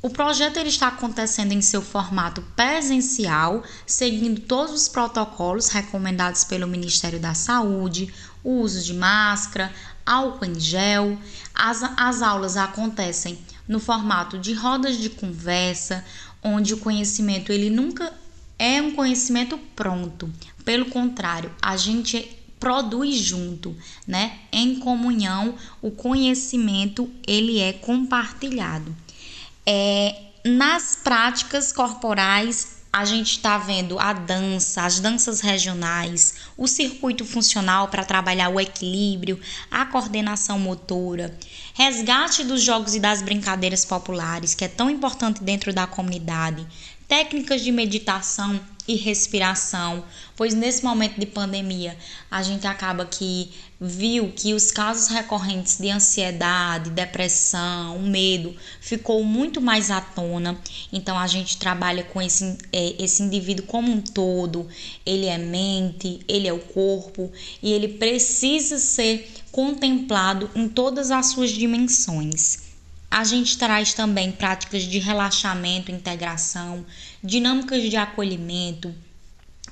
[0.00, 6.68] O projeto ele está acontecendo em seu formato presencial, seguindo todos os protocolos recomendados pelo
[6.68, 9.72] Ministério da Saúde, o uso de máscara,
[10.04, 11.18] álcool em gel.
[11.54, 16.04] As, as aulas acontecem no formato de rodas de conversa,
[16.42, 18.12] onde o conhecimento ele nunca
[18.58, 20.32] é um conhecimento pronto.
[20.64, 24.38] Pelo contrário, a gente produz junto, né?
[24.50, 28.94] Em comunhão, o conhecimento ele é compartilhado.
[29.64, 37.24] É, nas práticas corporais, a gente está vendo a dança, as danças regionais, o circuito
[37.24, 39.38] funcional para trabalhar o equilíbrio,
[39.70, 41.32] a coordenação motora,
[41.74, 46.66] resgate dos jogos e das brincadeiras populares, que é tão importante dentro da comunidade,
[47.08, 50.04] técnicas de meditação e respiração,
[50.36, 51.96] pois nesse momento de pandemia
[52.30, 59.60] a gente acaba que viu que os casos recorrentes de ansiedade, depressão, medo ficou muito
[59.60, 60.58] mais à tona.
[60.92, 64.66] Então a gente trabalha com esse, é, esse indivíduo como um todo.
[65.04, 67.30] Ele é mente, ele é o corpo
[67.62, 72.67] e ele precisa ser contemplado em todas as suas dimensões.
[73.10, 76.84] A gente traz também práticas de relaxamento, integração,
[77.22, 78.94] dinâmicas de acolhimento,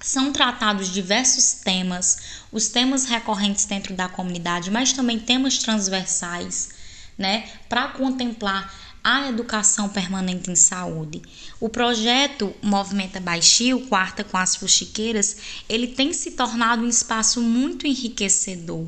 [0.00, 2.18] são tratados diversos temas,
[2.52, 6.70] os temas recorrentes dentro da comunidade, mas também temas transversais,
[7.16, 8.72] né, para contemplar
[9.02, 11.22] a educação permanente em saúde.
[11.60, 15.36] O projeto Movimenta Baixio, Quarta com as Fuxiqueiras,
[15.68, 18.86] ele tem se tornado um espaço muito enriquecedor,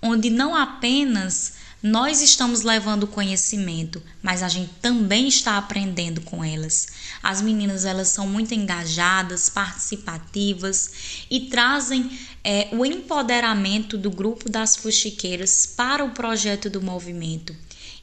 [0.00, 1.54] onde não apenas
[1.86, 6.88] nós estamos levando conhecimento, mas a gente também está aprendendo com elas.
[7.22, 10.90] As meninas elas são muito engajadas, participativas
[11.30, 12.10] e trazem
[12.42, 17.54] é, o empoderamento do grupo das fuxiqueiras para o projeto do movimento.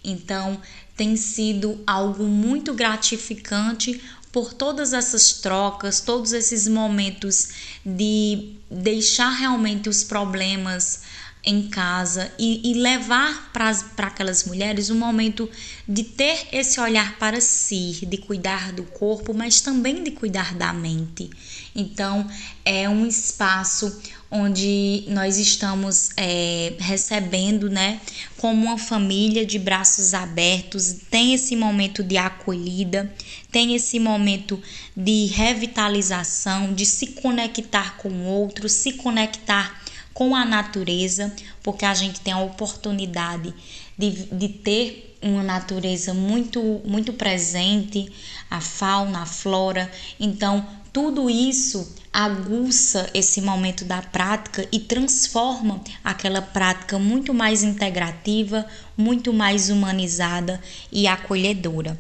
[0.02, 0.62] Então,
[0.96, 4.02] tem sido algo muito gratificante
[4.32, 7.50] por todas essas trocas, todos esses momentos
[7.86, 11.02] de deixar realmente os problemas
[11.46, 15.50] em casa e, e levar para aquelas mulheres um momento
[15.88, 20.72] de ter esse olhar para si, de cuidar do corpo, mas também de cuidar da
[20.72, 21.30] mente.
[21.76, 22.26] Então,
[22.64, 24.02] é um espaço
[24.32, 28.00] onde nós estamos é, recebendo, né,
[28.38, 33.14] como uma família de braços abertos, tem esse momento de acolhida,
[33.52, 34.60] tem esse momento
[34.98, 39.83] de revitalização, de se conectar com o outro, se conectar
[40.14, 43.54] com a natureza, porque a gente tem a oportunidade
[43.98, 48.12] de, de ter uma natureza muito, muito presente,
[48.50, 49.90] a fauna, a flora.
[50.20, 58.64] Então, tudo isso aguça esse momento da prática e transforma aquela prática muito mais integrativa,
[58.96, 60.62] muito mais humanizada
[60.92, 61.98] e acolhedora.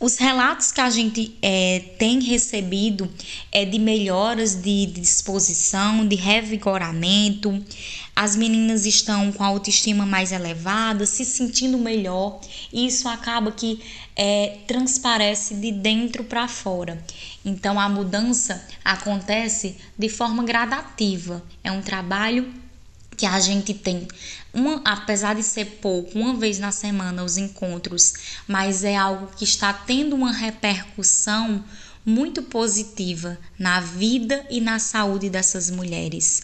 [0.00, 3.10] Os relatos que a gente é, tem recebido
[3.50, 7.64] é de melhoras de, disposição, de revigoramento.
[8.14, 12.40] As meninas estão com a autoestima mais elevada, se sentindo melhor.
[12.72, 13.80] E isso acaba que
[14.14, 17.02] é, transparece de dentro para fora.
[17.44, 21.42] Então a mudança acontece de forma gradativa.
[21.64, 22.54] É um trabalho
[23.18, 24.06] que a gente tem,
[24.52, 28.14] uma, apesar de ser pouco, uma vez na semana os encontros,
[28.46, 31.64] mas é algo que está tendo uma repercussão
[32.04, 36.42] muito positiva na vida e na saúde dessas mulheres.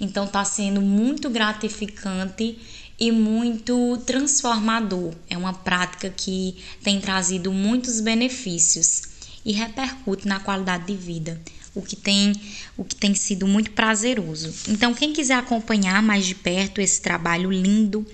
[0.00, 2.58] Então está sendo muito gratificante
[2.98, 5.14] e muito transformador.
[5.28, 9.02] É uma prática que tem trazido muitos benefícios
[9.44, 11.40] e repercute na qualidade de vida
[11.76, 12.32] o que tem
[12.76, 14.52] o que tem sido muito prazeroso.
[14.68, 18.04] Então, quem quiser acompanhar mais de perto esse trabalho lindo,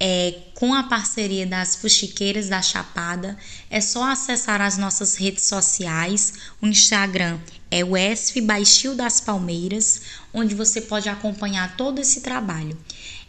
[0.00, 3.36] é, com a parceria das Fuxiqueiras da Chapada,
[3.70, 6.34] é só acessar as nossas redes sociais.
[6.60, 7.38] O Instagram
[7.70, 10.02] é o ESF Baixio das Palmeiras,
[10.34, 12.76] onde você pode acompanhar todo esse trabalho.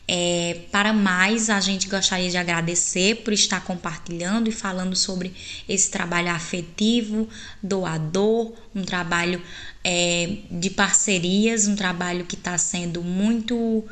[0.05, 5.33] É, para mais, a gente gostaria de agradecer por estar compartilhando e falando sobre
[5.67, 7.29] esse trabalho afetivo,
[7.61, 9.41] doador, um trabalho
[9.83, 13.85] é, de parcerias, um trabalho que está sendo muito,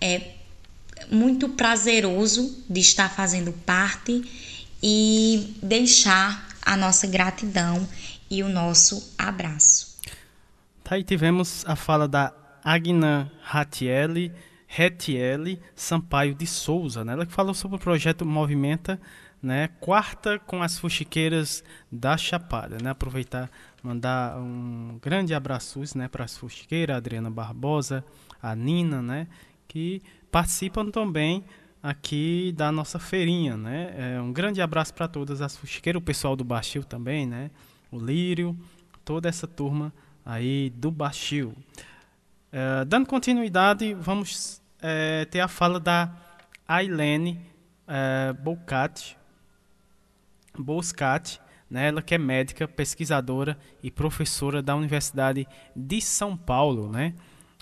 [0.00, 0.32] é,
[1.10, 4.22] muito prazeroso de estar fazendo parte
[4.82, 7.88] e deixar a nossa gratidão
[8.30, 9.96] e o nosso abraço.
[10.84, 14.32] Tá aí tivemos a fala da Agna Ratielli
[14.66, 17.14] Retiele Sampaio de Souza, né?
[17.14, 19.00] Ela que falou sobre o projeto Movimenta,
[19.42, 19.68] né?
[19.80, 22.90] Quarta com as fuxiqueiras da Chapada, né?
[22.90, 23.50] Aproveitar
[23.82, 28.04] mandar um grande abraço, né, para as fuxiqueiras, a Adriana Barbosa,
[28.42, 29.26] a Nina, né,
[29.66, 31.44] que participam também
[31.82, 33.94] aqui da nossa feirinha, né?
[33.96, 37.50] É, um grande abraço para todas as fuxiqueiras, o pessoal do Baixio também, né?
[37.90, 38.58] O Lírio,
[39.04, 39.92] toda essa turma
[40.24, 41.54] aí do Baixio.
[42.50, 46.10] É, dando continuidade, vamos é, ter a fala da
[46.66, 47.40] Ailene
[47.86, 49.16] é, Boscati,
[51.70, 57.14] né, ela que é médica, pesquisadora e professora da Universidade de São Paulo, né?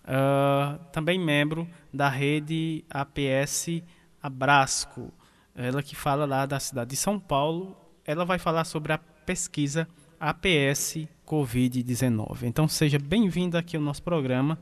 [0.05, 3.83] Uh, também membro da rede APS
[4.23, 5.13] Abrasco,
[5.55, 9.89] ela que fala lá da cidade de São Paulo, ela vai falar sobre a pesquisa
[10.21, 12.45] APS Covid-19.
[12.45, 14.59] Então seja bem-vindo aqui ao nosso programa.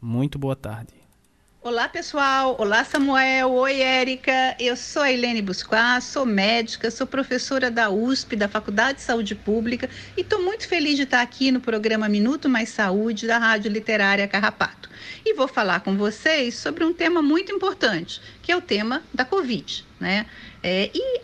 [0.00, 0.97] Muito boa tarde.
[1.60, 2.54] Olá, pessoal.
[2.56, 3.50] Olá, Samuel.
[3.50, 4.54] Oi, Érica.
[4.60, 9.34] Eu sou a Helene Busquá, sou médica, sou professora da USP, da Faculdade de Saúde
[9.34, 13.72] Pública, e estou muito feliz de estar aqui no programa Minuto Mais Saúde da Rádio
[13.72, 14.88] Literária Carrapato.
[15.26, 19.24] E vou falar com vocês sobre um tema muito importante, que é o tema da
[19.24, 19.84] Covid.
[19.98, 20.26] Né?
[20.62, 21.20] É, e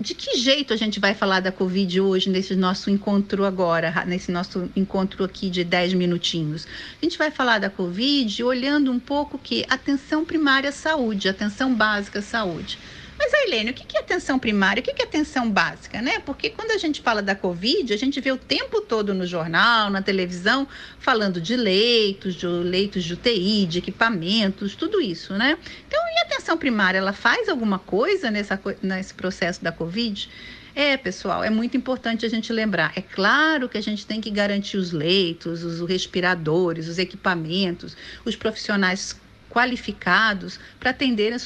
[0.00, 4.30] de que jeito a gente vai falar da Covid hoje, nesse nosso encontro agora, nesse
[4.30, 6.66] nosso encontro aqui de 10 minutinhos?
[7.00, 12.22] A gente vai falar da Covid olhando um pouco que atenção primária saúde, atenção básica
[12.22, 12.78] saúde.
[13.18, 14.80] Mas Ailene, o que é atenção primária?
[14.80, 16.20] O que é atenção básica, né?
[16.20, 19.90] Porque quando a gente fala da Covid, a gente vê o tempo todo no jornal,
[19.90, 20.68] na televisão,
[21.00, 25.58] falando de leitos, de leitos de UTI, de equipamentos, tudo isso, né?
[25.88, 26.00] Então,
[26.48, 30.30] atenção primária, ela faz alguma coisa nessa, nesse processo da Covid?
[30.74, 32.92] É, pessoal, é muito importante a gente lembrar.
[32.96, 38.34] É claro que a gente tem que garantir os leitos, os respiradores, os equipamentos, os
[38.36, 39.20] profissionais
[39.50, 41.36] qualificados para atender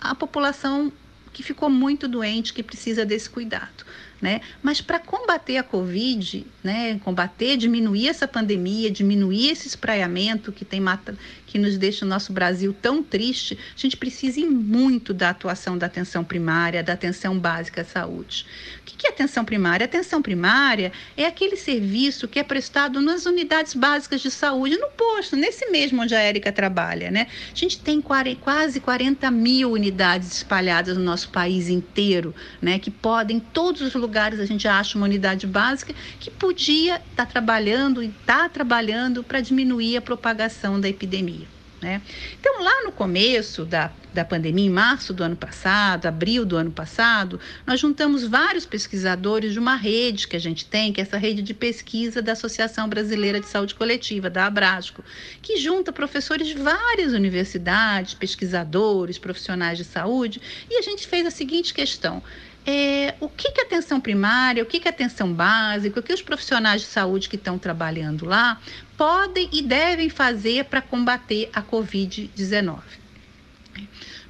[0.00, 0.92] a população
[1.32, 3.84] que ficou muito doente, que precisa desse cuidado
[4.20, 4.40] né?
[4.62, 10.80] Mas para combater a Covid, né, combater, diminuir essa pandemia, diminuir esse espraiamento que tem
[10.80, 11.16] mata,
[11.46, 15.86] que nos deixa o nosso Brasil tão triste, a gente precisa muito da atuação da
[15.86, 18.46] atenção primária, da atenção básica à saúde.
[18.80, 19.84] O que é atenção primária?
[19.84, 25.36] Atenção primária é aquele serviço que é prestado nas unidades básicas de saúde, no posto,
[25.36, 27.26] nesse mesmo onde a Érica trabalha, né?
[27.52, 32.78] A gente tem quase 40 mil unidades espalhadas no nosso país inteiro, né?
[32.78, 37.26] Que podem, todos os lugares a gente acha uma unidade básica que podia estar tá
[37.26, 41.46] trabalhando e está trabalhando para diminuir a propagação da epidemia.
[41.82, 42.00] Né?
[42.40, 46.70] Então, lá no começo da, da pandemia, em março do ano passado, abril do ano
[46.70, 51.18] passado, nós juntamos vários pesquisadores de uma rede que a gente tem, que é essa
[51.18, 55.04] rede de pesquisa da Associação Brasileira de Saúde Coletiva, da Abrasco,
[55.42, 61.30] que junta professores de várias universidades, pesquisadores, profissionais de saúde, e a gente fez a
[61.30, 62.22] seguinte questão
[62.66, 66.12] é, o que, que é atenção primária, o que, que é atenção básica, o que
[66.12, 68.60] os profissionais de saúde que estão trabalhando lá
[68.96, 73.05] podem e devem fazer para combater a Covid-19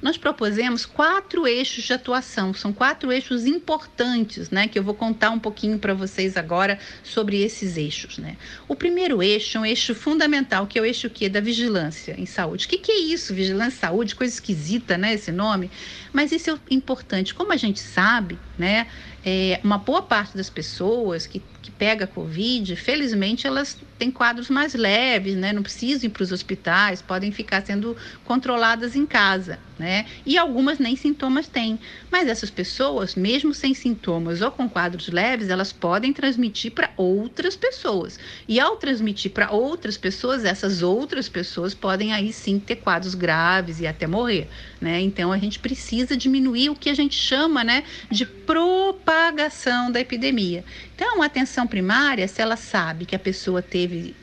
[0.01, 2.53] nós propusemos quatro eixos de atuação.
[2.53, 4.67] São quatro eixos importantes, né?
[4.67, 8.37] Que eu vou contar um pouquinho para vocês agora sobre esses eixos, né?
[8.67, 12.25] O primeiro eixo é um eixo fundamental, que é o eixo que da vigilância em
[12.25, 12.65] saúde.
[12.65, 13.33] O que, que é isso?
[13.33, 15.13] Vigilância em saúde, coisa esquisita, né?
[15.13, 15.71] Esse nome.
[16.13, 17.33] Mas isso é importante.
[17.33, 18.87] Como a gente sabe, né?
[19.25, 24.73] É, uma boa parte das pessoas que, que pega Covid, felizmente elas têm quadros mais
[24.73, 25.51] leves, né?
[25.51, 30.05] Não precisam ir para os hospitais, podem ficar sendo controladas em casa, né?
[30.25, 31.77] E algumas nem sintomas têm.
[32.09, 37.57] Mas essas pessoas, mesmo sem sintomas ou com quadros leves, elas podem transmitir para outras
[37.57, 38.17] pessoas.
[38.47, 43.81] E ao transmitir para outras pessoas, essas outras pessoas podem aí sim ter quadros graves
[43.81, 44.49] e até morrer,
[44.79, 45.01] né?
[45.01, 50.63] Então a gente precisa diminuir o que a gente chama, né, de propagação da epidemia.
[50.95, 54.15] Então, a atenção primária, se ela sabe que a pessoa teve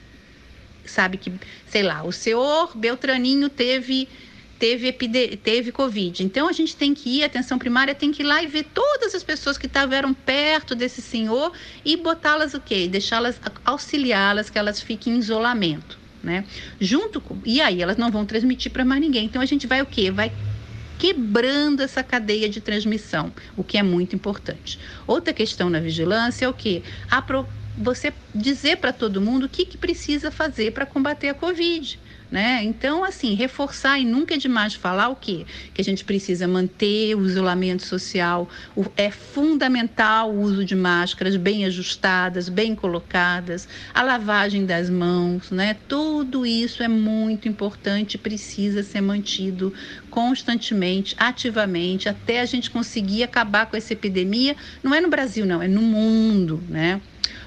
[0.86, 1.32] sabe que,
[1.66, 4.06] sei lá, o senhor Beltraninho teve
[4.58, 4.92] teve,
[5.36, 6.22] teve Covid.
[6.22, 8.64] Então a gente tem que ir, a atenção primária tem que ir lá e ver
[8.72, 11.52] todas as pessoas que estavam perto desse senhor
[11.84, 12.88] e botá-las o quê?
[12.88, 16.03] Deixá-las, auxiliá-las, que elas fiquem em isolamento.
[16.24, 16.44] Né?
[16.80, 17.36] Junto com.
[17.44, 19.26] E aí elas não vão transmitir para mais ninguém.
[19.26, 20.10] Então a gente vai o quê?
[20.10, 20.32] Vai
[20.98, 24.78] quebrando essa cadeia de transmissão, o que é muito importante.
[25.06, 26.82] Outra questão na vigilância é o que?
[27.76, 31.98] Você dizer para todo mundo o que, que precisa fazer para combater a Covid.
[32.34, 32.64] Né?
[32.64, 35.46] Então, assim, reforçar e nunca é demais falar o quê?
[35.72, 38.48] Que a gente precisa manter o isolamento social.
[38.74, 45.52] O, é fundamental o uso de máscaras bem ajustadas, bem colocadas, a lavagem das mãos,
[45.52, 45.76] né?
[45.86, 49.72] Tudo isso é muito importante, precisa ser mantido
[50.10, 54.56] constantemente, ativamente, até a gente conseguir acabar com essa epidemia.
[54.82, 57.00] Não é no Brasil, não, é no mundo, né?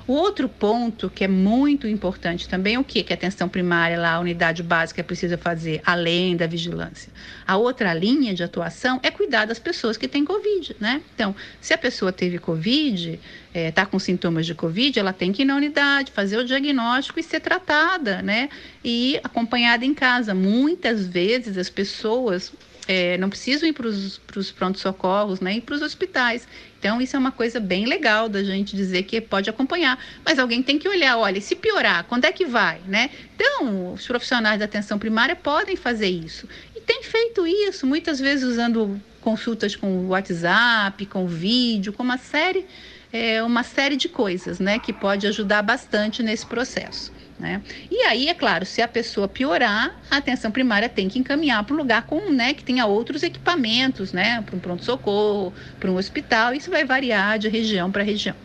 [0.07, 3.03] O outro ponto que é muito importante também é o que?
[3.03, 7.11] Que a atenção primária, lá, a unidade básica precisa fazer, além da vigilância.
[7.45, 11.01] A outra linha de atuação é cuidar das pessoas que têm Covid, né?
[11.13, 15.33] Então, se a pessoa teve Covid, está é, tá com sintomas de Covid, ela tem
[15.33, 18.47] que ir na unidade, fazer o diagnóstico e ser tratada, né?
[18.85, 20.33] E acompanhada em casa.
[20.33, 22.53] Muitas vezes as pessoas
[22.87, 25.59] é, não precisam ir para os prontos-socorros, né?
[25.59, 26.47] Para os hospitais.
[26.79, 29.97] Então, isso é uma coisa bem legal da gente dizer que pode acompanhar.
[30.23, 33.09] Mas alguém tem que olhar, olha, se piorar, quando é que vai, né?
[33.35, 36.47] Então, os profissionais da atenção primária podem fazer isso.
[36.75, 42.65] E tem feito isso, muitas vezes usando consultas com WhatsApp, com vídeo, com uma série,
[43.11, 44.77] é, uma série de coisas, né?
[44.77, 47.11] Que pode ajudar bastante nesse processo.
[47.39, 47.61] Né?
[47.91, 51.75] E aí, é claro, se a pessoa piorar, a atenção primária tem que encaminhar para
[51.75, 56.53] um lugar com, né, que tenha outros equipamentos, né, para um pronto-socorro, para um hospital.
[56.53, 58.35] Isso vai variar de região para região.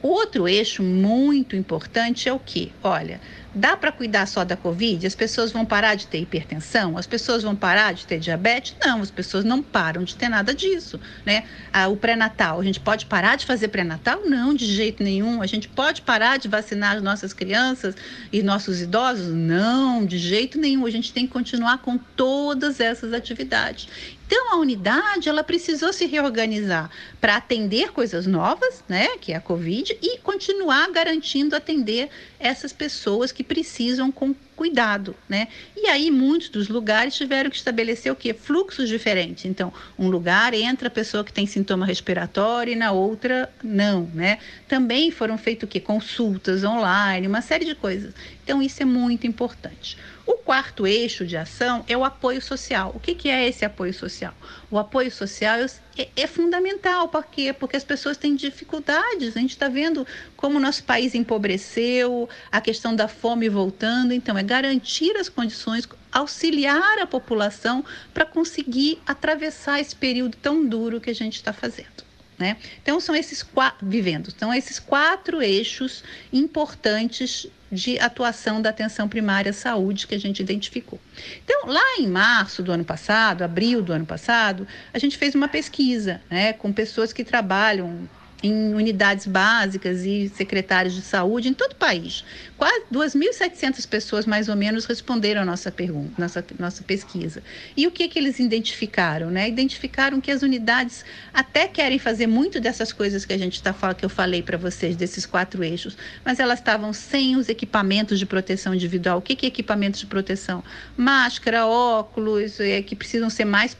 [0.00, 2.72] Outro eixo muito importante é o que?
[2.82, 3.20] Olha,
[3.52, 5.04] dá para cuidar só da Covid?
[5.04, 6.96] As pessoas vão parar de ter hipertensão?
[6.96, 8.76] As pessoas vão parar de ter diabetes?
[8.84, 11.44] Não, as pessoas não param de ter nada disso, né?
[11.72, 14.22] Ah, o pré-natal, a gente pode parar de fazer pré-natal?
[14.24, 15.42] Não, de jeito nenhum.
[15.42, 17.96] A gente pode parar de vacinar as nossas crianças
[18.32, 19.34] e nossos idosos?
[19.34, 20.86] Não, de jeito nenhum.
[20.86, 23.88] A gente tem que continuar com todas essas atividades.
[24.28, 29.40] Então a unidade ela precisou se reorganizar para atender coisas novas, né, que é a
[29.40, 35.46] Covid, e continuar garantindo atender essas pessoas que precisam com cuidado, né?
[35.76, 38.34] E aí muitos dos lugares tiveram que estabelecer o quê?
[38.34, 39.44] Fluxos diferentes.
[39.44, 44.38] Então, um lugar entra a pessoa que tem sintoma respiratório e na outra não, né?
[44.66, 45.78] Também foram feitos o quê?
[45.78, 48.12] Consultas online, uma série de coisas.
[48.42, 49.96] Então, isso é muito importante.
[50.28, 52.92] O quarto eixo de ação é o apoio social.
[52.94, 54.34] O que, que é esse apoio social?
[54.70, 55.58] O apoio social
[55.96, 57.54] é, é fundamental, por quê?
[57.54, 59.34] Porque as pessoas têm dificuldades.
[59.34, 60.06] A gente está vendo
[60.36, 64.12] como o nosso país empobreceu, a questão da fome voltando.
[64.12, 67.82] Então, é garantir as condições, auxiliar a população
[68.12, 72.07] para conseguir atravessar esse período tão duro que a gente está fazendo.
[72.38, 72.56] Né?
[72.80, 73.44] Então são esses
[73.82, 80.20] vivendo, são esses quatro eixos importantes de atuação da atenção primária à saúde que a
[80.20, 80.98] gente identificou.
[81.44, 85.48] Então, lá em março do ano passado, abril do ano passado, a gente fez uma
[85.48, 88.08] pesquisa né, com pessoas que trabalham
[88.42, 92.24] em unidades básicas e secretários de saúde em todo o país.
[92.56, 97.42] Quase 2.700 pessoas, mais ou menos, responderam a nossa pergunta, nossa, nossa pesquisa.
[97.76, 99.30] E o que, que eles identificaram?
[99.30, 99.48] Né?
[99.48, 103.96] Identificaram que as unidades até querem fazer muito dessas coisas que a gente está falando,
[103.96, 108.26] que eu falei para vocês, desses quatro eixos, mas elas estavam sem os equipamentos de
[108.26, 109.18] proteção individual.
[109.18, 110.62] O que, que é equipamentos de proteção?
[110.96, 113.76] Máscara, óculos, é, que precisam ser mais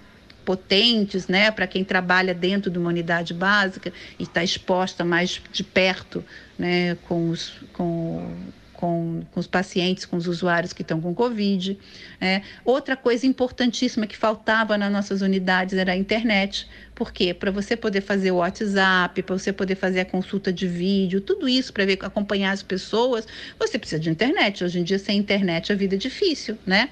[0.48, 5.62] potentes, né, para quem trabalha dentro de uma unidade básica e está exposta mais de
[5.62, 6.24] perto,
[6.58, 8.34] né, com os, com,
[8.72, 11.78] com, com, os pacientes, com os usuários que estão com Covid.
[12.18, 12.40] Né.
[12.64, 16.66] Outra coisa importantíssima que faltava nas nossas unidades era a internet.
[16.94, 17.34] Por quê?
[17.34, 21.46] Para você poder fazer o WhatsApp, para você poder fazer a consulta de vídeo, tudo
[21.46, 23.26] isso para acompanhar as pessoas,
[23.58, 24.64] você precisa de internet.
[24.64, 26.88] Hoje em dia, sem internet, a vida é difícil, né?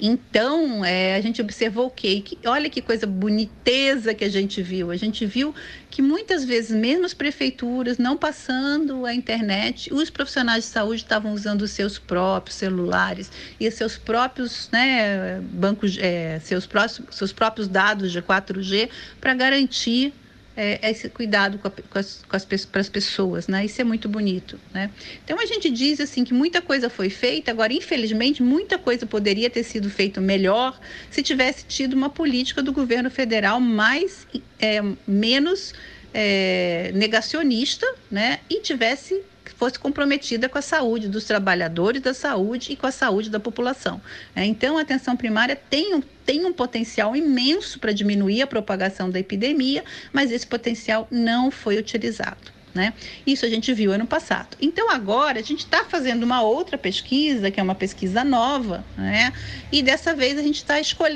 [0.00, 2.22] Então, é, a gente observou o quê?
[2.24, 4.90] Que, olha que coisa boniteza que a gente viu.
[4.90, 5.54] A gente viu
[5.90, 11.32] que muitas vezes, mesmo as prefeituras não passando a internet, os profissionais de saúde estavam
[11.32, 17.68] usando os seus próprios celulares e seus próprios né, bancos, é, seus, próximos, seus próprios
[17.68, 18.88] dados de 4G
[19.20, 20.12] para garantir
[20.56, 23.64] é, esse cuidado com, a, com, as, com as, para as pessoas, né?
[23.64, 24.90] Isso é muito bonito, né?
[25.24, 29.50] Então a gente diz assim que muita coisa foi feita, agora infelizmente muita coisa poderia
[29.50, 30.78] ter sido feita melhor
[31.10, 34.26] se tivesse tido uma política do governo federal mais
[34.58, 35.74] é, menos
[36.14, 38.40] é, negacionista, né?
[38.48, 39.22] E tivesse
[39.56, 44.00] fosse comprometida com a saúde dos trabalhadores da saúde e com a saúde da população.
[44.34, 49.10] É, então, a atenção primária tem um, tem um potencial imenso para diminuir a propagação
[49.10, 52.55] da epidemia, mas esse potencial não foi utilizado.
[52.76, 52.92] Né?
[53.26, 54.54] Isso a gente viu ano passado.
[54.60, 59.32] Então, agora, a gente está fazendo uma outra pesquisa, que é uma pesquisa nova, né?
[59.72, 60.74] e dessa vez a gente está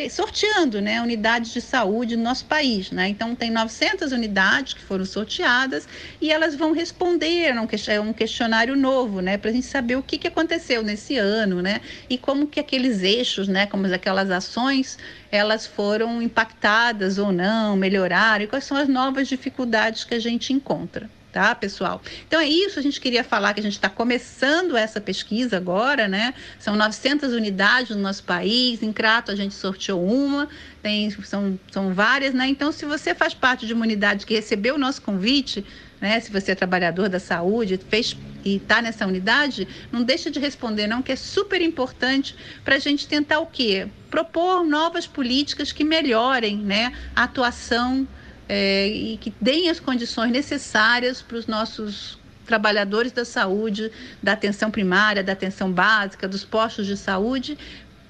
[0.08, 2.90] sorteando né, unidades de saúde no nosso país.
[2.90, 3.08] Né?
[3.08, 5.86] Então, tem 900 unidades que foram sorteadas
[6.18, 9.36] e elas vão responder a um questionário novo, né?
[9.36, 11.82] para a gente saber o que, que aconteceu nesse ano né?
[12.08, 13.66] e como que aqueles eixos, né?
[13.66, 14.96] como aquelas ações,
[15.30, 20.54] elas foram impactadas ou não, melhoraram, e quais são as novas dificuldades que a gente
[20.54, 22.02] encontra tá, pessoal?
[22.26, 26.08] Então é isso, a gente queria falar que a gente está começando essa pesquisa agora,
[26.08, 26.34] né?
[26.58, 30.48] São 900 unidades no nosso país, em Crato a gente sorteou uma,
[30.82, 32.48] tem, são, são várias, né?
[32.48, 35.64] Então, se você faz parte de uma unidade que recebeu o nosso convite,
[36.00, 36.18] né?
[36.20, 40.86] Se você é trabalhador da saúde, fez e está nessa unidade, não deixa de responder,
[40.86, 42.34] não, que é super importante
[42.64, 43.86] para a gente tentar o quê?
[44.10, 48.08] Propor novas políticas que melhorem né, a atuação
[48.52, 54.72] é, e que deem as condições necessárias para os nossos trabalhadores da saúde, da atenção
[54.72, 57.56] primária, da atenção básica, dos postos de saúde,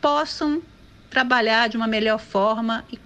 [0.00, 0.62] possam
[1.10, 2.98] trabalhar de uma melhor forma e,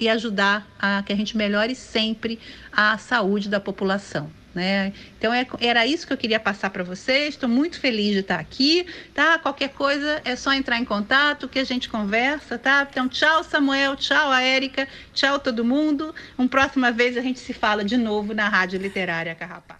[0.00, 2.40] e ajudar a que a gente melhore sempre
[2.72, 4.28] a saúde da população.
[4.54, 4.92] Né?
[5.18, 7.30] Então é, era isso que eu queria passar para vocês.
[7.30, 9.38] Estou muito feliz de estar aqui, tá?
[9.38, 12.86] Qualquer coisa é só entrar em contato que a gente conversa, tá?
[12.88, 16.14] Então tchau Samuel, tchau a Érica, tchau todo mundo.
[16.38, 19.76] Uma próxima vez a gente se fala de novo na Rádio Literária Carrapá.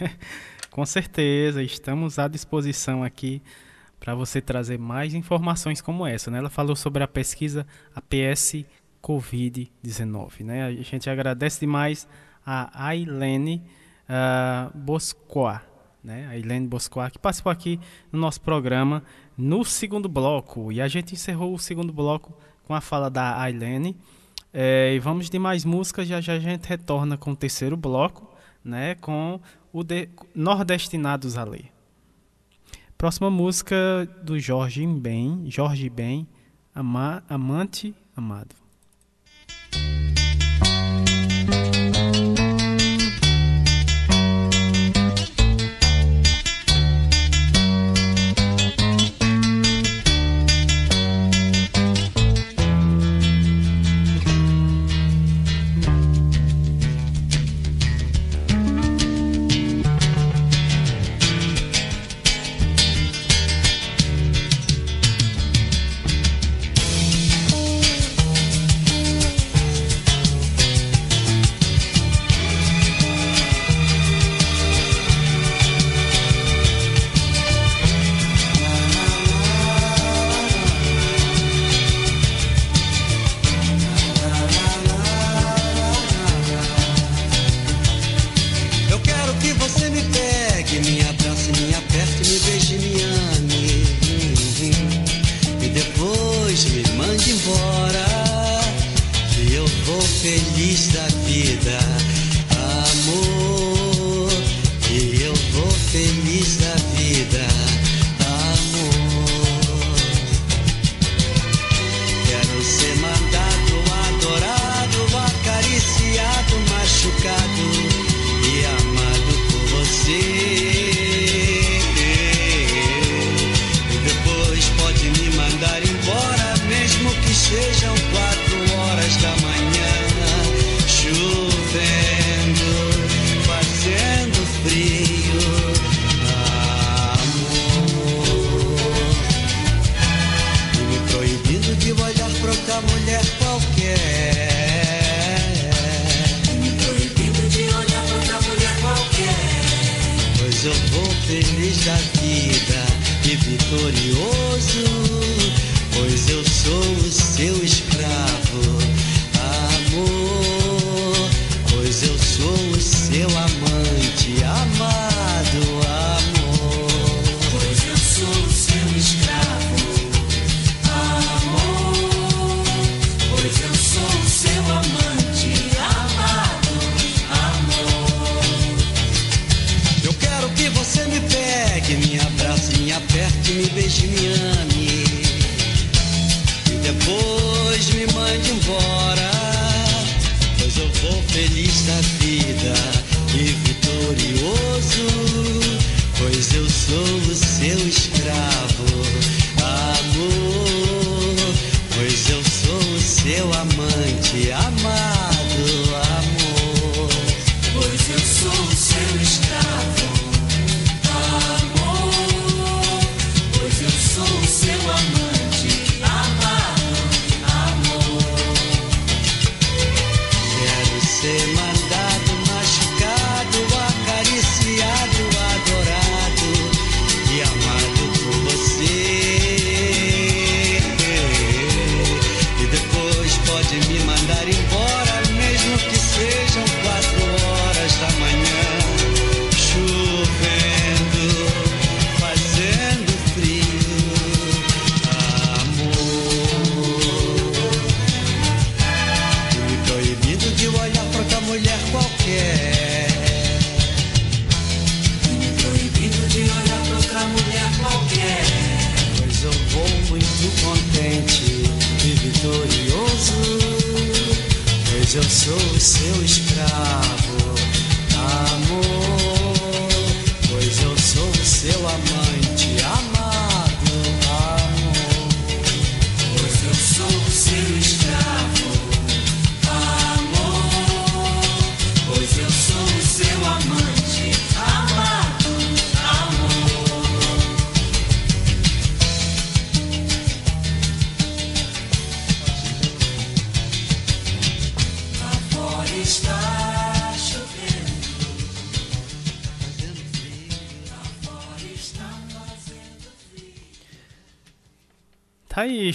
[0.70, 3.40] Com certeza, estamos à disposição aqui
[3.98, 6.38] para você trazer mais informações como essa, né?
[6.38, 8.66] Ela falou sobre a pesquisa APS
[9.02, 10.66] Covid-19, né?
[10.66, 12.06] A gente agradece demais
[12.44, 13.62] a Ailene
[14.08, 15.62] uh, Boscoa,
[16.02, 16.26] né?
[16.28, 17.80] A Helene Boscoa, que participou aqui
[18.12, 19.02] no nosso programa
[19.36, 20.70] no segundo bloco.
[20.70, 23.96] E a gente encerrou o segundo bloco com a fala da Ailene.
[24.52, 28.32] É, e vamos de mais músicas, já já a gente retorna com o terceiro bloco,
[28.64, 28.94] né?
[28.96, 29.40] Com
[29.72, 31.72] o de Nordestinados a Ler.
[32.96, 33.76] Próxima música
[34.22, 36.26] do Jorge Ben, Jorge Ben,
[36.74, 38.63] Ama, Amante Amado.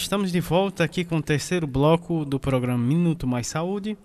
[0.09, 3.95] Estamos de volta aqui com o terceiro bloco do programa Minuto Mais Saúde.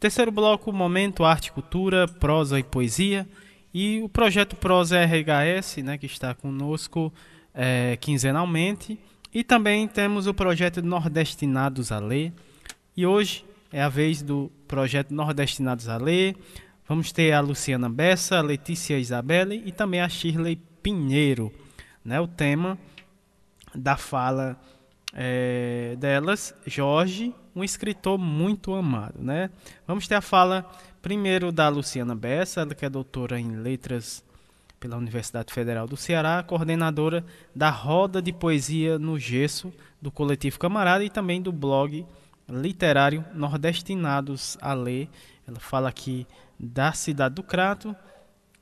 [0.00, 3.28] Terceiro bloco, Momento Arte Cultura, Prosa e Poesia.
[3.74, 7.12] E o projeto Prosa RHS, né, que está conosco
[7.52, 8.98] é, quinzenalmente.
[9.34, 12.32] E também temos o projeto Nordestinados a Ler.
[12.96, 16.36] E hoje é a vez do projeto Nordestinados a Ler.
[16.88, 21.52] Vamos ter a Luciana Bessa, a Letícia Isabelle e também a Shirley Pinheiro.
[22.02, 22.78] Né, o tema
[23.74, 24.58] da fala
[25.12, 29.50] é, delas, Jorge, um escritor muito amado, né?
[29.86, 30.64] Vamos ter a fala
[31.02, 34.24] primeiro da Luciana Bessa, que é doutora em letras
[34.78, 37.24] pela Universidade Federal do Ceará, coordenadora
[37.54, 42.06] da Roda de Poesia no Gesso do Coletivo Camarada e também do blog
[42.48, 45.08] literário Nordestinados a Ler.
[45.46, 46.26] Ela fala aqui
[46.58, 47.94] da cidade do Crato.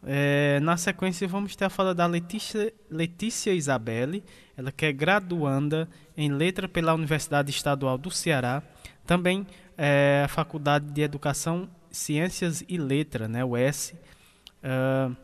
[0.07, 4.23] É, na sequência, vamos ter a fala da Letícia, Letícia Isabelle,
[4.57, 8.63] ela que é graduanda em letra pela Universidade Estadual do Ceará,
[9.07, 9.47] também
[9.77, 13.95] é, a Faculdade de Educação, Ciências e Letra, né, o S,
[14.63, 15.17] uh,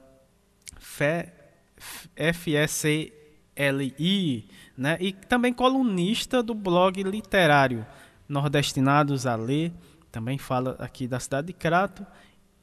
[2.17, 3.13] FSCLI,
[4.77, 7.87] né, e também colunista do blog literário
[8.29, 9.73] Nordestinados a Ler,
[10.11, 12.07] também fala aqui da cidade de Crato,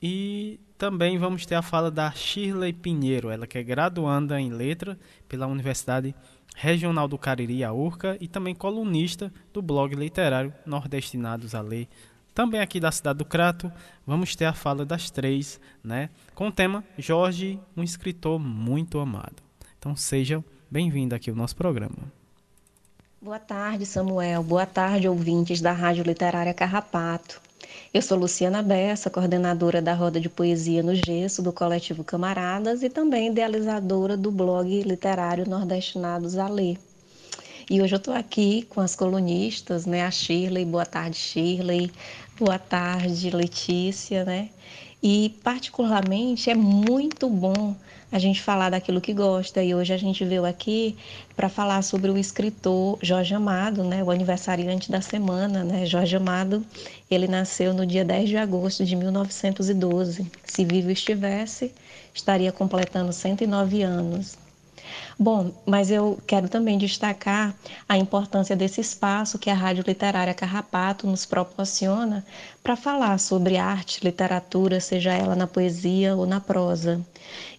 [0.01, 4.97] e também vamos ter a fala da Shirley Pinheiro, ela que é graduanda em letra
[5.29, 6.15] pela Universidade
[6.55, 11.87] Regional do Cariri, a URCA, e também colunista do blog literário Nordestinados a Ler,
[12.33, 13.71] também aqui da cidade do Crato.
[14.05, 19.43] Vamos ter a fala das três, né, com o tema Jorge, um escritor muito amado.
[19.77, 22.11] Então sejam bem-vindos aqui ao nosso programa.
[23.21, 24.43] Boa tarde, Samuel.
[24.43, 27.40] Boa tarde, ouvintes da Rádio Literária Carrapato.
[27.93, 32.89] Eu sou Luciana Bessa, coordenadora da Roda de Poesia no Gesso do Coletivo Camaradas e
[32.89, 36.79] também idealizadora do blog literário Nordestinados a Ler.
[37.69, 40.03] E hoje eu estou aqui com as colunistas, né?
[40.03, 41.91] A Shirley, boa tarde, Shirley.
[42.39, 44.51] Boa tarde, Letícia, né?
[45.03, 47.75] E particularmente é muito bom
[48.11, 49.63] a gente falar daquilo que gosta.
[49.63, 50.97] E hoje a gente veio aqui
[51.35, 55.85] para falar sobre o escritor Jorge Amado, né, o aniversariante da semana, né?
[55.85, 56.65] Jorge Amado,
[57.09, 60.29] ele nasceu no dia 10 de agosto de 1912.
[60.43, 61.71] Se vivo estivesse,
[62.13, 64.37] estaria completando 109 anos.
[65.17, 67.55] Bom, mas eu quero também destacar
[67.87, 72.25] a importância desse espaço que a Rádio Literária Carrapato nos proporciona
[72.63, 76.99] para falar sobre arte, literatura, seja ela na poesia ou na prosa.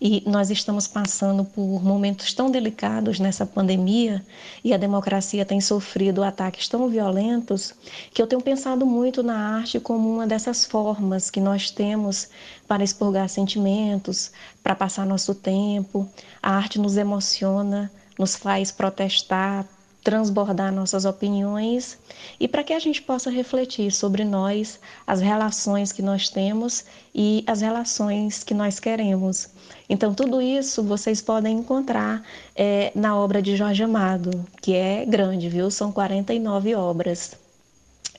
[0.00, 4.24] E nós estamos passando por momentos tão delicados nessa pandemia
[4.64, 7.74] e a democracia tem sofrido ataques tão violentos
[8.12, 12.28] que eu tenho pensado muito na arte como uma dessas formas que nós temos
[12.66, 14.32] para expurgar sentimentos,
[14.62, 16.08] para passar nosso tempo.
[16.42, 19.66] A arte nos emociona, nos faz protestar,
[20.02, 21.98] transbordar nossas opiniões
[22.38, 26.84] e para que a gente possa refletir sobre nós, as relações que nós temos
[27.14, 29.48] e as relações que nós queremos.
[29.92, 32.22] Então, tudo isso vocês podem encontrar
[32.56, 34.30] é, na obra de Jorge Amado,
[34.62, 35.70] que é grande, viu?
[35.70, 37.36] São 49 obras.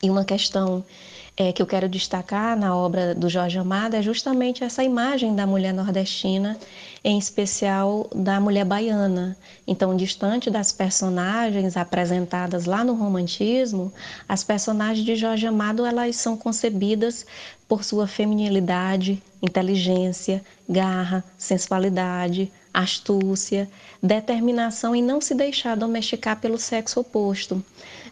[0.03, 0.85] E uma questão
[1.35, 5.47] é, que eu quero destacar na obra do Jorge Amado é justamente essa imagem da
[5.47, 6.57] mulher nordestina,
[7.03, 9.35] em especial da mulher baiana.
[9.65, 13.91] Então, distante das personagens apresentadas lá no romantismo,
[14.29, 17.25] as personagens de Jorge Amado elas são concebidas
[17.67, 23.67] por sua feminilidade, inteligência, garra, sensualidade, astúcia,
[24.01, 27.63] determinação em não se deixar domesticar pelo sexo oposto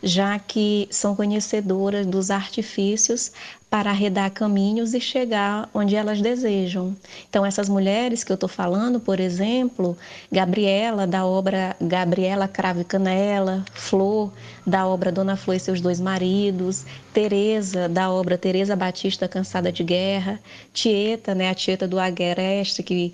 [0.01, 3.31] já que são conhecedoras dos artifícios
[3.71, 6.93] para arredar caminhos e chegar onde elas desejam.
[7.29, 9.97] Então, essas mulheres que eu estou falando, por exemplo,
[10.29, 14.29] Gabriela, da obra Gabriela Crave Canela, Flor,
[14.67, 19.85] da obra Dona Flor e seus dois maridos, Teresa, da obra Teresa Batista Cansada de
[19.85, 20.37] Guerra,
[20.73, 23.13] Tieta, né, a Tieta do Aguereste, que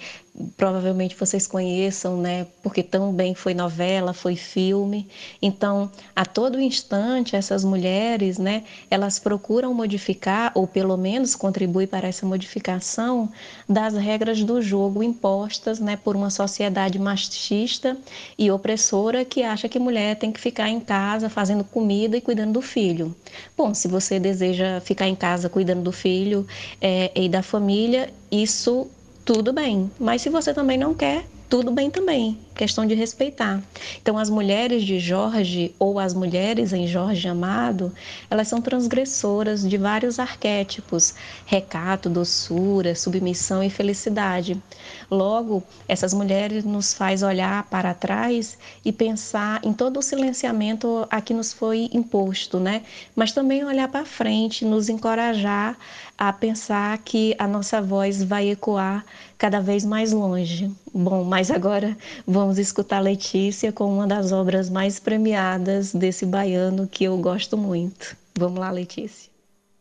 [0.55, 5.07] provavelmente vocês conheçam, né, porque também foi novela, foi filme.
[5.41, 12.07] Então, a todo instante essas mulheres, né, elas procuram modificar ou pelo menos contribuir para
[12.07, 13.31] essa modificação
[13.67, 17.97] das regras do jogo impostas, né, por uma sociedade machista
[18.37, 22.53] e opressora que acha que mulher tem que ficar em casa fazendo comida e cuidando
[22.53, 23.15] do filho.
[23.57, 26.45] Bom, se você deseja ficar em casa cuidando do filho
[26.79, 28.87] é, e da família, isso
[29.27, 29.91] tudo bem.
[29.99, 33.61] Mas se você também não quer, tudo bem também, questão de respeitar.
[34.01, 37.93] Então, as mulheres de Jorge ou as mulheres em Jorge Amado,
[38.29, 41.13] elas são transgressoras de vários arquétipos:
[41.45, 44.61] recato, doçura, submissão e felicidade.
[45.09, 51.21] Logo, essas mulheres nos faz olhar para trás e pensar em todo o silenciamento a
[51.21, 52.83] que nos foi imposto, né?
[53.15, 55.77] Mas também olhar para frente, nos encorajar
[56.17, 59.05] a pensar que a nossa voz vai ecoar
[59.37, 60.69] cada vez mais longe.
[60.93, 67.05] Bom, mas agora vamos escutar Letícia com uma das obras mais premiadas desse baiano que
[67.05, 68.17] eu gosto muito.
[68.37, 69.31] Vamos lá, Letícia.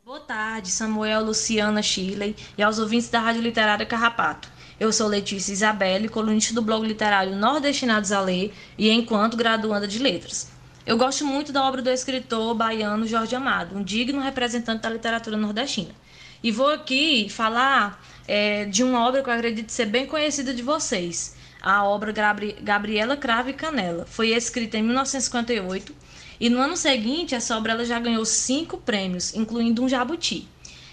[0.04, 4.55] Boa tarde, Samuel, Luciana, Shirley e aos ouvintes da Rádio Literária Carrapato.
[4.78, 9.98] Eu sou Letícia Isabelle, colunista do blog literário Nordestinados a Ler e enquanto graduanda de
[9.98, 10.50] letras.
[10.84, 15.34] Eu gosto muito da obra do escritor baiano Jorge Amado, um digno representante da literatura
[15.34, 15.94] nordestina.
[16.42, 20.62] E vou aqui falar é, de uma obra que eu acredito ser bem conhecida de
[20.62, 24.04] vocês, a obra Gabri Gabriela Crave Canela.
[24.04, 25.94] Foi escrita em 1958
[26.38, 30.46] e no ano seguinte essa obra ela já ganhou cinco prêmios, incluindo um jabuti.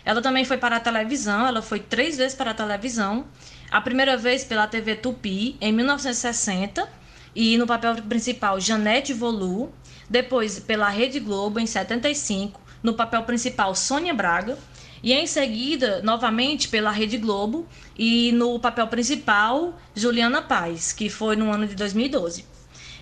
[0.05, 3.25] Ela também foi para a televisão, ela foi três vezes para a televisão.
[3.73, 6.87] A primeira vez pela TV Tupi, em 1960,
[7.35, 9.73] e no papel principal Janete Volu.
[10.07, 14.59] Depois pela Rede Globo, em 75, no papel principal Sônia Braga
[15.01, 17.65] e em seguida, novamente pela Rede Globo
[17.97, 22.45] e no papel principal Juliana Paz, que foi no ano de 2012.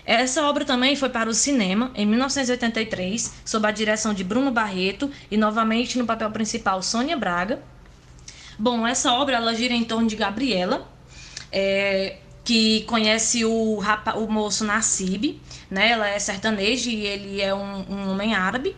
[0.06, 5.10] Essa obra também foi para o cinema em 1983, sob a direção de Bruno Barreto
[5.30, 7.62] e novamente no papel principal Sônia Braga.
[8.62, 10.88] Bom, essa obra ela gira em torno de Gabriela,
[11.50, 15.90] é, que conhece o, rapa, o moço Nassib, né?
[15.90, 18.76] Ela é sertaneja e ele é um, um homem árabe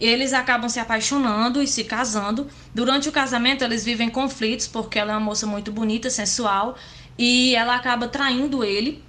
[0.00, 2.48] eles acabam se apaixonando e se casando.
[2.74, 6.76] Durante o casamento, eles vivem conflitos, porque ela é uma moça muito bonita, sensual,
[7.16, 9.00] e ela acaba traindo ele.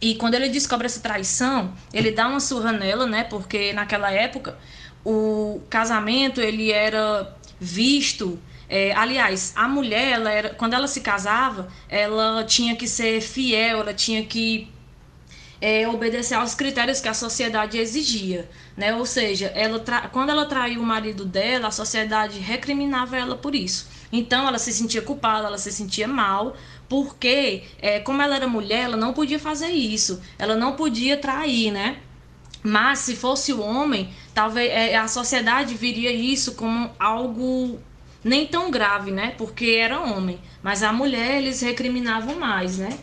[0.00, 3.22] E quando ele descobre essa traição, ele dá uma surra nela, né?
[3.22, 4.58] Porque naquela época
[5.04, 8.36] o casamento ele era visto
[8.72, 13.80] é, aliás, a mulher, ela era, quando ela se casava, ela tinha que ser fiel,
[13.80, 14.70] ela tinha que
[15.60, 18.94] é, obedecer aos critérios que a sociedade exigia, né?
[18.94, 19.80] Ou seja, ela
[20.12, 23.88] quando ela traiu o marido dela, a sociedade recriminava ela por isso.
[24.12, 26.56] Então ela se sentia culpada, ela se sentia mal,
[26.88, 31.72] porque é, como ela era mulher, ela não podia fazer isso, ela não podia trair,
[31.72, 31.98] né?
[32.62, 37.80] Mas se fosse o homem, talvez é, a sociedade viria isso como algo
[38.22, 39.34] nem tão grave, né?
[39.36, 40.38] Porque era homem.
[40.62, 42.98] Mas a mulher eles recriminavam mais, né?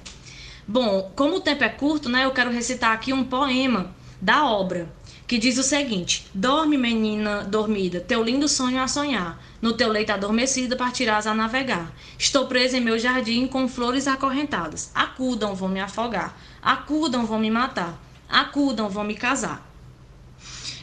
[0.68, 4.94] Bom, como o tempo é curto, né, eu quero recitar aqui um poema da obra,
[5.26, 9.41] que diz o seguinte: Dorme, menina dormida, teu lindo sonho a sonhar.
[9.61, 11.91] No teu leito adormecida partirás a navegar.
[12.19, 14.91] Estou presa em meu jardim com flores acorrentadas.
[14.94, 16.38] Acudam, vão me afogar.
[16.61, 17.98] Acudam, vão me matar.
[18.30, 19.65] Acudam, vão me casar.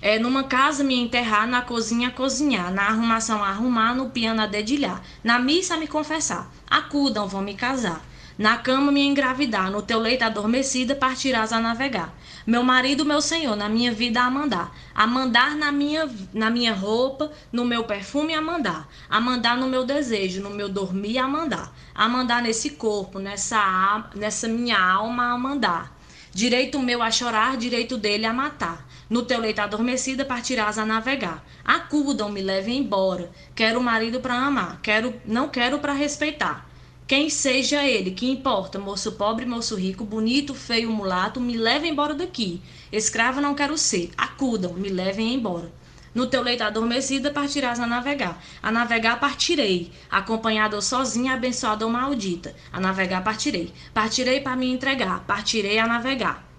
[0.05, 5.01] É, numa casa me enterrar, na cozinha cozinhar, na arrumação arrumar, no piano a dedilhar,
[5.24, 6.52] na missa me confessar.
[6.68, 8.05] Acudam, vão me casar.
[8.36, 12.14] Na cama me engravidar, no teu leito adormecida partirás a navegar.
[12.47, 14.76] Meu marido, meu senhor, na minha vida a mandar.
[14.94, 18.86] A mandar na minha, na minha roupa, no meu perfume a mandar.
[19.09, 21.72] A mandar no meu desejo, no meu dormir a mandar.
[21.94, 25.94] A mandar nesse corpo, nessa, nessa minha alma a mandar.
[26.31, 28.85] Direito meu a chorar, direito dele a matar.
[29.09, 31.44] No teu leito adormecida partirás a navegar.
[31.64, 33.31] Acudam, me levem embora.
[33.55, 36.68] Quero o marido para amar, quero, não quero para respeitar.
[37.06, 42.14] Quem seja ele, que importa, moço pobre, moço rico, bonito, feio, mulato, me leve embora
[42.14, 42.62] daqui.
[42.90, 45.70] Escrava não quero ser, acudam, me levem embora.
[46.14, 48.43] No teu leito adormecida partirás a navegar.
[48.62, 52.55] A navegar partirei, acompanhada ou sozinha, abençoada ou maldita.
[52.72, 53.70] A navegar partirei.
[53.93, 56.53] Partirei para me entregar, partirei a navegar.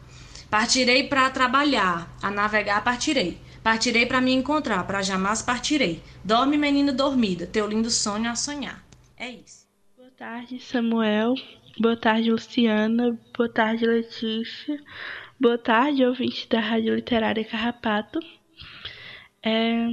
[0.58, 3.38] Partirei para trabalhar, a navegar partirei.
[3.62, 6.02] Partirei para me encontrar, para jamais partirei.
[6.24, 8.82] Dorme, menina dormida, teu lindo sonho a sonhar.
[9.18, 9.68] É isso.
[9.98, 11.34] Boa tarde, Samuel.
[11.78, 13.20] Boa tarde, Luciana.
[13.36, 14.82] Boa tarde, Letícia.
[15.38, 18.22] Boa tarde, ouvinte da Rádio Literária Carrapato.
[19.44, 19.88] É,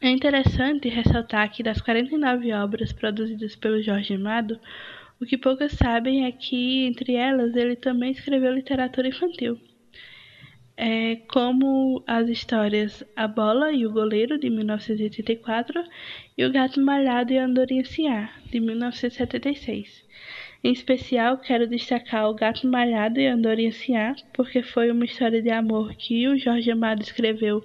[0.00, 4.58] é interessante ressaltar que das 49 obras produzidas pelo Jorge Amado,
[5.20, 9.60] o que poucas sabem é que, entre elas, ele também escreveu literatura infantil.
[10.76, 15.82] É, como as histórias A Bola e o Goleiro, de 1984,
[16.36, 20.04] e O Gato Malhado e a Andorinha Sinhá, de 1976.
[20.62, 25.40] Em especial, quero destacar O Gato Malhado e a Andorinha Sinhá, porque foi uma história
[25.40, 27.64] de amor que o Jorge Amado escreveu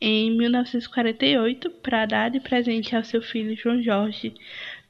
[0.00, 4.32] em 1948 para dar de presente ao seu filho João Jorge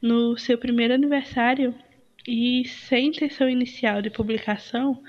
[0.00, 1.74] no seu primeiro aniversário
[2.26, 5.02] e sem intenção inicial de publicação,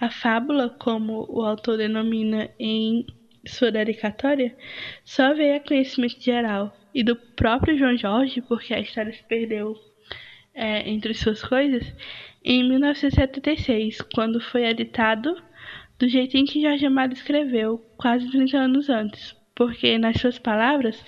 [0.00, 3.06] a fábula, como o autor denomina em
[3.46, 4.56] sua dedicatória,
[5.04, 9.76] só veio a conhecimento geral e do próprio João Jorge, porque a história se perdeu
[10.54, 11.94] é, entre suas coisas,
[12.44, 15.36] em 1976, quando foi editado
[15.98, 21.02] do jeitinho que Jorge Amado escreveu, quase 30 anos antes, porque, nas suas palavras,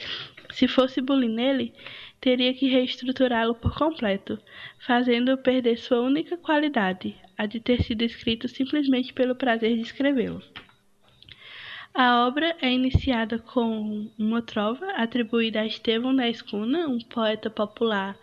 [0.51, 1.75] se fosse bullying nele,
[2.21, 4.39] teria que reestruturá-lo por completo,
[4.79, 10.43] fazendo-o perder sua única qualidade, a de ter sido escrito simplesmente pelo prazer de escrevê-lo.
[11.95, 18.17] A obra é iniciada com uma trova atribuída a Estevão da Escuna, um poeta popular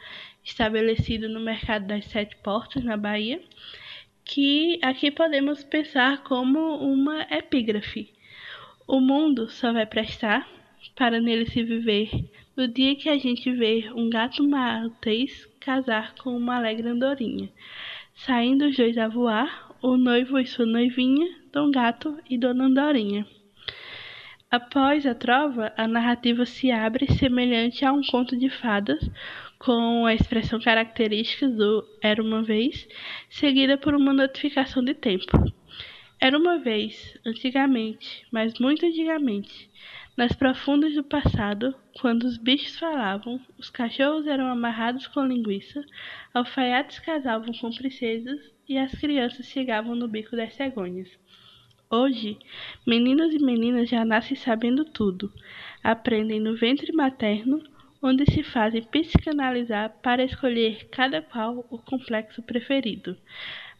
[0.43, 3.41] estabelecido no mercado das Sete Portas, na Bahia,
[4.23, 8.13] que aqui podemos pensar como uma epígrafe.
[8.87, 10.47] O mundo só vai prestar
[10.95, 12.09] para nele se viver
[12.55, 17.49] no dia que a gente vê um gato maltês casar com uma alegre andorinha,
[18.15, 23.27] saindo os dois a voar, o noivo e sua noivinha, Dom Gato e Dona Andorinha.
[24.49, 29.09] Após a trova, a narrativa se abre semelhante a um conto de fadas,
[29.59, 32.87] com a expressão característica do Era uma vez,
[33.29, 35.25] seguida por uma notificação de tempo.
[36.19, 39.69] Era uma vez, antigamente, mas muito antigamente,
[40.17, 45.83] nas profundas do passado, quando os bichos falavam, os cachorros eram amarrados com linguiça,
[46.33, 51.09] alfaiates casavam com princesas e as crianças chegavam no bico das cegonhas.
[51.89, 52.37] Hoje,
[52.87, 55.33] meninos e meninas já nascem sabendo tudo,
[55.83, 57.61] aprendem no ventre materno,
[58.01, 63.17] onde se fazem psicanalizar para escolher cada qual o complexo preferido,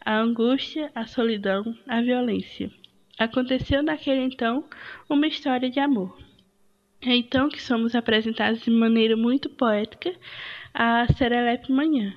[0.04, 2.70] a angústia, a solidão, a violência.
[3.18, 4.64] Aconteceu naquele então
[5.08, 6.25] uma história de amor.
[7.08, 10.12] É então que somos apresentados de maneira muito poética
[10.74, 12.12] a Serelepe Manhã,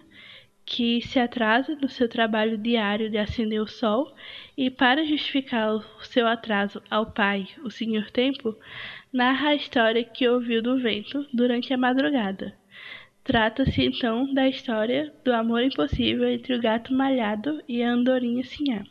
[0.65, 4.11] que se atrasa no seu trabalho diário de acender o sol
[4.57, 8.57] e, para justificar o seu atraso ao pai, o Senhor Tempo,
[9.13, 12.55] narra a história que ouviu do vento durante a madrugada.
[13.23, 18.84] Trata-se então da história do amor impossível entre o gato malhado e a andorinha sinhá.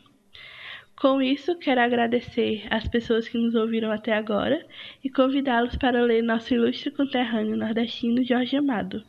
[0.99, 4.67] Com isso, quero agradecer às pessoas que nos ouviram até agora
[5.01, 9.01] e convidá-los para ler nosso ilustre conterrâneo nordestino Jorge Amado,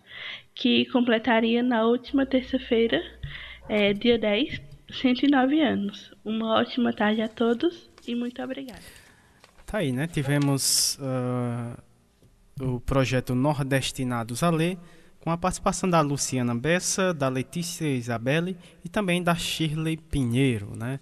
[0.55, 3.03] que completaria na última terça-feira,
[3.69, 6.13] é, dia 10, 109 anos.
[6.25, 8.83] Uma ótima tarde a todos e muito obrigada.
[9.67, 10.07] Tá aí, né?
[10.07, 14.79] Tivemos uh, o projeto Nordestinados a Ler,
[15.19, 20.77] com a participação da Luciana Bessa, da Letícia Isabelle e também da Shirley Pinheiro.
[20.77, 21.01] Né?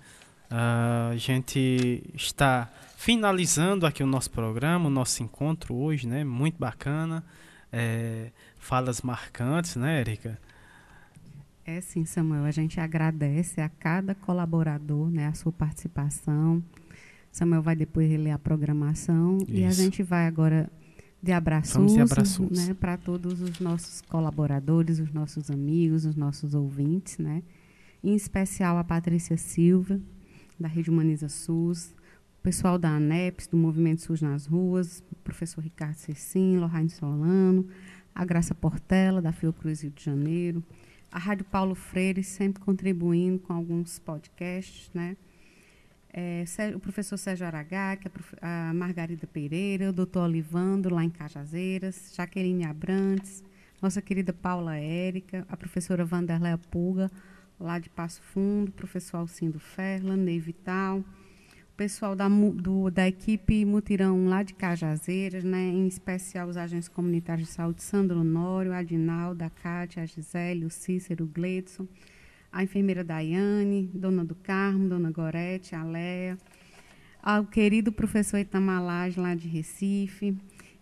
[0.50, 6.24] Uh, a gente está finalizando aqui o nosso programa, o nosso encontro hoje, né?
[6.24, 7.24] muito bacana.
[7.70, 10.38] É, falas marcantes, né, Erika?
[11.66, 12.44] É sim, Samuel.
[12.44, 16.64] A gente agradece a cada colaborador né, a sua participação.
[17.30, 19.52] Samuel vai depois reler a programação Isso.
[19.52, 20.70] e a gente vai agora
[21.22, 27.42] de abraços, né, para todos os nossos colaboradores, os nossos amigos, os nossos ouvintes, né?
[28.02, 30.00] Em especial a Patrícia Silva,
[30.58, 31.94] da Rede Humaniza SUS,
[32.38, 37.66] o pessoal da ANEPS, do Movimento SUS nas Ruas, o professor Ricardo Cecim, Lohane Solano,
[38.14, 40.62] a Graça Portela, da Fiocruz Rio de Janeiro,
[41.10, 45.16] a Rádio Paulo Freire, sempre contribuindo com alguns podcasts, né?
[46.12, 47.96] é, o professor Sérgio Aragá,
[48.40, 53.44] a, a Margarida Pereira, o doutor Olivando, lá em Cajazeiras, Jaqueline Abrantes,
[53.80, 57.10] nossa querida Paula Érica, a professora Vanderléa Pulga,
[57.58, 63.64] lá de Passo Fundo, professor Alcindo Ferla, Ney Vital, o pessoal da, do, da equipe
[63.64, 69.42] Mutirão lá de Cajazeiras, né, em especial os agentes comunitários de saúde, Sandro Honório, Adinaldo,
[69.42, 71.86] a Cátia, a Gisele, o Cícero, o Gledson,
[72.52, 76.38] a enfermeira Daiane, dona do Carmo, dona Gorete, a Léa,
[77.22, 80.36] ao querido professor Itamalage, lá de Recife.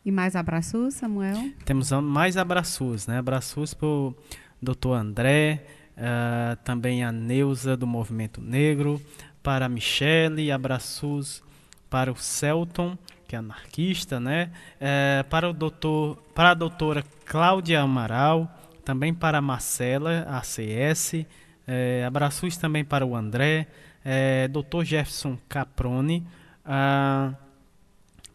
[0.04, 1.50] E mais abraços, Samuel?
[1.64, 3.18] Temos mais abraços, né?
[3.18, 4.14] Abraços para o
[4.62, 9.00] doutor André, uh, também a Neuza, do Movimento Negro,
[9.42, 11.42] para a Michele, abraços
[11.88, 14.50] para o Celton, que é anarquista, né?
[14.76, 18.50] Uh, para, o doutor, para a doutora Cláudia Amaral,
[18.84, 21.26] também para a Marcela, ACS,
[21.66, 23.66] é, abraços também para o André,
[24.04, 24.84] é, Dr.
[24.84, 26.24] Jefferson Caprone,
[26.64, 27.34] ah,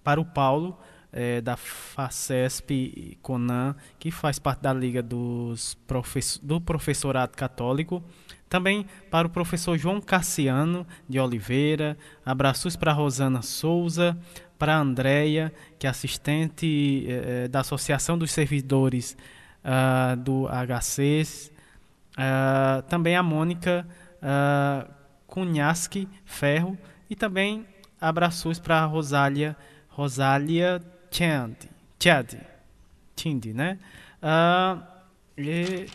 [0.04, 0.78] para o Paulo,
[1.12, 5.78] é, da FACESP Conan, que faz parte da Liga dos
[6.42, 8.04] do Professorado Católico.
[8.50, 11.98] Também para o professor João Cassiano de Oliveira.
[12.26, 14.18] Abraços para Rosana Souza,
[14.60, 19.16] para Andréia, que é assistente é, da Associação dos Servidores
[19.64, 21.52] uh, do HC,
[22.12, 24.92] Uh, também a Mônica uh,
[25.26, 26.78] Cunhasque Ferro
[27.10, 27.66] e também
[28.02, 29.56] abraços para Rosália
[29.88, 30.82] Rosália
[31.12, 31.56] Chand,
[32.00, 32.36] Chad,
[33.18, 33.78] Chindi, né?
[34.24, 34.82] Uh,
[35.38, 35.86] e,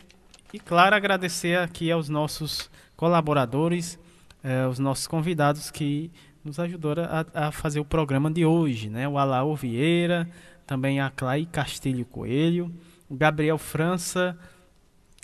[0.53, 3.99] e, claro, agradecer aqui aos nossos colaboradores,
[4.45, 6.11] uh, os nossos convidados que
[6.45, 9.09] nos ajudaram a, a, fazer o programa de hoje, né?
[9.09, 10.29] O Alaô Vieira,
[10.67, 12.71] também a Clay Castilho Coelho,
[13.09, 14.39] o Gabriel França,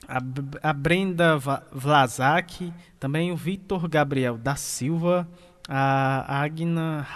[0.08, 0.18] a,
[0.68, 1.36] a Brenda
[1.70, 5.28] Vlasak, também o Vitor Gabriel da Silva,
[5.68, 7.06] a Agna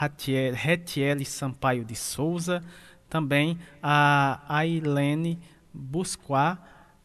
[0.54, 2.62] Retiele Sampaio de Souza,
[3.08, 5.38] também a Ailene
[5.72, 6.58] Busquá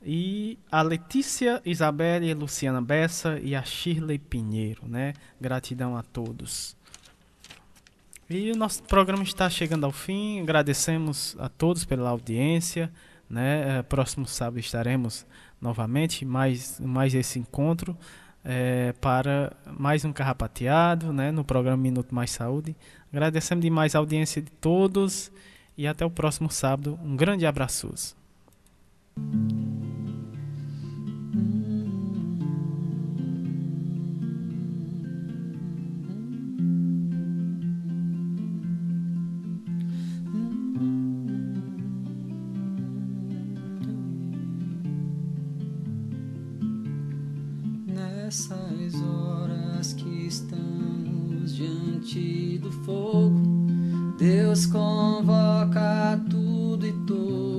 [0.04, 5.14] e a Letícia Isabelle Luciana Bessa e a Shirley Pinheiro, né?
[5.40, 6.76] Gratidão a todos.
[8.30, 10.42] E o nosso programa está chegando ao fim.
[10.42, 12.92] Agradecemos a todos pela audiência,
[13.30, 13.80] né?
[13.80, 15.26] Eh, próximo sábado estaremos
[15.60, 17.96] novamente mais, mais esse encontro
[18.44, 22.76] é, para mais um carrapateado né, no programa Minuto Mais Saúde.
[23.12, 25.32] Agradecemos demais a audiência de todos
[25.78, 27.00] e até o próximo sábado.
[27.04, 27.94] Um grande abraço.
[48.32, 53.42] Nessas horas que estamos diante do fogo,
[54.18, 57.51] Deus convoca tudo e todos